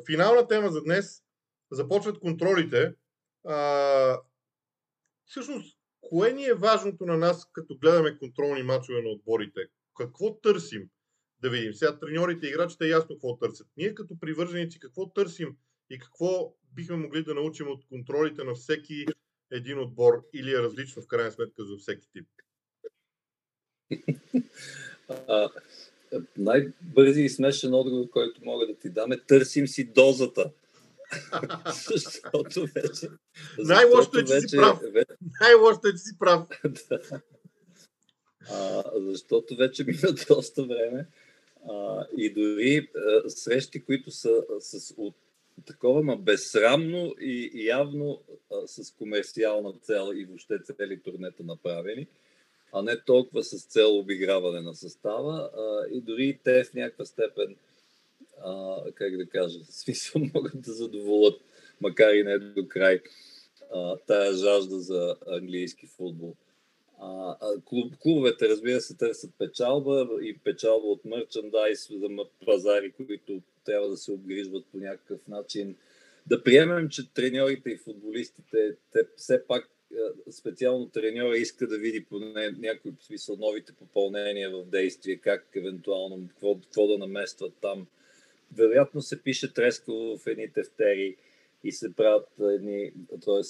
Финална 0.07 0.49
тема 0.49 0.71
за 0.71 0.83
днес. 0.83 1.23
Започват 1.71 2.19
контролите. 2.19 2.93
А, 3.45 4.21
всъщност, 5.33 5.79
кое 6.01 6.33
ни 6.33 6.45
е 6.47 6.55
важното 6.55 7.07
на 7.07 7.17
нас, 7.17 7.51
като 7.53 7.79
гледаме 7.79 8.19
контролни 8.19 8.63
мачове 8.63 9.03
на 9.03 9.09
отборите? 9.09 9.61
Какво 9.97 10.35
търсим? 10.35 10.89
Да 11.43 11.51
видим. 11.51 11.75
Сега 11.75 11.99
треньорите 11.99 12.47
и 12.47 12.49
играчите 12.49 12.89
ясно 12.89 13.15
какво 13.15 13.39
търсят. 13.39 13.67
Ние 13.77 13.95
като 13.95 14.19
привърженици 14.21 14.81
какво 14.81 15.13
търсим 15.13 15.57
и 15.91 15.99
какво 15.99 16.55
бихме 16.75 16.97
могли 16.97 17.25
да 17.25 17.35
научим 17.35 17.69
от 17.69 17.85
контролите 17.89 18.45
на 18.45 18.55
всеки 18.55 19.07
един 19.51 19.79
отбор 19.79 20.29
или 20.35 20.51
е 20.51 20.63
различно 20.63 21.03
в 21.03 21.07
крайна 21.07 21.33
сметка 21.33 21.65
за 21.65 21.77
всеки 21.77 22.09
тип? 22.13 22.27
най-бързи 26.37 27.23
и 27.23 27.29
смешен 27.29 27.75
отговор, 27.75 28.11
който 28.11 28.45
мога 28.45 28.67
да 28.67 28.75
ти 28.75 28.91
дам 28.91 29.13
е 29.13 29.21
търсим 29.21 29.69
си 29.69 29.93
дозата. 29.93 30.51
Защото 31.91 32.67
вече... 32.75 33.09
Най-лошото 33.59 34.19
е, 34.19 34.25
че 34.25 34.33
вече, 34.33 34.49
си 34.49 34.57
прав. 34.57 34.81
Най-лошото 35.41 35.89
е, 35.89 35.93
че 35.93 35.99
си 35.99 36.19
прав. 36.19 36.47
а, 38.51 38.83
защото 38.97 39.57
вече 39.57 39.85
мина 39.85 40.15
доста 40.29 40.63
време 40.63 41.07
а, 41.71 42.07
и 42.17 42.33
дори 42.33 42.91
а, 42.97 43.31
срещи, 43.31 43.85
които 43.85 44.11
са 44.11 44.45
с 44.61 44.95
от, 44.97 45.15
такова, 45.67 46.03
ма 46.03 46.17
безсрамно 46.17 47.15
и, 47.21 47.51
и 47.55 47.67
явно 47.67 48.23
а, 48.53 48.67
с 48.67 48.95
комерциална 48.95 49.73
цел 49.83 50.11
и 50.15 50.25
въобще 50.25 50.59
цели 50.63 51.01
турнета 51.01 51.43
направени, 51.43 52.07
а 52.73 52.83
не 52.83 53.01
толкова 53.01 53.45
с 53.45 53.65
цел 53.65 53.99
обиграване 53.99 54.61
на 54.61 54.75
състава. 54.75 55.51
А, 55.57 55.87
и 55.93 56.01
дори 56.01 56.39
те 56.45 56.65
в 56.65 56.75
някаква 56.75 57.05
степен, 57.05 57.57
а, 58.45 58.83
как 58.95 59.17
да 59.17 59.27
кажа, 59.27 59.59
смисъл 59.65 60.23
могат 60.35 60.61
да 60.63 60.73
задоволят, 60.73 61.41
макар 61.81 62.15
и 62.15 62.23
не 62.23 62.39
до 62.39 62.69
край, 62.69 63.01
а, 63.75 63.97
тая 64.07 64.33
жажда 64.33 64.81
за 64.81 65.17
английски 65.27 65.87
футбол. 65.87 66.35
А, 67.01 67.37
клуб, 67.65 67.95
клубовете, 67.99 68.49
разбира 68.49 68.81
се, 68.81 68.97
търсят 68.97 69.31
печалба 69.39 70.09
и 70.23 70.39
печалба 70.39 70.87
от 70.87 71.05
мерчендайз 71.05 71.89
за 71.91 72.09
пазари, 72.47 72.93
които 72.93 73.43
трябва 73.65 73.89
да 73.89 73.97
се 73.97 74.13
обгрижват 74.13 74.67
по 74.73 74.79
някакъв 74.79 75.29
начин. 75.29 75.77
Да 76.27 76.43
приемем, 76.43 76.89
че 76.89 77.15
треньорите 77.15 77.71
и 77.71 77.77
футболистите, 77.77 78.77
те 78.93 79.05
все 79.17 79.47
пак 79.47 79.69
специално 80.31 80.89
треньора 80.89 81.37
иска 81.37 81.67
да 81.67 81.79
види 81.79 82.05
поне 82.05 82.51
някои 82.59 82.93
смисъл 83.01 83.37
новите 83.37 83.73
попълнения 83.73 84.51
в 84.51 84.65
действие, 84.65 85.17
как 85.17 85.47
евентуално, 85.55 86.29
какво, 86.29 86.55
какво 86.55 86.87
да 86.87 86.99
наместват 86.99 87.53
там. 87.61 87.87
Вероятно 88.57 89.03
се 89.03 89.23
пише 89.23 89.55
трескаво 89.55 90.19
в 90.19 90.27
едни 90.27 90.53
тефтери 90.53 91.17
и 91.65 91.73
се 91.73 91.97
правят 91.97 92.29
едни, 92.41 92.93
т.е. 93.25 93.43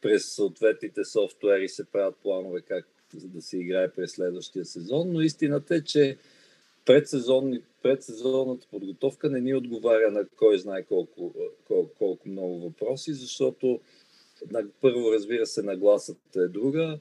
през 0.00 0.34
съответните 0.34 1.04
софтуери 1.04 1.68
се 1.68 1.84
правят 1.84 2.16
планове 2.22 2.60
как 2.60 2.86
да 3.14 3.42
се 3.42 3.58
играе 3.58 3.90
през 3.90 4.10
следващия 4.10 4.64
сезон, 4.64 5.12
но 5.12 5.20
истината 5.20 5.74
е, 5.74 5.84
че 5.84 6.16
предсезонната 7.82 8.66
подготовка 8.70 9.30
не 9.30 9.40
ни 9.40 9.54
отговаря 9.54 10.10
на 10.10 10.26
кой 10.36 10.58
знае 10.58 10.82
колко, 10.82 11.34
колко, 11.66 11.90
колко 11.98 12.28
много 12.28 12.60
въпроси, 12.60 13.12
защото 13.12 13.80
първо, 14.80 15.12
разбира 15.12 15.46
се, 15.46 15.62
нагласата 15.62 16.40
е 16.40 16.48
друга. 16.48 16.98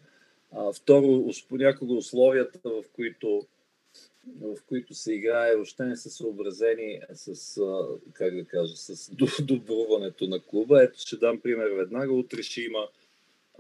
А, 0.51 0.73
второ, 0.73 1.25
понякога 1.49 1.93
условията, 1.93 2.59
в 2.63 2.84
които, 2.93 3.45
в 4.41 4.57
които 4.67 4.93
се 4.93 5.13
играе, 5.13 5.55
още 5.55 5.84
не 5.84 5.95
са 5.95 6.09
съобразени 6.09 7.01
с, 7.13 7.61
как 8.13 8.36
да 8.36 8.45
кажа, 8.45 8.76
с 8.76 9.11
добруването 9.41 10.28
на 10.28 10.39
клуба. 10.41 10.84
Ето, 10.84 10.99
ще 10.99 11.17
дам 11.17 11.39
пример 11.39 11.70
веднага. 11.70 12.13
Утре 12.13 12.43
ще 12.43 12.61
има 12.61 12.88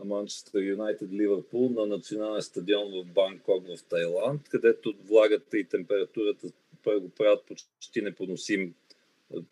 Манчестър 0.03 0.63
Юнайтед 0.63 1.11
Ливърпул 1.11 1.69
на 1.69 1.85
национален 1.85 2.41
стадион 2.41 2.91
в 2.91 3.05
Банкок 3.05 3.67
в 3.67 3.83
Тайланд, 3.83 4.49
където 4.49 4.93
влагата 5.05 5.57
и 5.57 5.63
температурата 5.63 6.47
го 6.85 7.09
правят 7.09 7.43
почти 7.47 8.01
непоносим, 8.01 8.73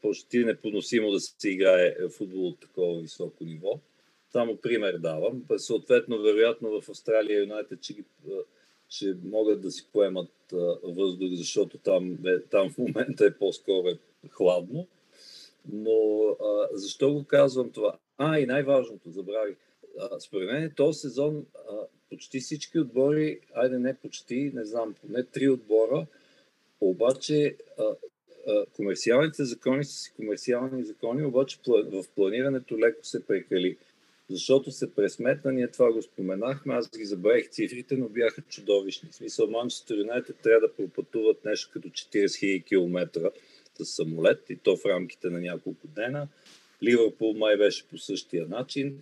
почти 0.02 0.46
непоносимо 0.46 1.12
да 1.12 1.20
се 1.20 1.50
играе 1.50 1.96
футбол 2.10 2.48
от 2.48 2.60
такова 2.60 3.02
високо 3.02 3.44
ниво. 3.44 3.80
Само 4.32 4.58
пример 4.58 4.98
давам. 4.98 5.44
Съответно, 5.58 6.22
вероятно 6.22 6.82
в 6.82 6.90
Австралия 6.90 7.40
Юнайтед 7.40 7.84
ще, 7.84 7.96
ще 8.90 9.16
могат 9.24 9.62
да 9.62 9.72
си 9.72 9.88
поемат 9.94 10.30
въздух, 10.84 11.30
защото 11.32 11.78
там, 11.78 12.18
там 12.52 12.70
в 12.70 12.78
момента 12.78 13.26
е 13.26 13.38
по-скоро 13.38 13.88
е 13.88 13.98
хладно. 14.30 14.88
Но 15.72 16.28
а, 16.30 16.68
защо 16.72 17.14
го 17.14 17.24
казвам 17.24 17.72
това? 17.72 17.98
А, 18.18 18.40
и 18.40 18.46
най-важното, 18.46 19.12
забравих. 19.12 19.56
Според 20.20 20.52
мен 20.52 20.74
този 20.76 21.00
сезон 21.00 21.46
а, 21.56 21.74
почти 22.10 22.40
всички 22.40 22.80
отбори, 22.80 23.40
айде 23.54 23.80
не 23.80 23.94
почти, 23.94 24.52
не 24.54 24.66
знам, 24.66 24.96
поне 25.02 25.24
три 25.24 25.50
отбора, 25.50 26.06
обаче 26.82 27.56
а, 27.80 27.84
а, 28.48 28.66
комерциалните 28.76 29.46
закони 29.46 29.84
са 29.84 29.94
си 29.94 30.14
комерциални 30.16 30.84
закони, 30.84 31.26
обаче 31.26 31.60
в 31.68 32.04
планирането 32.16 32.80
леко 32.80 33.00
се 33.04 33.26
прекали 33.26 33.78
защото 34.30 34.72
се 34.72 34.96
пресметна, 34.96 35.52
ние 35.52 35.72
това 35.72 35.92
го 35.92 36.02
споменахме, 36.02 36.74
аз 36.74 36.90
ги 36.98 37.06
забравих 37.06 37.50
цифрите, 37.50 37.98
но 37.98 38.10
бяха 38.10 38.42
чудовищни. 38.42 39.10
В 39.10 39.16
смисъл, 39.16 39.48
Манчестър 39.48 39.98
Юнайтед 39.98 40.36
трябва 40.44 40.68
да 40.68 40.74
пропътуват 40.74 41.46
нещо 41.46 41.70
като 41.74 41.90
40 41.90 42.26
000 42.26 42.66
км 42.66 43.32
с 43.80 43.86
самолет 43.86 44.50
и 44.50 44.56
то 44.56 44.78
в 44.78 44.86
рамките 44.86 45.30
на 45.30 45.40
няколко 45.40 45.88
дена. 45.88 46.28
Ливърпул 46.84 47.34
май 47.34 47.58
беше 47.58 47.88
по 47.88 47.98
същия 47.98 48.48
начин 48.48 49.00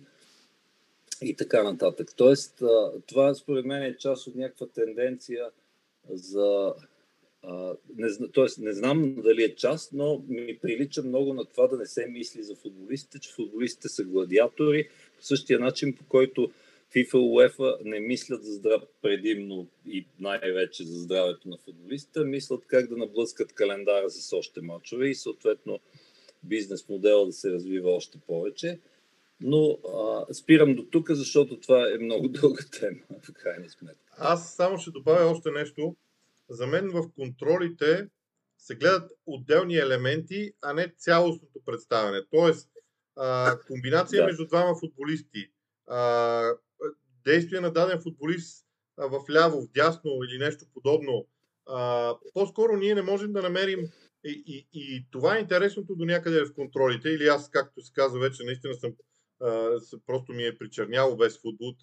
и 1.22 1.36
така 1.36 1.62
нататък. 1.62 2.08
Тоест, 2.16 2.62
това 3.06 3.34
според 3.34 3.64
мен 3.64 3.82
е 3.82 3.96
част 3.96 4.26
от 4.26 4.34
някаква 4.34 4.66
тенденция 4.66 5.50
за 6.10 6.74
не, 7.96 8.28
тоест, 8.32 8.58
не 8.58 8.72
знам 8.72 9.14
дали 9.18 9.44
е 9.44 9.54
част, 9.54 9.92
но 9.92 10.24
ми 10.28 10.58
прилича 10.62 11.02
много 11.02 11.34
на 11.34 11.44
това 11.44 11.66
да 11.66 11.76
не 11.76 11.86
се 11.86 12.06
мисли 12.06 12.42
за 12.42 12.54
футболистите, 12.54 13.18
че 13.18 13.32
футболистите 13.32 13.88
са 13.88 14.04
гладиатори, 14.04 14.88
същия 15.26 15.58
начин, 15.58 15.96
по 15.96 16.04
който 16.04 16.50
FIFA 16.94 17.14
UEFA 17.14 17.84
не 17.84 18.00
мислят 18.00 18.44
за 18.44 18.52
здрав 18.52 18.82
предимно 19.02 19.66
и 19.86 20.06
най-вече 20.20 20.84
за 20.84 20.98
здравето 20.98 21.48
на 21.48 21.56
футболистите, 21.56 22.20
мислят 22.20 22.66
как 22.66 22.88
да 22.88 22.96
наблъскат 22.96 23.52
календара 23.52 24.10
с 24.10 24.32
още 24.32 24.60
мачове 24.60 25.08
и 25.08 25.14
съответно 25.14 25.80
бизнес 26.42 26.88
модела 26.88 27.26
да 27.26 27.32
се 27.32 27.50
развива 27.50 27.90
още 27.90 28.18
повече. 28.26 28.78
Но 29.40 29.78
а, 29.94 30.34
спирам 30.34 30.74
до 30.74 30.82
тук, 30.82 31.10
защото 31.10 31.60
това 31.60 31.90
е 31.90 31.98
много 31.98 32.28
дълга 32.40 32.64
тема, 32.80 33.00
в 33.22 33.32
крайна 33.32 33.70
сметка. 33.70 34.12
Аз 34.18 34.54
само 34.54 34.78
ще 34.78 34.90
добавя 34.90 35.30
още 35.30 35.50
нещо. 35.50 35.96
За 36.48 36.66
мен 36.66 36.90
в 36.90 37.10
контролите 37.14 38.08
се 38.58 38.74
гледат 38.74 39.12
отделни 39.26 39.76
елементи, 39.76 40.52
а 40.62 40.72
не 40.72 40.92
цялостното 40.98 41.60
представяне. 41.66 42.22
Тоест, 42.30 42.70
а, 43.16 43.58
комбинация 43.66 44.22
да. 44.22 44.26
между 44.26 44.46
двама 44.46 44.78
футболисти, 44.80 45.50
а, 45.86 46.50
действие 47.24 47.60
на 47.60 47.72
даден 47.72 48.00
футболист 48.02 48.66
в 48.98 49.20
ляво, 49.30 49.62
в 49.62 49.70
дясно 49.72 50.10
или 50.24 50.38
нещо 50.38 50.64
подобно. 50.74 51.26
А, 51.66 52.14
по-скоро 52.34 52.76
ние 52.76 52.94
не 52.94 53.02
можем 53.02 53.32
да 53.32 53.42
намерим 53.42 53.80
и, 54.24 54.44
и, 54.46 54.68
и 54.72 55.06
това 55.10 55.36
е 55.36 55.40
интересното 55.40 55.96
до 55.96 56.04
някъде 56.04 56.44
в 56.44 56.54
контролите. 56.54 57.08
Или 57.08 57.26
аз, 57.26 57.50
както 57.50 57.82
се 57.82 57.92
казва 57.92 58.20
вече, 58.20 58.44
наистина 58.44 58.74
съм 58.74 58.92
а, 59.40 59.78
просто 60.06 60.32
ми 60.32 60.44
е 60.44 60.58
причерняло 60.58 61.16
без 61.16 61.40
футбол, 61.40 61.74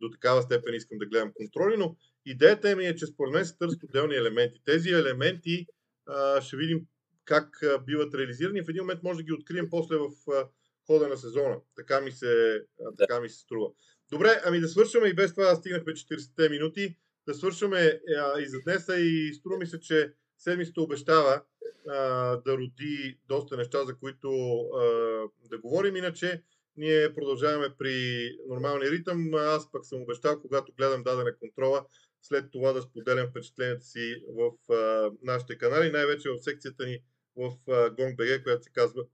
до 0.00 0.10
такава 0.10 0.42
степен 0.42 0.74
искам 0.74 0.98
да 0.98 1.06
гледам 1.06 1.32
контроли, 1.34 1.76
но 1.76 1.96
идеята 2.26 2.76
ми 2.76 2.86
е, 2.86 2.96
че 2.96 3.06
според 3.06 3.32
мен 3.32 3.46
се 3.46 3.58
търсят 3.58 3.82
отделни 3.82 4.14
елементи. 4.14 4.62
Тези 4.64 4.90
елементи 4.90 5.66
а, 6.06 6.40
ще 6.40 6.56
видим 6.56 6.86
как 7.24 7.62
а, 7.62 7.78
биват 7.78 8.14
реализирани. 8.14 8.62
В 8.62 8.68
един 8.68 8.82
момент 8.82 9.02
може 9.02 9.16
да 9.16 9.22
ги 9.22 9.32
открием 9.32 9.70
после 9.70 9.96
в 9.96 10.10
а, 10.32 10.48
хода 10.86 11.08
на 11.08 11.16
сезона. 11.16 11.56
Така 11.76 12.00
ми 12.00 12.12
се, 12.12 12.62
а, 12.86 12.94
така 12.98 13.20
ми 13.20 13.28
се 13.28 13.38
струва. 13.38 13.70
Добре, 14.10 14.40
ами 14.44 14.60
да 14.60 14.68
свършваме 14.68 15.08
и 15.08 15.14
без 15.14 15.34
това 15.34 15.54
стигнахме 15.54 15.92
40 15.92 16.50
минути. 16.50 16.96
Да 17.26 17.34
свършваме 17.34 18.00
а, 18.18 18.40
и 18.40 18.46
за 18.46 18.60
днес 18.60 18.88
и 18.98 19.34
струва 19.34 19.58
ми 19.58 19.66
се, 19.66 19.80
че 19.80 20.12
седмицата 20.38 20.80
обещава 20.80 21.42
а, 21.88 21.96
да 22.36 22.56
роди 22.58 23.18
доста 23.28 23.56
неща, 23.56 23.84
за 23.84 23.96
които 23.96 24.30
а, 24.60 24.84
да 25.50 25.58
говорим. 25.58 25.96
Иначе 25.96 26.42
ние 26.76 27.14
продължаваме 27.14 27.74
при 27.78 28.28
нормалния 28.48 28.90
ритъм. 28.90 29.34
Аз 29.34 29.72
пък 29.72 29.86
съм 29.86 30.02
обещал, 30.02 30.40
когато 30.40 30.72
гледам 30.72 31.02
дадена 31.02 31.36
контрола, 31.36 31.86
след 32.22 32.50
това 32.50 32.72
да 32.72 32.82
споделям 32.82 33.28
впечатленията 33.30 33.84
си 33.84 34.22
в 34.28 34.72
а, 34.72 35.10
нашите 35.22 35.58
канали, 35.58 35.90
най-вече 35.90 36.30
в 36.30 36.38
секцията 36.38 36.86
ни 36.86 36.98
в 37.36 37.52
GongBG, 37.66 38.42
която 38.42 38.62
се 38.62 38.70
казва 38.72 39.04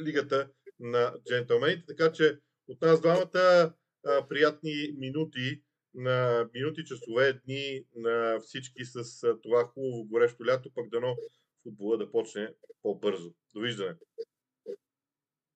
Лигата 0.00 0.50
на 0.80 1.14
джентълмените. 1.28 1.86
Така 1.86 2.12
че 2.12 2.38
от 2.68 2.82
нас 2.82 3.00
двамата 3.00 3.74
а, 4.06 4.28
приятни 4.28 4.94
минути, 4.98 5.62
на 5.94 6.48
минути, 6.54 6.84
часове, 6.84 7.32
дни 7.32 7.84
на 7.96 8.40
всички 8.40 8.84
с 8.84 9.20
това 9.42 9.64
хубаво 9.64 10.04
горещо 10.04 10.46
лято, 10.46 10.70
пък 10.74 10.88
дано 10.90 11.16
футбола 11.62 11.98
да 11.98 12.10
почне 12.10 12.54
по-бързо. 12.82 13.34
Довиждане! 13.54 13.94